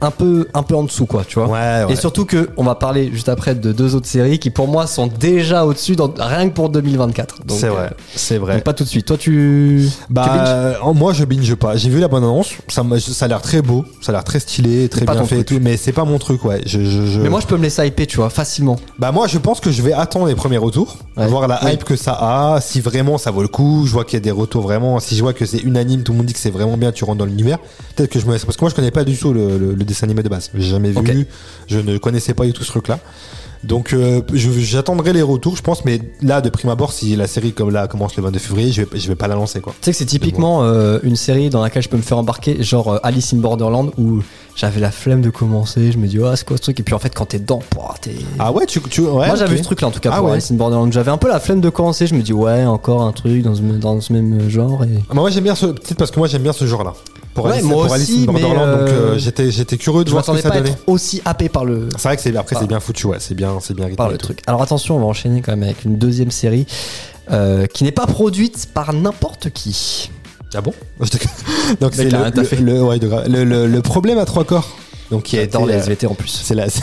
un 0.00 0.10
peu, 0.10 0.48
un 0.54 0.62
peu 0.62 0.74
en 0.74 0.82
dessous, 0.84 1.06
quoi, 1.06 1.24
tu 1.26 1.38
vois. 1.38 1.48
Ouais, 1.48 1.84
ouais. 1.86 1.92
Et 1.92 1.96
surtout 1.96 2.24
que 2.24 2.50
on 2.56 2.64
va 2.64 2.74
parler 2.74 3.10
juste 3.12 3.28
après 3.28 3.54
de 3.54 3.72
deux 3.72 3.94
autres 3.94 4.08
séries 4.08 4.38
qui 4.38 4.50
pour 4.50 4.66
moi 4.68 4.86
sont 4.86 5.06
déjà 5.06 5.64
au-dessus, 5.64 5.94
dans- 5.96 6.12
rien 6.18 6.48
que 6.48 6.54
pour 6.54 6.70
2024. 6.70 7.44
Donc, 7.46 7.58
C'est 7.58 7.66
euh, 7.68 7.72
vrai, 7.72 7.90
c'est 8.16 8.38
vrai. 8.38 8.54
donc 8.54 8.64
pas 8.64 8.72
tout 8.72 8.84
de 8.84 8.88
suite. 8.88 9.06
Toi, 9.06 9.16
tu. 9.16 9.88
Bah, 10.10 10.44
euh, 10.48 10.74
moi 10.94 11.12
je 11.12 11.24
binge 11.24 11.54
pas. 11.54 11.76
J'ai 11.76 11.88
vu 11.90 12.00
la 12.00 12.08
bonne 12.08 12.24
annonce, 12.24 12.50
ça, 12.68 12.82
ça 12.98 13.24
a 13.24 13.28
l'air 13.28 13.42
très 13.42 13.62
beau, 13.62 13.84
ça 14.00 14.10
a 14.10 14.14
l'air 14.14 14.24
très 14.24 14.40
stylé, 14.40 14.88
très 14.88 15.04
bien 15.04 15.14
fait 15.24 15.36
et 15.40 15.44
truc. 15.44 15.58
tout, 15.58 15.64
mais 15.64 15.76
c'est 15.76 15.92
pas 15.92 16.04
mon 16.04 16.18
truc, 16.18 16.44
ouais. 16.44 16.60
Je, 16.66 16.80
je, 16.80 17.06
je- 17.06 17.20
Mais 17.20 17.28
moi, 17.28 17.40
je 17.40 17.46
peux 17.46 17.56
me 17.56 17.62
laisser 17.62 17.86
hyper, 17.86 18.06
tu 18.06 18.16
vois, 18.16 18.30
facilement. 18.30 18.76
Bah 18.98 19.12
moi 19.12 19.26
je 19.28 19.38
pense 19.38 19.60
que 19.60 19.70
je 19.70 19.82
vais 19.82 19.92
attendre 19.92 20.26
les 20.26 20.34
premiers 20.34 20.58
retours, 20.58 20.96
Ouais. 21.16 21.26
voir 21.26 21.46
la 21.48 21.60
Oui. 21.64 21.72
hype 21.72 21.84
que 21.84 21.96
ça 21.96 22.12
a, 22.20 22.60
si 22.60 22.80
vraiment 22.80 23.18
ça 23.18 23.30
vaut 23.30 23.42
le 23.42 23.48
coup, 23.48 23.84
je 23.86 23.92
vois 23.92 24.04
qu'il 24.04 24.14
y 24.14 24.16
a 24.16 24.20
des 24.20 24.30
retours 24.30 24.62
vraiment, 24.62 24.98
si 25.00 25.16
je 25.16 25.22
vois 25.22 25.32
que 25.32 25.46
c'est 25.46 25.58
unanime, 25.62 26.02
tout 26.02 26.12
le 26.12 26.18
monde 26.18 26.26
dit 26.26 26.32
que 26.32 26.38
c'est 26.38 26.50
vraiment 26.50 26.76
bien, 26.76 26.90
tu 26.92 27.04
rentres 27.04 27.18
dans 27.18 27.24
l'univers, 27.26 27.58
peut-être 27.96 28.10
que 28.10 28.18
je 28.18 28.26
me 28.26 28.32
laisse, 28.32 28.44
parce 28.44 28.56
que 28.56 28.64
moi 28.64 28.70
je 28.70 28.74
connais 28.74 28.90
pas 28.90 29.04
du 29.04 29.16
tout 29.16 29.32
le, 29.32 29.58
le- 29.58 29.74
le 29.82 29.86
dessin 29.88 30.06
animé 30.06 30.22
de 30.22 30.28
base, 30.28 30.50
j'ai 30.54 30.70
jamais 30.70 30.90
vu, 30.90 31.26
je 31.66 31.78
ne 31.78 31.98
connaissais 31.98 32.34
pas 32.34 32.44
du 32.46 32.52
tout 32.52 32.64
ce 32.64 32.70
truc 32.70 32.88
là. 32.88 32.98
Donc 33.64 33.92
euh, 33.92 34.22
j'attendrai 34.34 35.12
les 35.12 35.22
retours, 35.22 35.56
je 35.56 35.62
pense, 35.62 35.84
mais 35.84 36.00
là 36.20 36.40
de 36.40 36.48
prime 36.50 36.70
abord, 36.70 36.92
si 36.92 37.14
la 37.14 37.28
série 37.28 37.52
comme 37.52 37.70
là 37.70 37.86
commence 37.86 38.16
le 38.16 38.22
22 38.24 38.38
février, 38.40 38.72
je 38.72 38.82
vais, 38.82 38.98
je 38.98 39.06
vais 39.06 39.14
pas 39.14 39.28
la 39.28 39.36
lancer 39.36 39.60
quoi. 39.60 39.72
Tu 39.80 39.84
sais 39.84 39.90
que 39.92 39.96
c'est 39.98 40.04
typiquement 40.04 40.64
euh, 40.64 40.98
une 41.04 41.14
série 41.14 41.48
dans 41.48 41.62
laquelle 41.62 41.82
je 41.82 41.88
peux 41.88 41.96
me 41.96 42.02
faire 42.02 42.18
embarquer, 42.18 42.60
genre 42.64 42.94
euh, 42.94 42.98
Alice 43.04 43.32
in 43.32 43.36
Borderland, 43.36 43.92
où 43.98 44.20
j'avais 44.56 44.80
la 44.80 44.90
flemme 44.90 45.22
de 45.22 45.30
commencer. 45.30 45.92
Je 45.92 45.98
me 45.98 46.08
dis, 46.08 46.18
oh, 46.18 46.34
c'est 46.34 46.44
quoi 46.44 46.56
ce 46.56 46.62
truc? 46.62 46.80
Et 46.80 46.82
puis 46.82 46.92
en 46.94 46.98
fait, 46.98 47.14
quand 47.14 47.26
t'es 47.26 47.38
dedans, 47.38 47.60
t'es. 48.00 48.16
Ah 48.40 48.50
ouais, 48.50 48.66
tu, 48.66 48.80
tu 48.80 49.02
ouais, 49.02 49.28
Moi 49.28 49.36
j'avais 49.36 49.52
ok. 49.52 49.58
ce 49.58 49.62
truc 49.62 49.80
là 49.80 49.88
en 49.88 49.90
tout 49.92 50.00
cas 50.00 50.10
Ah 50.12 50.16
pour 50.16 50.26
ouais. 50.26 50.32
Alice 50.32 50.50
in 50.50 50.56
Borderland. 50.56 50.92
J'avais 50.92 51.12
un 51.12 51.18
peu 51.18 51.28
la 51.28 51.38
flemme 51.38 51.60
de 51.60 51.70
commencer. 51.70 52.08
Je 52.08 52.16
me 52.16 52.22
dis, 52.22 52.32
ouais, 52.32 52.64
encore 52.64 53.02
un 53.02 53.12
truc 53.12 53.42
dans 53.42 53.54
ce, 53.54 53.60
dans 53.62 54.00
ce 54.00 54.12
même 54.12 54.50
genre. 54.50 54.82
Et... 54.82 54.88
Ah, 55.08 55.14
Moi 55.14 55.30
j'aime 55.30 55.44
bien 55.44 55.54
ce 55.54 55.66
peut-être 55.66 55.98
parce 55.98 56.10
que 56.10 56.18
moi 56.18 56.26
j'aime 56.26 56.42
bien 56.42 56.52
ce 56.52 56.66
genre 56.66 56.82
là. 56.82 56.94
Pour 57.34 57.46
Ouais, 57.46 57.52
Alice, 57.52 57.64
moi 57.64 57.84
pour 57.86 57.94
Alice 57.94 58.10
aussi, 58.10 58.22
in 58.22 58.24
Borderland, 58.32 58.56
donc 58.80 58.88
euh, 58.88 59.14
euh, 59.14 59.18
j'étais 59.18 59.50
j'étais 59.50 59.78
curieux 59.78 60.04
de 60.04 60.08
Je 60.08 60.12
voir 60.12 60.24
ce 60.24 60.32
que 60.32 60.36
ça 60.40 60.50
pas 60.50 60.58
donnait. 60.58 60.70
être 60.70 60.82
aussi 60.86 61.22
happé 61.24 61.48
par 61.48 61.64
le, 61.64 61.88
C'est 61.96 62.02
vrai 62.08 62.16
que 62.16 62.22
c'est 62.22 62.36
après 62.36 62.56
Ah. 62.56 62.60
c'est 62.60 62.66
bien 62.68 62.80
foutu 62.80 63.06
ouais, 63.06 63.16
c'est 63.20 63.34
bien 63.34 63.56
c'est 63.60 63.72
bien 63.74 63.84
rythmé. 63.86 63.96
par 63.96 64.10
le 64.10 64.18
truc. 64.18 64.40
Alors 64.46 64.60
attention, 64.60 64.96
on 64.96 65.00
va 65.00 65.06
enchaîner 65.06 65.40
quand 65.40 65.52
même 65.52 65.62
avec 65.62 65.84
une 65.84 65.96
deuxième 65.96 66.30
série 66.30 66.66
euh, 67.30 67.66
qui 67.66 67.84
n'est 67.84 67.92
pas 67.92 68.06
produite 68.06 68.68
par 68.74 68.92
n'importe 68.92 69.48
qui. 69.50 70.10
Ah 70.54 70.60
bon? 70.60 70.74
Donc 71.80 71.92
c'est 71.94 72.12
ouais, 72.12 72.98
le, 73.28 73.44
le- 73.44 73.66
le 73.66 73.82
problème 73.82 74.18
à 74.18 74.26
trois 74.26 74.44
corps. 74.44 74.68
Donc 75.12 75.22
qui 75.24 75.36
J'adore 75.36 75.66
les 75.66 75.74
euh, 75.74 75.78
SVT 75.78 76.06
en 76.08 76.14
plus. 76.14 76.28
c'est 76.42 76.54
la 76.54 76.68
c'est- 76.70 76.82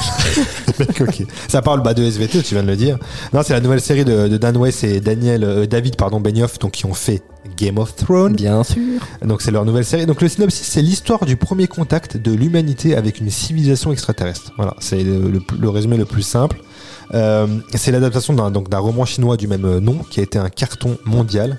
ok. 1.02 1.26
Ça 1.50 1.62
parle 1.62 1.82
bah, 1.84 1.94
de 1.94 2.04
SVT, 2.04 2.42
tu 2.44 2.54
viens 2.54 2.64
de 2.64 2.68
le 2.70 2.76
dire. 2.78 2.98
Non, 3.34 3.42
c'est 3.44 3.54
la 3.54 3.60
nouvelle 3.60 3.82
série 3.82 4.06
de, 4.06 4.28
de 4.30 4.38
Dan 4.38 4.56
West 4.56 4.84
et 4.84 5.02
Daniel 5.02 5.44
euh, 5.44 5.66
David 5.66 5.96
pardon 5.98 6.20
Benioff 6.22 6.60
donc 6.60 6.72
qui 6.72 6.86
ont 6.86 6.94
fait 6.94 7.22
Game 7.58 7.78
of 7.80 7.96
Thrones. 7.96 8.36
Bien 8.36 8.64
sûr. 8.64 9.02
Donc 9.26 9.42
c'est 9.42 9.52
leur 9.52 9.66
nouvelle 9.66 9.84
série. 9.84 10.06
Donc 10.06 10.22
le 10.22 10.30
synopsis, 10.30 10.66
c'est 10.66 10.82
l'histoire 10.82 11.26
du 11.26 11.36
premier 11.36 11.68
contact 11.68 12.16
de 12.18 12.32
l'humanité 12.32 12.96
avec 12.96 13.20
une 13.20 13.30
civilisation 13.32 13.92
extraterrestre. 13.92 14.54
Voilà, 14.58 14.76
c'est 14.80 15.04
le, 15.04 15.30
le- 15.30 15.42
le 15.60 15.70
résumé 15.70 15.98
le 15.98 16.06
plus 16.06 16.22
simple. 16.22 16.62
Euh, 17.16 17.48
c'est 17.74 17.92
l'adaptation 17.92 18.34
d'un 18.34 18.52
donc 18.52 18.70
d'un 18.70 18.78
roman 18.78 19.04
chinois 19.04 19.36
du 19.36 19.48
même 19.48 19.66
euh, 19.66 19.80
nom 19.80 19.98
qui 20.12 20.20
a 20.20 20.24
été 20.24 20.38
un 20.38 20.50
carton 20.50 20.98
mondial. 21.06 21.58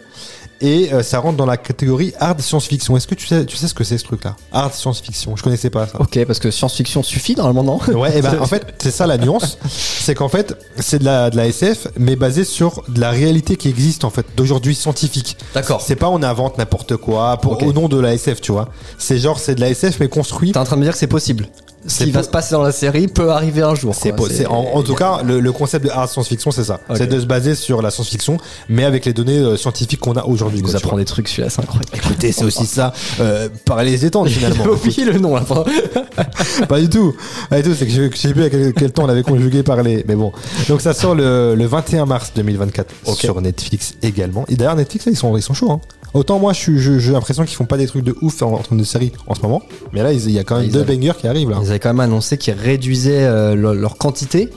Et 0.60 0.92
euh, 0.92 1.02
ça 1.02 1.20
rentre 1.20 1.36
dans 1.36 1.46
la 1.46 1.56
catégorie 1.56 2.12
hard 2.18 2.40
science-fiction. 2.40 2.96
Est-ce 2.96 3.06
que 3.06 3.14
tu 3.14 3.26
sais, 3.26 3.46
tu 3.46 3.56
sais 3.56 3.66
ce 3.66 3.74
que 3.74 3.84
c'est 3.84 3.96
ce 3.96 4.04
truc-là? 4.04 4.36
Hard 4.52 4.74
science-fiction. 4.74 5.34
Je 5.36 5.42
connaissais 5.42 5.70
pas 5.70 5.86
ça. 5.86 6.00
Ok, 6.00 6.22
parce 6.26 6.38
que 6.38 6.50
science-fiction 6.50 7.02
suffit 7.02 7.34
normalement, 7.34 7.62
non? 7.62 7.80
Ouais, 8.00 8.18
et 8.18 8.22
ben 8.22 8.38
en 8.40 8.46
fait, 8.46 8.74
c'est 8.78 8.90
ça 8.90 9.06
la 9.06 9.18
nuance. 9.18 9.58
C'est 9.68 10.14
qu'en 10.14 10.28
fait, 10.28 10.56
c'est 10.78 10.98
de 10.98 11.04
la, 11.04 11.30
de 11.30 11.36
la 11.36 11.46
SF, 11.46 11.88
mais 11.98 12.16
basée 12.16 12.44
sur 12.44 12.82
de 12.88 13.00
la 13.00 13.10
réalité 13.10 13.56
qui 13.56 13.68
existe 13.68 14.04
en 14.04 14.10
fait 14.10 14.26
d'aujourd'hui 14.36 14.74
scientifique. 14.74 15.36
D'accord. 15.54 15.80
C'est 15.80 15.96
pas 15.96 16.08
on 16.08 16.22
invente 16.22 16.58
n'importe 16.58 16.96
quoi 16.96 17.38
pour, 17.38 17.62
au 17.62 17.72
nom 17.72 17.88
de 17.88 17.98
la 17.98 18.14
SF, 18.14 18.40
tu 18.40 18.52
vois. 18.52 18.68
C'est 18.98 19.18
genre 19.18 19.38
c'est 19.38 19.54
de 19.54 19.60
la 19.60 19.70
SF 19.70 19.98
mais 20.00 20.08
construit. 20.08 20.52
T'es 20.52 20.58
en 20.58 20.64
train 20.64 20.76
de 20.76 20.80
me 20.80 20.84
dire 20.84 20.92
que 20.92 20.98
c'est 20.98 21.06
possible. 21.06 21.48
Ce 21.86 22.04
qui 22.04 22.10
va 22.10 22.22
se 22.22 22.28
passer 22.28 22.52
dans 22.52 22.62
la 22.62 22.72
série 22.72 23.08
peut 23.08 23.30
arriver 23.30 23.62
un 23.62 23.74
jour. 23.74 23.94
C'est 23.94 24.46
en, 24.46 24.52
en 24.74 24.82
tout 24.82 24.94
cas 24.94 25.22
le, 25.22 25.40
le 25.40 25.52
concept 25.52 25.84
de 25.86 25.90
hard 25.90 26.08
science-fiction 26.08 26.50
c'est 26.50 26.64
ça. 26.64 26.80
C'est 26.94 27.06
de 27.06 27.18
se 27.20 27.26
baser 27.26 27.54
sur 27.54 27.82
la 27.82 27.90
science-fiction 27.90 28.36
mais 28.68 28.84
avec 28.84 29.04
les 29.04 29.12
données 29.12 29.38
euh, 29.38 29.56
scientifiques 29.56 30.00
qu'on 30.00 30.14
a 30.16 30.24
aujourd'hui. 30.24 30.62
nous 30.62 30.76
apprend 30.76 30.96
des 30.96 31.04
trucs, 31.04 31.28
celui-là, 31.28 31.50
c'est 31.50 31.60
incroyable. 31.62 31.88
Écoutez, 31.94 32.32
c'est 32.32 32.44
aussi 32.44 32.66
ça. 32.66 32.92
Euh, 33.20 33.48
parler 33.64 33.90
les 33.92 34.04
étendre 34.04 34.28
finalement. 34.30 34.64
J'ai 34.64 34.70
oublié 34.70 35.04
le 35.04 35.18
nom 35.18 35.34
là. 35.34 35.42
pas 36.68 36.80
du 36.80 36.88
tout. 36.88 37.14
Pas 37.48 37.62
du 37.62 37.70
tout. 37.70 37.74
C'est 37.74 37.86
que 37.86 37.92
je, 37.92 38.10
je 38.10 38.16
sais 38.16 38.32
plus 38.32 38.44
à 38.44 38.50
quel, 38.50 38.72
quel 38.74 38.92
temps 38.92 39.04
on 39.04 39.08
avait 39.08 39.22
conjugué 39.22 39.62
parler. 39.62 40.04
Mais 40.06 40.14
bon. 40.16 40.32
Donc 40.68 40.80
ça 40.80 40.92
sort 40.94 41.14
le, 41.14 41.54
le 41.54 41.66
21 41.66 42.06
mars 42.06 42.32
2024 42.34 42.94
Ok. 43.06 43.16
sur 43.18 43.40
Netflix 43.40 43.94
également. 44.02 44.44
Et 44.48 44.56
d'ailleurs 44.56 44.76
Netflix 44.76 45.06
là, 45.06 45.12
ils 45.12 45.16
sont 45.16 45.36
ils 45.36 45.42
sont 45.42 45.54
chauds. 45.54 45.70
Hein. 45.72 45.80
Autant 46.14 46.38
moi 46.38 46.52
je 46.52 46.58
suis- 46.58 46.78
je- 46.78 46.98
j'ai 46.98 47.12
l'impression 47.12 47.44
qu'ils 47.44 47.56
font 47.56 47.66
pas 47.66 47.76
des 47.76 47.86
trucs 47.86 48.04
de 48.04 48.14
ouf 48.20 48.42
en, 48.42 48.54
en 48.54 48.58
termes 48.58 48.78
de 48.78 48.84
séries 48.84 49.12
en 49.26 49.34
ce 49.34 49.42
moment. 49.42 49.62
Mais 49.92 50.02
là 50.02 50.12
il 50.12 50.30
y 50.30 50.38
a 50.38 50.44
quand 50.44 50.56
même 50.56 50.66
Ils 50.66 50.72
deux 50.72 50.80
avaient- 50.80 50.96
bangers 50.96 51.12
qui 51.20 51.26
arrivent 51.28 51.50
là. 51.50 51.58
Ils 51.62 51.68
avaient 51.70 51.78
quand 51.78 51.90
même 51.90 52.00
annoncé 52.00 52.36
qu'ils 52.38 52.54
réduisaient 52.54 53.24
euh, 53.24 53.54
leur, 53.54 53.74
leur 53.74 53.96
quantité. 53.96 54.48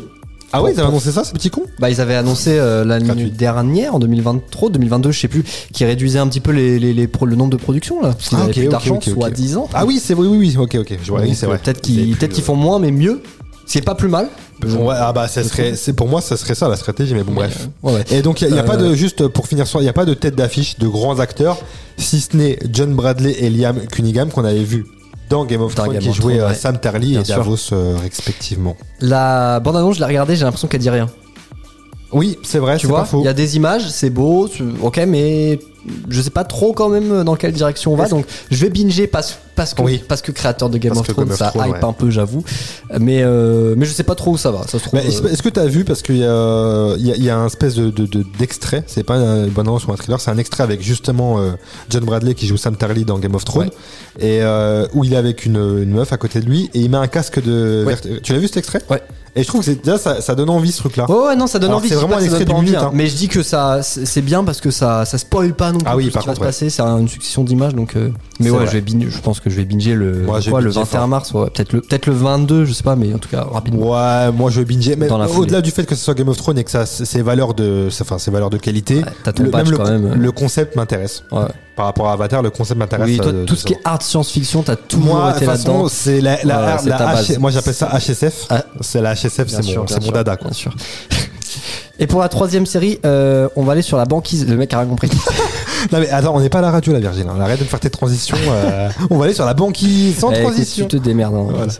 Ah 0.55 0.61
ouais 0.61 0.71
ils 0.71 0.79
avaient 0.79 0.87
annoncé 0.89 1.11
ça 1.11 1.23
ces 1.23 1.33
petits 1.33 1.49
cons 1.49 1.63
Bah, 1.79 1.89
ils 1.89 1.99
avaient 1.99 2.13
annoncé 2.13 2.51
euh, 2.59 2.85
l'année 2.85 3.25
dernière, 3.31 3.95
en 3.95 3.99
2023, 3.99 4.69
2022, 4.69 5.11
je 5.11 5.19
sais 5.19 5.27
plus, 5.27 5.43
qu'ils 5.73 5.87
réduisaient 5.87 6.19
un 6.19 6.27
petit 6.27 6.41
peu 6.41 6.51
les, 6.51 6.77
les, 6.77 6.93
les 6.93 7.07
pro- 7.07 7.25
le 7.25 7.35
nombre 7.35 7.49
de 7.49 7.57
productions 7.57 7.99
là. 8.01 8.09
Parce 8.09 8.29
qu'ils 8.29 8.37
Ah, 8.39 8.43
avaient 8.43 8.51
ok, 8.51 8.57
plus 8.59 8.67
d'argent, 8.69 8.99
soit 9.01 9.31
10 9.31 9.57
ans. 9.57 9.67
Ah 9.73 9.83
oui 9.85 9.99
c'est 10.03 10.13
oui 10.13 10.27
oui 10.27 10.37
oui 10.37 10.55
ok 10.57 10.75
ok. 10.81 10.97
Je 11.03 11.11
vois 11.11 11.21
oui 11.21 11.33
c'est 11.33 11.47
vrai. 11.47 11.57
Peut-être 11.57 11.81
qu'ils 11.81 12.43
font 12.43 12.55
moins, 12.55 12.77
mais 12.79 12.91
mieux. 12.91 13.21
C'est 13.65 13.82
pas 13.82 13.95
plus 13.95 14.08
mal. 14.10 14.28
Ouais, 14.63 14.95
ah 14.97 15.12
bah 15.13 15.28
ça 15.28 15.43
serait 15.43 15.76
c'est 15.76 15.93
pour 15.93 16.08
moi 16.08 16.21
ça 16.21 16.38
serait 16.38 16.56
ça 16.56 16.69
la 16.69 16.76
stratégie 16.76 17.13
mais 17.13 17.23
bon 17.23 17.34
bref. 17.34 17.67
Ouais, 17.82 17.93
ouais. 17.93 18.04
Et 18.12 18.21
donc 18.21 18.39
il 18.41 18.45
y, 18.45 18.47
a- 18.47 18.49
il 18.52 18.56
y 18.56 18.60
a 18.60 18.63
Euh, 18.63 18.65
pas 18.65 18.78
de 18.78 18.93
juste 18.93 19.28
pour 19.28 19.47
finir 19.47 19.67
sur 19.67 19.82
il 19.82 19.86
y 19.86 19.89
a 19.89 19.93
pas 19.93 20.06
de 20.06 20.13
tête 20.13 20.36
d'affiche 20.36 20.78
de 20.78 20.88
grands 20.88 21.19
acteurs 21.19 21.58
si 21.97 22.19
ce 22.21 22.36
n'est 22.38 22.60
John 22.71 22.93
Bradley 22.93 23.32
et 23.39 23.49
Liam 23.49 23.80
Cunningham 23.88 24.30
qu'on 24.32 24.45
avait 24.45 24.63
vu 24.63 24.86
dans 25.30 25.43
Game 25.45 25.62
of 25.62 25.73
Thrones 25.76 25.97
qui 25.99 26.10
of 26.10 26.15
jouaient 26.15 26.39
euh. 26.39 26.54
Sam 26.54 26.78
Tarly 26.80 27.15
et 27.17 27.23
sûr. 27.26 27.38
Davos 27.38 27.58
euh, 27.73 27.95
respectivement. 28.02 28.76
La 29.02 29.60
bande-annonce, 29.60 29.95
je 29.95 29.99
l'ai 30.02 30.06
regardée, 30.08 30.36
j'ai 30.36 30.43
l'impression 30.45 30.67
qu'elle 30.67 30.82
dit 30.82 30.89
rien. 30.89 31.10
Oui, 32.12 32.38
c'est 32.43 32.60
vrai, 32.60 32.78
Tu 32.78 32.86
vois, 32.88 33.08
il 33.13 33.21
y 33.21 33.28
a 33.28 33.34
des 33.34 33.56
images, 33.56 33.89
c'est 33.89 34.12
beau, 34.12 34.47
tu- 34.47 34.63
ok, 34.82 35.02
mais 35.08 35.60
je 36.09 36.21
sais 36.21 36.29
pas 36.29 36.43
trop 36.43 36.73
quand 36.73 36.89
même 36.89 37.23
dans 37.23 37.35
quelle 37.35 37.51
direction 37.53 37.93
on 37.93 37.95
va. 37.95 38.07
Donc 38.07 38.25
je 38.51 38.57
vais 38.57 38.69
binger 38.69 39.07
parce, 39.07 39.37
parce 39.55 39.73
que 39.73 39.81
Oui. 39.81 40.01
parce 40.07 40.21
que 40.21 40.31
créateur 40.31 40.69
de 40.69 40.77
Game 40.77 40.93
Parce 40.93 41.01
of 41.07 41.13
Thrones, 41.13 41.25
Game 41.25 41.33
of 41.33 41.39
ça 41.39 41.49
Thrones, 41.49 41.67
hype 41.67 41.73
ouais. 41.75 41.83
un 41.85 41.93
peu, 41.93 42.09
j'avoue. 42.09 42.43
Mais 42.99 43.21
euh, 43.23 43.75
mais 43.77 43.85
je 43.85 43.91
sais 43.93 44.03
pas 44.03 44.15
trop 44.15 44.31
où 44.31 44.37
ça 44.37 44.51
va. 44.51 44.61
Ça 44.63 44.77
se 44.79 44.85
trouve. 44.87 44.93
Mais 44.99 45.05
est-ce 45.07 45.21
euh, 45.23 45.27
est-ce 45.29 45.41
que 45.43 45.49
tu 45.49 45.59
as 45.59 45.65
vu, 45.67 45.83
parce 45.83 46.01
qu'il 46.01 46.17
y 46.17 46.23
a, 46.25 46.95
il 46.97 47.05
y, 47.07 47.11
a, 47.11 47.15
il 47.15 47.23
y 47.23 47.29
a 47.29 47.37
un 47.37 47.47
espèce 47.47 47.75
de, 47.75 47.89
de- 47.89 48.05
de- 48.05 48.25
d'extrait, 48.39 48.83
c'est 48.87 49.03
pas 49.03 49.15
une 49.15 49.49
bonne 49.49 49.67
annonce 49.67 49.85
ou 49.85 49.91
un 49.91 49.95
thriller, 49.95 50.19
c'est 50.21 50.31
un 50.31 50.37
extrait 50.37 50.63
avec 50.63 50.81
justement 50.81 51.39
euh, 51.39 51.51
John 51.89 52.03
Bradley 52.05 52.33
qui 52.35 52.47
joue 52.47 52.57
Sam 52.57 52.75
Tarly 52.75 53.05
dans 53.05 53.19
Game 53.19 53.35
of 53.35 53.45
Thrones, 53.45 53.69
et 54.19 54.39
euh, 54.41 54.85
où 54.93 55.03
il 55.03 55.13
est 55.13 55.17
avec 55.17 55.45
une, 55.45 55.57
une 55.57 55.91
meuf 55.91 56.13
à 56.13 56.17
côté 56.17 56.39
de 56.39 56.45
lui, 56.45 56.69
et 56.73 56.79
il 56.79 56.89
met 56.89 56.97
un 56.97 57.07
casque 57.07 57.41
de... 57.43 57.83
Ouais. 57.85 57.95
vert- 57.95 58.21
Tu 58.21 58.33
l'as 58.33 58.39
vu 58.39 58.47
cet 58.47 58.57
extrait? 58.57 58.81
Ouais. 58.89 59.01
Et 59.35 59.41
je 59.41 59.47
trouve 59.47 59.61
que 59.61 59.65
c'est, 59.65 59.83
déjà, 59.83 59.97
ça, 59.97 60.21
ça 60.21 60.35
donne 60.35 60.51
envie 60.51 60.71
ce 60.71 60.77
truc-là. 60.77 61.09
Ouais, 61.09 61.29
ouais, 61.29 61.35
non, 61.35 61.47
ça 61.47 61.57
donne 61.57 61.69
Alors, 61.71 61.79
envie. 61.79 61.89
c'est 61.89 61.95
vraiment 61.95 62.17
un 62.17 62.19
ça 62.19 62.25
extrait 62.37 62.45
minute, 62.53 62.75
hein. 62.75 62.83
hein. 62.85 62.91
Mais 62.93 63.07
je 63.07 63.15
dis 63.15 63.27
que 63.27 63.41
ça, 63.41 63.79
c'est 63.81 64.05
c'est 64.05 64.21
bien 64.21 64.43
parce 64.43 64.61
que 64.61 64.69
ça, 64.69 65.05
ça 65.05 65.17
spoil 65.17 65.55
pas 65.55 65.71
non 65.73 65.79
plus 65.79 65.88
Ah 65.89 65.95
oui, 65.97 66.09
tout 66.09 66.21
ce 66.21 66.25
va 66.27 66.36
se 66.36 66.39
passer. 66.39 66.69
C'est 66.69 66.81
une 66.81 67.07
succession 67.09 67.43
d'images, 67.43 67.75
donc. 67.75 67.95
euh, 67.95 68.09
Mais 68.39 68.45
C'est 68.45 68.51
ouais, 68.51 68.57
vrai. 68.59 68.67
je 68.67 68.71
vais 68.71 68.81
binge, 68.81 69.07
je 69.09 69.19
pense 69.19 69.39
que 69.39 69.49
je 69.49 69.55
vais 69.57 69.65
binger 69.65 69.93
le, 69.95 70.21
Moi, 70.23 70.39
quoi, 70.49 70.62
le 70.62 70.69
binger 70.69 70.79
21 70.81 70.99
fort. 70.99 71.07
mars, 71.07 71.33
ouais, 71.33 71.49
peut-être 71.49 71.73
le, 71.73 71.81
peut-être 71.81 72.05
le 72.05 72.13
22, 72.13 72.65
je 72.65 72.73
sais 72.73 72.83
pas, 72.83 72.95
mais 72.95 73.13
en 73.13 73.17
tout 73.17 73.29
cas 73.29 73.45
rapidement. 73.51 73.91
Ouais, 73.91 74.31
moi 74.31 74.49
je 74.49 74.59
vais 74.59 74.65
binger. 74.65 74.95
Mais 74.95 75.07
Dans 75.07 75.17
la 75.17 75.27
foulée. 75.27 75.39
au-delà 75.41 75.62
du 75.62 75.71
fait 75.71 75.86
que 75.86 75.95
ce 75.95 76.03
soit 76.03 76.13
Game 76.13 76.29
of 76.29 76.38
Thrones 76.38 76.57
et 76.57 76.63
que 76.63 76.71
ça, 76.71 76.86
c'est 76.86 77.21
valeurs 77.21 77.53
de, 77.53 77.89
c'est- 77.91 78.03
enfin, 78.09 78.17
valeurs 78.31 78.49
de 78.49 78.57
qualité, 78.57 78.97
Ouais, 78.97 79.03
t'as 79.23 79.33
ton 79.33 79.43
le, 79.43 79.51
patch 79.51 79.63
même 79.65 79.71
le, 79.71 79.77
quand 79.77 79.89
même. 79.91 80.13
le 80.13 80.31
concept 80.31 80.75
m'intéresse. 80.75 81.23
Ouais. 81.31 81.41
Par 81.75 81.86
rapport 81.86 82.07
à 82.09 82.13
Avatar, 82.13 82.41
le 82.43 82.51
concept 82.51 82.79
m'intéresse. 82.79 83.07
Oui, 83.09 83.17
toi, 83.17 83.27
euh, 83.33 83.45
tout 83.45 83.55
ce 83.55 83.65
qui 83.65 83.73
est 83.73 83.79
art 83.83 84.01
science-fiction, 84.01 84.62
t'as 84.62 84.75
toujours 84.75 85.05
Moi, 85.05 85.31
de 85.31 85.38
été 85.38 85.45
toute 85.45 85.55
façon, 85.55 85.71
là-dedans. 85.73 85.88
c'est 85.89 86.21
la, 86.21 86.43
la, 86.43 86.65
Ouais, 86.65 86.71
c'est 86.83 86.89
la 86.89 86.97
ta 86.97 87.05
H- 87.07 87.13
base. 87.15 87.38
moi 87.39 87.49
j'appelle 87.51 87.73
ça 87.73 87.89
HSF. 87.97 88.45
Ah. 88.51 88.63
C'est 88.81 89.01
la 89.01 89.15
HSF, 89.15 89.47
Bien 89.47 89.57
c'est 89.57 89.63
sûr, 89.63 89.79
mon, 89.79 89.86
bien 89.86 89.95
c'est 89.95 89.99
mon 90.01 90.05
sûr, 90.05 90.13
dada. 90.13 90.36
Quoi. 90.38 90.49
Bien 90.51 90.53
sûr. 90.57 90.71
Et 91.99 92.07
pour 92.07 92.19
la 92.21 92.29
troisième 92.29 92.65
série, 92.65 92.99
euh, 93.05 93.47
on 93.55 93.63
va 93.63 93.73
aller 93.73 93.81
sur 93.81 93.97
la 93.97 94.05
banquise. 94.05 94.47
Le 94.47 94.55
mec 94.57 94.73
a 94.73 94.79
rien 94.79 94.88
compris. 94.88 95.09
Non 95.91 95.99
mais 95.99 96.09
attends, 96.09 96.33
on 96.33 96.39
n'est 96.39 96.47
pas 96.49 96.59
à 96.59 96.62
la 96.62 96.71
radio, 96.71 96.93
la 96.93 97.01
Virgile. 97.01 97.25
hein. 97.29 97.38
Arrête 97.41 97.59
de 97.59 97.65
me 97.65 97.67
faire 97.69 97.79
tes 97.81 97.89
transitions. 97.89 98.38
euh, 98.47 98.88
on 99.09 99.17
va 99.17 99.25
aller 99.25 99.33
sur 99.33 99.43
la 99.43 99.53
banquise 99.53 100.17
sans 100.17 100.31
Eh, 100.31 100.36
écoute, 100.39 100.53
transition. 100.53 100.88
tu 100.88 100.97
te 100.97 101.03
démerdes. 101.03 101.36
hein. 101.36 101.47
Voilà. 101.49 101.73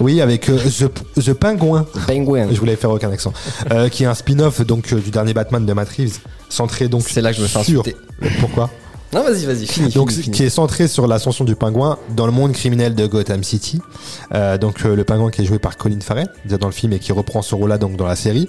Oui, 0.00 0.22
avec 0.22 0.48
euh, 0.48 0.56
The, 0.56 1.20
The 1.22 1.32
Penguin. 1.34 1.84
Penguin. 2.06 2.48
Je 2.50 2.58
voulais 2.58 2.74
faire 2.76 2.88
aucun 2.90 3.10
accent. 3.12 3.34
Euh, 3.70 3.90
qui 3.90 4.04
est 4.04 4.06
un 4.06 4.14
spin-off 4.14 4.62
donc 4.62 4.90
euh, 4.94 4.96
du 5.00 5.10
dernier 5.10 5.34
Batman 5.34 5.66
de 5.66 5.72
Matt 5.74 5.90
Reeves, 5.90 6.20
centré 6.48 6.88
donc. 6.88 7.02
C'est 7.06 7.20
là 7.20 7.32
que 7.32 7.36
je 7.36 7.42
me 7.42 7.48
fais 7.48 7.62
sur- 7.62 7.80
insulter. 7.82 7.96
Pourquoi? 8.40 8.70
Non, 9.12 9.24
vas-y, 9.24 9.44
vas-y, 9.44 9.66
finis. 9.66 9.92
donc, 9.92 10.12
finis. 10.12 10.30
qui 10.30 10.44
est 10.44 10.50
centré 10.50 10.86
sur 10.86 11.08
l'ascension 11.08 11.44
du 11.44 11.56
pingouin 11.56 11.98
dans 12.14 12.26
le 12.26 12.32
monde 12.32 12.52
criminel 12.52 12.94
de 12.94 13.06
Gotham 13.06 13.42
City. 13.42 13.80
Euh, 14.34 14.56
donc 14.56 14.84
euh, 14.84 14.94
le 14.94 15.02
pingouin 15.02 15.30
qui 15.32 15.42
est 15.42 15.44
joué 15.44 15.58
par 15.58 15.76
Colin 15.76 15.98
Farrell 16.00 16.28
déjà 16.44 16.58
dans 16.58 16.68
le 16.68 16.72
film 16.72 16.92
et 16.92 17.00
qui 17.00 17.10
reprend 17.12 17.42
ce 17.42 17.56
rôle-là 17.56 17.76
donc 17.78 17.96
dans 17.96 18.06
la 18.06 18.14
série. 18.14 18.48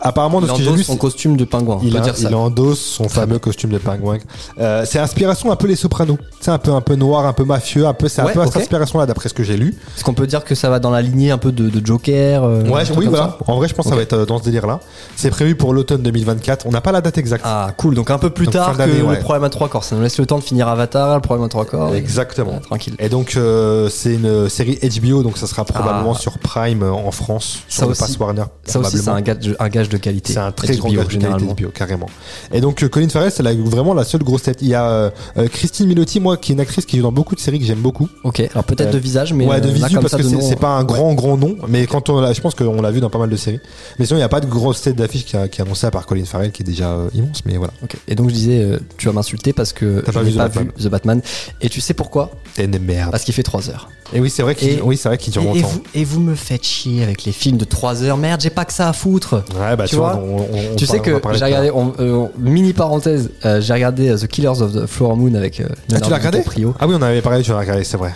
Apparemment, 0.00 0.40
de 0.40 0.46
Il 0.46 0.48
ce 0.50 0.54
que 0.56 0.62
j'ai 0.62 0.68
endosse 0.68 0.78
vu, 0.78 0.84
son 0.84 0.96
costume 0.96 1.36
de 1.36 1.44
pingouin. 1.44 1.78
il, 1.84 1.92
peut 1.92 1.98
a- 1.98 2.00
dire 2.00 2.16
ça. 2.16 2.28
il 2.28 2.34
endosse 2.34 2.80
son 2.80 3.08
fameux 3.08 3.38
costume 3.40 3.70
de 3.70 3.78
pingouin. 3.78 4.18
Euh, 4.58 4.84
c'est 4.84 4.98
inspiration 4.98 5.52
un 5.52 5.56
peu 5.56 5.68
les 5.68 5.76
Sopranos. 5.76 6.18
C'est 6.40 6.50
un 6.50 6.58
peu 6.58 6.72
un 6.72 6.80
peu 6.80 6.96
noir, 6.96 7.24
un 7.26 7.32
peu 7.32 7.44
mafieux, 7.44 7.86
un 7.86 7.94
peu 7.94 8.08
c'est 8.08 8.22
un 8.22 8.26
peu 8.26 8.40
à 8.40 8.46
cette 8.46 8.56
ok. 8.56 8.62
inspiration 8.62 8.98
là 8.98 9.06
d'après 9.06 9.28
ce 9.28 9.34
que 9.34 9.44
j'ai 9.44 9.56
lu. 9.56 9.76
Est-ce 9.96 10.02
qu'on 10.02 10.14
peut 10.14 10.26
dire 10.26 10.42
que 10.42 10.56
ça 10.56 10.68
va 10.68 10.80
dans 10.80 10.90
la 10.90 11.00
lignée 11.02 11.30
un 11.30 11.38
peu 11.38 11.52
de, 11.52 11.68
de 11.68 11.86
Joker 11.86 12.42
euh, 12.42 12.64
Ouais, 12.64 12.82
oui 12.96 13.06
voilà. 13.06 13.38
En 13.46 13.54
vrai, 13.56 13.68
je 13.68 13.74
pense 13.74 13.84
que 13.86 13.90
Ok. 13.90 13.92
ça 13.92 13.96
va 13.96 14.02
être 14.02 14.12
euh, 14.14 14.26
dans 14.26 14.38
ce 14.38 14.44
délire 14.44 14.66
là. 14.66 14.80
C'est 15.14 15.30
prévu 15.30 15.54
pour 15.54 15.72
l'automne 15.72 16.02
2024. 16.02 16.66
On 16.66 16.70
n'a 16.72 16.80
pas 16.80 16.90
la 16.90 17.00
date 17.00 17.18
exacte. 17.18 17.44
Ah, 17.46 17.70
cool. 17.76 17.94
Donc 17.94 18.10
un 18.10 18.18
peu 18.18 18.30
plus 18.30 18.46
Donc, 18.46 18.54
tard 18.54 18.76
que 18.76 18.82
ouais. 18.82 19.14
le 19.16 19.20
problème 19.20 19.44
à 19.44 19.48
trois 19.50 19.68
corps. 19.68 19.84
Ça 19.92 19.96
nous 19.98 20.02
laisse 20.04 20.16
le 20.18 20.24
temps 20.24 20.38
de 20.38 20.42
finir 20.42 20.68
Avatar, 20.68 21.16
le 21.16 21.20
problème 21.20 21.44
à 21.44 21.48
trois 21.50 21.66
corps. 21.66 21.94
Exactement. 21.94 22.52
Ouais, 22.52 22.60
tranquille. 22.60 22.94
Et 22.98 23.10
donc 23.10 23.34
euh, 23.36 23.90
c'est 23.90 24.14
une 24.14 24.48
série 24.48 24.78
HBO, 24.82 25.22
donc 25.22 25.36
ça 25.36 25.46
sera 25.46 25.66
probablement 25.66 26.14
Ah. 26.16 26.18
sur 26.18 26.38
Prime 26.38 26.82
euh, 26.82 26.90
en 26.92 27.10
France, 27.10 27.58
Ça 27.68 27.80
sur 27.80 27.86
le 27.88 27.90
aussi- 27.92 28.00
pass 28.00 28.18
Warner. 28.18 28.44
Ça 28.64 28.78
aussi, 28.80 28.96
c'est 28.96 29.10
un 29.10 29.20
gage, 29.20 29.54
un 29.58 29.68
gage 29.68 29.90
de 29.90 29.98
qualité. 29.98 30.32
C'est 30.32 30.38
un 30.38 30.50
très 30.50 30.68
HBO, 30.76 30.78
grand 30.84 30.92
gage 30.94 31.08
de 31.08 31.18
qualité. 31.26 31.64
HBO, 31.64 31.68
carrément. 31.74 32.06
Et 32.54 32.62
donc, 32.62 32.82
euh, 32.82 32.88
Colin 32.88 33.10
Farrell, 33.10 33.30
c'est 33.30 33.42
vraiment 33.42 33.92
la 33.92 34.04
seule 34.04 34.22
grosse 34.22 34.44
tête. 34.44 34.58
Il 34.62 34.68
y 34.68 34.74
a 34.74 34.84
euh, 34.86 35.10
Christine 35.52 35.88
Milotti, 35.88 36.20
moi, 36.20 36.38
qui 36.38 36.52
est 36.52 36.54
une 36.54 36.60
actrice 36.60 36.86
qui 36.86 36.96
joue 36.96 37.02
dans 37.02 37.12
beaucoup 37.12 37.34
de 37.34 37.40
séries 37.40 37.58
que 37.58 37.66
j'aime 37.66 37.80
beaucoup. 37.80 38.08
Ok, 38.24 38.40
alors 38.40 38.64
peut-être 38.64 38.92
de 38.92 38.98
visage, 38.98 39.34
mais 39.34 39.46
ouais, 39.46 39.60
de 39.60 39.66
là, 39.66 39.72
visu, 39.88 39.96
parce 39.98 40.12
ça, 40.12 40.16
que 40.16 40.22
c'est 40.22 40.56
pas 40.58 40.68
un 40.68 40.80
ouais. 40.80 40.86
grand, 40.86 41.12
grand 41.12 41.36
nom. 41.36 41.56
Mais 41.68 41.86
quand 41.86 42.08
on 42.08 42.18
l'a, 42.18 42.32
je 42.32 42.40
pense 42.40 42.54
qu'on 42.54 42.80
l'a 42.80 42.90
vu 42.90 43.00
dans 43.00 43.10
pas 43.10 43.18
mal 43.18 43.28
de 43.28 43.36
séries. 43.36 43.60
Mais 43.98 44.06
sinon, 44.06 44.16
il 44.16 44.20
n'y 44.20 44.24
a 44.24 44.28
pas 44.30 44.40
de 44.40 44.46
grosse 44.46 44.80
tête 44.80 44.96
d'affiche 44.96 45.26
qui, 45.26 45.36
a- 45.36 45.48
qui 45.48 45.60
est 45.60 45.64
annoncée 45.64 45.86
à 45.86 45.90
part 45.90 46.06
Colin 46.06 46.24
Farrell, 46.24 46.50
qui 46.50 46.62
est 46.62 46.66
déjà 46.66 46.96
immense. 47.14 47.42
Mais 47.44 47.58
voilà. 47.58 47.74
Ok. 47.82 47.96
Et 48.08 48.14
donc 48.14 48.30
je 48.30 48.34
disais, 48.34 48.78
tu 48.96 49.06
vas 49.08 49.12
m'insulter 49.12 49.52
parce 49.52 49.74
que 49.74 49.81
T'as 50.04 50.12
je 50.12 50.18
pas 50.18 50.22
n'ai 50.24 50.30
vu 50.30 50.34
The 50.34 50.38
pas 50.38 50.48
Batman. 50.48 50.64
vu 50.76 50.84
The 50.84 50.88
Batman. 50.88 51.22
Et 51.60 51.68
tu 51.68 51.80
sais 51.80 51.94
pourquoi? 51.94 52.30
Et 52.58 52.64
une 52.64 52.78
merde. 52.78 53.10
Parce 53.10 53.24
qu'il 53.24 53.34
fait 53.34 53.42
3 53.42 53.70
heures. 53.70 53.88
Et 54.14 54.20
oui, 54.20 54.28
c'est 54.30 54.42
vrai 54.42 54.54
qu'il, 54.54 54.68
Et- 54.70 54.80
oui, 54.82 54.96
c'est 54.96 55.08
vrai 55.08 55.16
qu'il 55.18 55.32
dure 55.32 55.42
Et, 55.42 55.44
et 55.44 55.48
longtemps. 55.62 55.68
vous, 55.68 55.82
et 55.94 56.04
vous 56.04 56.20
me 56.20 56.34
faites 56.34 56.64
chier 56.64 57.02
avec 57.02 57.24
les 57.24 57.32
films 57.32 57.56
de 57.56 57.64
3 57.64 58.02
heures. 58.02 58.16
Merde, 58.18 58.40
j'ai 58.42 58.50
pas 58.50 58.64
que 58.66 58.72
ça 58.72 58.88
à 58.88 58.92
foutre. 58.92 59.42
Ouais, 59.58 59.74
bah, 59.76 59.86
Tu 59.86 59.96
vois, 59.96 60.16
on- 60.16 60.36
on- 60.40 60.72
on 60.72 60.76
tu 60.76 60.84
sais 60.86 60.98
parle- 60.98 61.08
on 61.08 61.12
va 61.12 61.16
que 61.18 61.22
parler 61.22 61.38
j'ai 61.38 61.44
de 61.46 61.50
ça. 61.50 61.60
regardé, 61.60 61.70
on- 61.70 61.94
euh, 61.98 62.26
mini 62.38 62.72
parenthèse, 62.74 63.30
euh, 63.46 63.60
j'ai 63.60 63.72
regardé 63.72 64.08
euh, 64.10 64.18
The 64.18 64.26
Killers 64.26 64.60
of 64.60 64.72
the 64.74 64.86
Flower 64.86 65.16
Moon 65.16 65.34
avec 65.34 65.60
euh, 65.60 65.66
Ah, 65.94 66.00
tu 66.00 66.10
l'as 66.10 66.16
regardé? 66.18 66.38
DiCaprio. 66.38 66.74
Ah 66.78 66.86
oui, 66.86 66.94
on 66.98 67.02
avait 67.02 67.22
parlé, 67.22 67.42
tu 67.42 67.50
l'as 67.52 67.58
regardé, 67.58 67.84
c'est 67.84 67.96
vrai. 67.96 68.12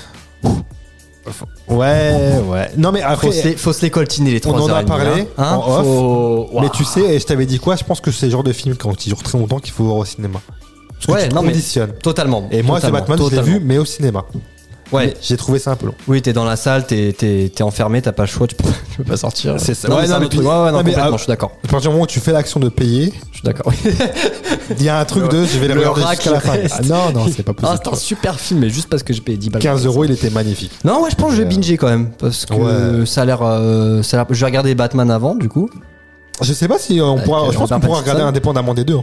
Ouais, 1.68 2.38
ouais. 2.48 2.70
Non, 2.76 2.92
mais 2.92 3.02
après. 3.02 3.26
Faut 3.28 3.32
se, 3.32 3.44
les, 3.48 3.56
faut 3.56 3.72
se 3.72 3.82
les 3.82 3.90
coltiner 3.90 4.30
les 4.30 4.36
on 4.46 4.52
3 4.52 4.60
en 4.62 4.68
heures. 4.68 4.76
a 4.76 4.80
et 4.80 4.84
demie, 4.84 4.96
parlé 4.96 5.20
hein. 5.22 5.26
Hein 5.38 5.56
en 5.56 5.78
off. 5.80 5.84
Faut- 5.84 6.60
Mais 6.60 6.68
tu 6.70 6.84
sais, 6.84 7.00
et 7.16 7.18
je 7.18 7.26
t'avais 7.26 7.46
dit 7.46 7.58
quoi? 7.58 7.74
Je 7.74 7.82
pense 7.84 8.00
que 8.00 8.12
c'est 8.12 8.26
le 8.26 8.32
genre 8.32 8.44
de 8.44 8.52
film 8.52 8.76
quand 8.76 9.04
il 9.06 9.08
dure 9.08 9.22
très 9.22 9.36
longtemps 9.38 9.58
qu'il 9.58 9.72
faut 9.72 9.84
voir 9.84 9.96
au 9.96 10.04
cinéma. 10.04 10.40
Parce 10.96 11.06
que 11.06 11.12
Ouais, 11.12 11.28
tu 11.28 11.34
non, 11.34 11.42
mais- 11.42 11.48
conditionnes. 11.48 11.92
Totalement. 12.02 12.48
Et 12.50 12.62
moi, 12.62 12.78
ce 12.80 12.86
totalement, 12.86 13.06
Batman, 13.06 13.28
je 13.30 13.36
l'ai 13.36 13.42
vu, 13.42 13.60
mais 13.64 13.78
au 13.78 13.84
cinéma. 13.84 14.24
Ouais. 14.92 15.06
Mais 15.08 15.14
J'ai 15.20 15.36
trouvé 15.36 15.58
ça 15.58 15.72
un 15.72 15.76
peu 15.76 15.86
long. 15.86 15.94
Oui, 16.06 16.22
t'es 16.22 16.32
dans 16.32 16.44
la 16.44 16.54
salle, 16.54 16.86
t'es, 16.86 17.50
enfermé, 17.60 18.00
t'as 18.02 18.12
pas 18.12 18.22
le 18.22 18.28
choix, 18.28 18.46
tu 18.46 18.54
peux, 18.54 18.68
tu 18.92 18.98
peux 18.98 19.04
pas 19.04 19.16
sortir. 19.16 19.56
C'est 19.58 19.74
ça. 19.74 19.88
Non, 19.88 19.96
Ouais, 19.96 20.02
mais 20.02 20.08
non, 20.08 20.20
mais 20.20 20.28
puis-. 20.28 20.38
Ouais, 20.38 20.44
ouais, 20.46 20.52
non, 20.52 20.64
mais, 20.84 20.92
complètement, 20.92 21.02
ah, 21.06 21.10
je 21.12 21.16
suis 21.18 21.26
d'accord. 21.26 21.52
À 21.64 21.68
partir 21.68 21.80
du 21.90 21.94
moment 21.94 22.04
où 22.04 22.06
tu 22.06 22.20
fais 22.20 22.30
l'action 22.32 22.60
de 22.60 22.68
payer, 22.68 23.12
Je 23.32 23.38
suis 23.38 23.44
d'accord. 23.44 23.72
il 24.78 24.82
y 24.82 24.88
a 24.88 25.00
un 25.00 25.04
truc 25.04 25.28
de 25.28 25.44
je 25.44 25.58
vais 25.58 25.66
le, 25.68 25.74
Le 25.74 25.88
regarder 25.88 26.14
jusqu'à 26.16 26.30
la 26.30 26.40
fin. 26.40 26.52
Ah, 26.70 26.80
non, 26.84 27.12
non, 27.12 27.26
c'est 27.34 27.42
pas 27.42 27.50
Ah, 27.58 27.60
possible. 27.62 27.80
c'est 27.84 27.90
un 27.90 27.96
super 27.96 28.38
film, 28.40 28.60
mais 28.60 28.70
juste 28.70 28.88
parce 28.88 29.02
que 29.02 29.12
j'ai 29.12 29.20
payé 29.20 29.36
10 29.36 29.50
balles. 29.50 29.60
15 29.62 29.84
euros, 29.86 30.04
il 30.04 30.12
était 30.12 30.30
magnifique. 30.30 30.70
Non, 30.84 31.02
ouais, 31.02 31.10
je 31.10 31.16
pense 31.16 31.30
que 31.30 31.36
je 31.36 31.42
vais 31.42 31.46
Euh, 31.46 31.50
binger 31.56 31.76
quand 31.76 31.88
même. 31.88 32.10
Parce 32.12 32.46
que 32.46 32.54
Ouais. 32.54 33.06
ça 33.06 33.22
a 33.22 33.24
l'air. 33.24 33.40
euh, 33.42 34.02
ça 34.04 34.16
a 34.16 34.20
l'air- 34.20 34.26
Je 34.30 34.38
vais 34.38 34.46
regarder 34.46 34.74
Batman 34.76 35.10
avant, 35.10 35.34
du 35.34 35.48
coup. 35.48 35.68
Je 36.42 36.52
sais 36.52 36.68
pas 36.68 36.78
si 36.78 37.00
on 37.00 37.14
Avec, 37.14 37.24
pourra. 37.24 37.42
euh, 37.48 37.50
Je 37.50 37.58
pense 37.58 37.70
qu'on 37.70 37.80
pourra 37.80 37.98
regarder 38.00 38.22
indépendamment 38.22 38.72
des 38.74 38.84
deux. 38.84 38.98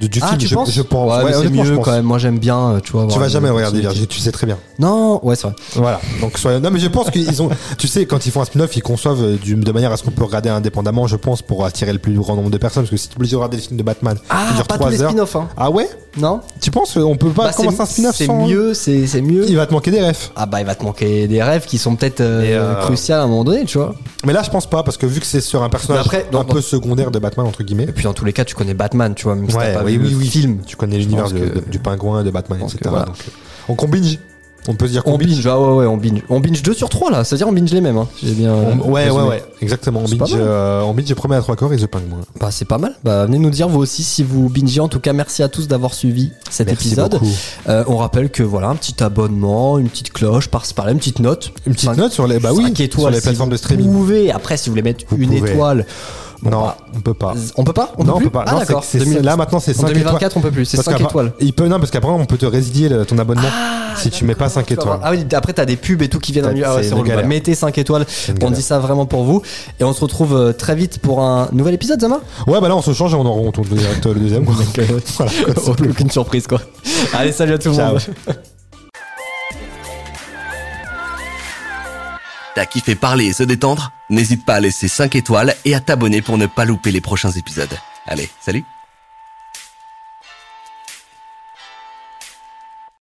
De- 0.00 0.06
du 0.06 0.20
ah, 0.22 0.28
film, 0.28 0.38
tu 0.38 0.46
je, 0.46 0.54
penses 0.54 0.70
je 0.72 0.82
pense. 0.82 1.24
Ouais, 1.24 1.32
c'est 1.32 1.44
je 1.44 1.48
mieux 1.48 1.74
pense. 1.76 1.84
quand 1.84 1.92
même. 1.92 2.04
Moi, 2.04 2.18
j'aime 2.18 2.38
bien, 2.38 2.58
euh, 2.74 2.80
tu 2.80 2.92
vois. 2.92 3.06
Tu 3.08 3.18
vas 3.18 3.28
jamais 3.28 3.50
regarder. 3.50 3.80
Virgile, 3.80 4.06
tu 4.06 4.20
sais 4.20 4.30
très 4.32 4.46
bien. 4.46 4.56
Non, 4.78 5.24
ouais, 5.24 5.34
c'est 5.34 5.48
vrai. 5.48 5.56
Voilà. 5.74 6.00
Donc 6.20 6.38
soyons- 6.38 6.60
non 6.60 6.70
mais 6.70 6.78
je 6.78 6.86
pense 6.88 7.10
qu'ils 7.10 7.42
ont 7.42 7.48
tu 7.78 7.88
sais 7.88 8.06
quand 8.06 8.24
ils 8.26 8.30
font 8.30 8.40
un 8.40 8.44
spin-off, 8.44 8.76
ils 8.76 8.82
conçoivent 8.82 9.22
euh, 9.22 9.36
du- 9.36 9.56
de 9.56 9.72
manière 9.72 9.90
à 9.90 9.96
ce 9.96 10.04
qu'on 10.04 10.12
peut 10.12 10.22
regarder 10.22 10.48
indépendamment, 10.50 11.06
je 11.08 11.16
pense 11.16 11.42
pour 11.42 11.64
attirer 11.64 11.92
le 11.92 11.98
plus 11.98 12.14
grand 12.14 12.36
nombre 12.36 12.50
de 12.50 12.58
personnes 12.58 12.84
parce 12.84 12.90
que 12.92 12.96
si 12.96 13.08
tu 13.08 13.16
obligé 13.16 13.32
de 13.32 13.36
regarder 13.36 13.56
le 13.56 13.62
film 13.64 13.76
de 13.76 13.82
Batman 13.82 14.16
Ah, 14.30 14.46
qui 14.50 14.54
dure 14.54 14.66
pas 14.68 14.74
tous 14.74 14.80
3 14.82 14.90
les 14.90 15.02
heures. 15.02 15.10
spin-offs, 15.10 15.34
hein. 15.36 15.48
Ah 15.56 15.70
ouais? 15.70 15.88
Non 16.16 16.40
Tu 16.60 16.70
penses 16.70 16.94
qu'on 16.94 17.16
peut 17.16 17.30
pas 17.30 17.46
Bah, 17.48 17.52
commencer 17.52 17.80
un 17.80 17.86
spin-off 17.86 18.14
C'est 18.16 18.26
sans 18.26 18.46
mieux, 18.46 18.74
c'est 18.74 19.06
c'est 19.08 19.20
mieux. 19.20 19.46
Il 19.48 19.56
va 19.56 19.66
te 19.66 19.72
manquer 19.72 19.90
des 19.90 20.00
refs. 20.00 20.30
Ah, 20.36 20.46
bah, 20.46 20.60
il 20.60 20.66
va 20.66 20.74
te 20.76 20.84
manquer 20.84 21.26
des 21.26 21.42
rêves 21.42 21.66
qui 21.66 21.78
sont 21.78 21.96
peut-être 21.96 22.20
euh, 22.20 22.42
euh, 22.44 22.74
cruciaux 22.82 23.16
à 23.16 23.18
un 23.22 23.26
moment 23.26 23.44
donné, 23.44 23.64
tu 23.64 23.78
vois. 23.78 23.94
Mais 24.24 24.32
là 24.32 24.42
je 24.44 24.50
pense 24.50 24.68
pas 24.68 24.82
parce 24.84 24.96
que 24.96 25.06
vu 25.06 25.18
que 25.20 25.26
c'est 25.26 25.40
sur 25.40 25.62
un 25.62 25.68
personnage 25.68 26.06
après, 26.06 26.26
un 26.32 26.44
peu 26.44 26.60
secondaire 26.60 27.10
de 27.10 27.18
Batman 27.18 27.46
entre 27.46 27.62
guillemets. 27.64 27.84
Et 27.84 27.92
puis, 27.92 28.04
dans 28.04 28.12
tous 28.14 28.24
les 28.24 28.32
cas, 28.32 28.44
tu 28.44 28.54
connais 28.54 28.74
Batman, 28.74 29.14
tu 29.14 29.24
vois, 29.24 29.34
pas 29.78 29.84
oui, 29.84 29.96
vu 29.98 30.04
oui, 30.04 30.10
le 30.10 30.16
oui. 30.16 30.26
film. 30.26 30.58
Tu 30.66 30.76
connais 30.76 30.98
l'univers 30.98 31.26
que- 31.32 31.68
du 31.70 31.78
pingouin, 31.78 32.22
de 32.24 32.30
Batman, 32.30 32.60
etc. 32.62 32.78
voilà. 32.86 33.06
Donc, 33.06 33.16
euh, 33.26 33.30
on 33.68 33.74
qu'on 33.74 33.88
binge. 33.88 34.18
On 34.70 34.74
peut 34.74 34.86
se 34.86 34.90
dire 34.92 35.02
qu'on 35.02 35.14
On 35.14 35.18
binge. 35.18 35.28
binge, 35.36 35.46
ah 35.46 35.58
ouais, 35.58 35.72
ouais, 35.76 35.86
on 35.86 35.96
binge. 35.96 36.20
On 36.28 36.40
binge 36.40 36.62
2 36.62 36.74
sur 36.74 36.90
3 36.90 37.10
là, 37.10 37.24
c'est-à-dire 37.24 37.48
on 37.48 37.52
binge 37.52 37.70
les 37.72 37.80
mêmes. 37.80 37.96
Hein. 37.96 38.06
J'ai 38.22 38.32
bien. 38.32 38.52
On- 38.52 38.76
ouais, 38.90 38.90
ouais, 38.90 39.02
résumé. 39.04 39.22
ouais, 39.28 39.42
exactement. 39.62 40.00
On 40.04 40.08
binge, 40.14 40.32
euh, 40.34 40.82
on 40.82 40.92
binge 40.92 41.14
premier 41.14 41.36
à 41.36 41.40
trois 41.40 41.56
corps 41.56 41.72
et 41.72 41.78
The 41.78 41.86
Penguin. 41.86 42.18
Bah, 42.38 42.50
c'est 42.50 42.66
pas 42.66 42.76
mal. 42.76 42.92
Bah, 43.02 43.24
venez 43.24 43.38
nous 43.38 43.48
dire 43.48 43.66
vous 43.68 43.78
aussi 43.78 44.02
si 44.02 44.22
vous 44.22 44.50
bingez. 44.50 44.80
En 44.80 44.88
tout 44.88 45.00
cas, 45.00 45.14
merci 45.14 45.42
à 45.42 45.48
tous 45.48 45.68
d'avoir 45.68 45.94
suivi 45.94 46.32
cet 46.50 46.66
Merci 46.68 46.88
épisode. 46.88 47.18
Euh, 47.66 47.84
on 47.86 47.96
rappelle 47.96 48.28
que 48.28 48.42
voilà, 48.42 48.68
un 48.68 48.76
petit 48.76 49.02
abonnement, 49.02 49.78
une 49.78 49.88
petite 49.88 50.12
cloche 50.12 50.48
par-ci 50.48 50.74
par-là, 50.74 50.92
une 50.92 50.98
petite 50.98 51.20
note. 51.20 51.52
Une 51.66 51.72
petite 51.72 51.96
note 51.96 52.12
sur 52.12 52.26
les 52.26 52.38
bah 52.38 52.50
oui, 52.52 52.66
étoiles 52.78 52.90
sur 52.90 53.10
les 53.10 53.20
plateformes 53.22 53.48
vous 53.48 53.52
de 53.52 53.56
streaming. 53.58 53.90
Pouvez. 53.90 54.32
Après, 54.32 54.58
si 54.58 54.68
vous 54.68 54.72
voulez 54.72 54.82
mettre 54.82 55.04
Vous 55.08 55.16
une 55.16 55.34
pouvez. 55.38 55.52
étoile. 55.52 55.86
Bon, 56.42 56.50
non, 56.50 56.60
bah, 56.62 56.76
on 56.94 57.00
peut 57.00 57.14
pas. 57.14 57.34
on 57.56 57.64
peut 57.64 57.72
pas? 57.72 57.92
On 57.98 58.04
non, 58.04 58.14
on 58.14 58.18
peut, 58.18 58.24
peut 58.24 58.30
plus 58.30 58.30
pas. 58.30 58.44
Ah, 58.46 58.58
d'accord. 58.60 58.84
c'est- 58.84 58.98
2000 58.98 59.20
là 59.22 59.36
maintenant 59.36 59.60
c'est 59.60 59.72
En 59.72 59.82
5 59.82 59.88
étoiles. 59.88 59.94
2024, 60.04 60.36
on 60.36 60.40
peut 60.40 60.50
plus. 60.50 60.64
C'est 60.64 60.76
Parce 60.76 60.86
5 60.86 60.92
qu'après- 60.92 61.04
étoiles. 61.06 61.32
Il 61.40 61.52
peut 61.52 61.66
non 61.68 61.78
parce 61.78 61.90
qu'après 61.90 62.10
on 62.10 62.24
peut 62.26 62.36
te 62.38 62.46
résilier 62.46 62.88
le- 62.88 63.04
ton 63.04 63.18
abonnement 63.18 63.48
si 63.96 64.10
tu 64.10 64.24
mets 64.24 64.34
pas 64.34 64.48
5 64.48 64.66
Tu 64.66 64.74
vas 64.74 64.82
voir. 64.84 64.96
étoiles. 64.96 65.10
Ah 65.12 65.16
oui, 65.16 65.26
après 65.36 65.52
t'as 65.52 65.64
des 65.64 65.76
pubs 65.76 66.02
et 66.02 66.08
tout 66.08 66.18
qui 66.20 66.32
viennent 66.32 66.46
en. 66.46 66.50
Ah 66.64 66.76
ouais. 66.76 66.88
Bah. 66.90 67.22
Mettez 67.24 67.54
5 67.54 67.76
étoiles. 67.78 68.06
On 68.42 68.50
dit 68.50 68.62
ça 68.62 68.78
vraiment 68.78 69.06
pour 69.06 69.24
vous. 69.24 69.42
Et 69.80 69.84
on 69.84 69.92
se 69.92 70.00
retrouve 70.00 70.34
euh, 70.36 70.52
très 70.52 70.74
vite 70.76 70.98
pour 71.00 71.22
un 71.22 71.48
nouvel 71.52 71.74
épisode, 71.74 72.00
Zama? 72.00 72.20
Ouais 72.46 72.60
bah 72.60 72.68
là 72.68 72.76
on 72.76 72.82
se 72.82 72.92
change 72.92 73.12
et 73.12 73.16
on 73.16 73.22
en 73.26 73.36
on 73.38 73.50
tourne 73.52 73.68
direct 73.68 74.06
le 74.06 74.14
deuxième. 74.14 74.44
quoi. 74.44 74.54
Aucune 75.90 76.10
surprise 76.10 76.46
quoi. 76.46 76.60
Allez, 77.14 77.32
salut 77.32 77.54
à 77.54 77.58
tout 77.58 77.70
le 77.70 77.74
Ciao. 77.74 77.92
monde. 77.94 78.00
T'as 82.58 82.66
kiffé 82.66 82.96
parler 82.96 83.26
et 83.26 83.32
se 83.32 83.44
détendre 83.44 83.92
N'hésite 84.10 84.44
pas 84.44 84.54
à 84.54 84.60
laisser 84.60 84.88
5 84.88 85.14
étoiles 85.14 85.54
et 85.64 85.76
à 85.76 85.80
t'abonner 85.80 86.22
pour 86.22 86.38
ne 86.38 86.46
pas 86.46 86.64
louper 86.64 86.90
les 86.90 87.00
prochains 87.00 87.30
épisodes. 87.30 87.78
Allez, 88.04 88.28
salut 88.40 88.64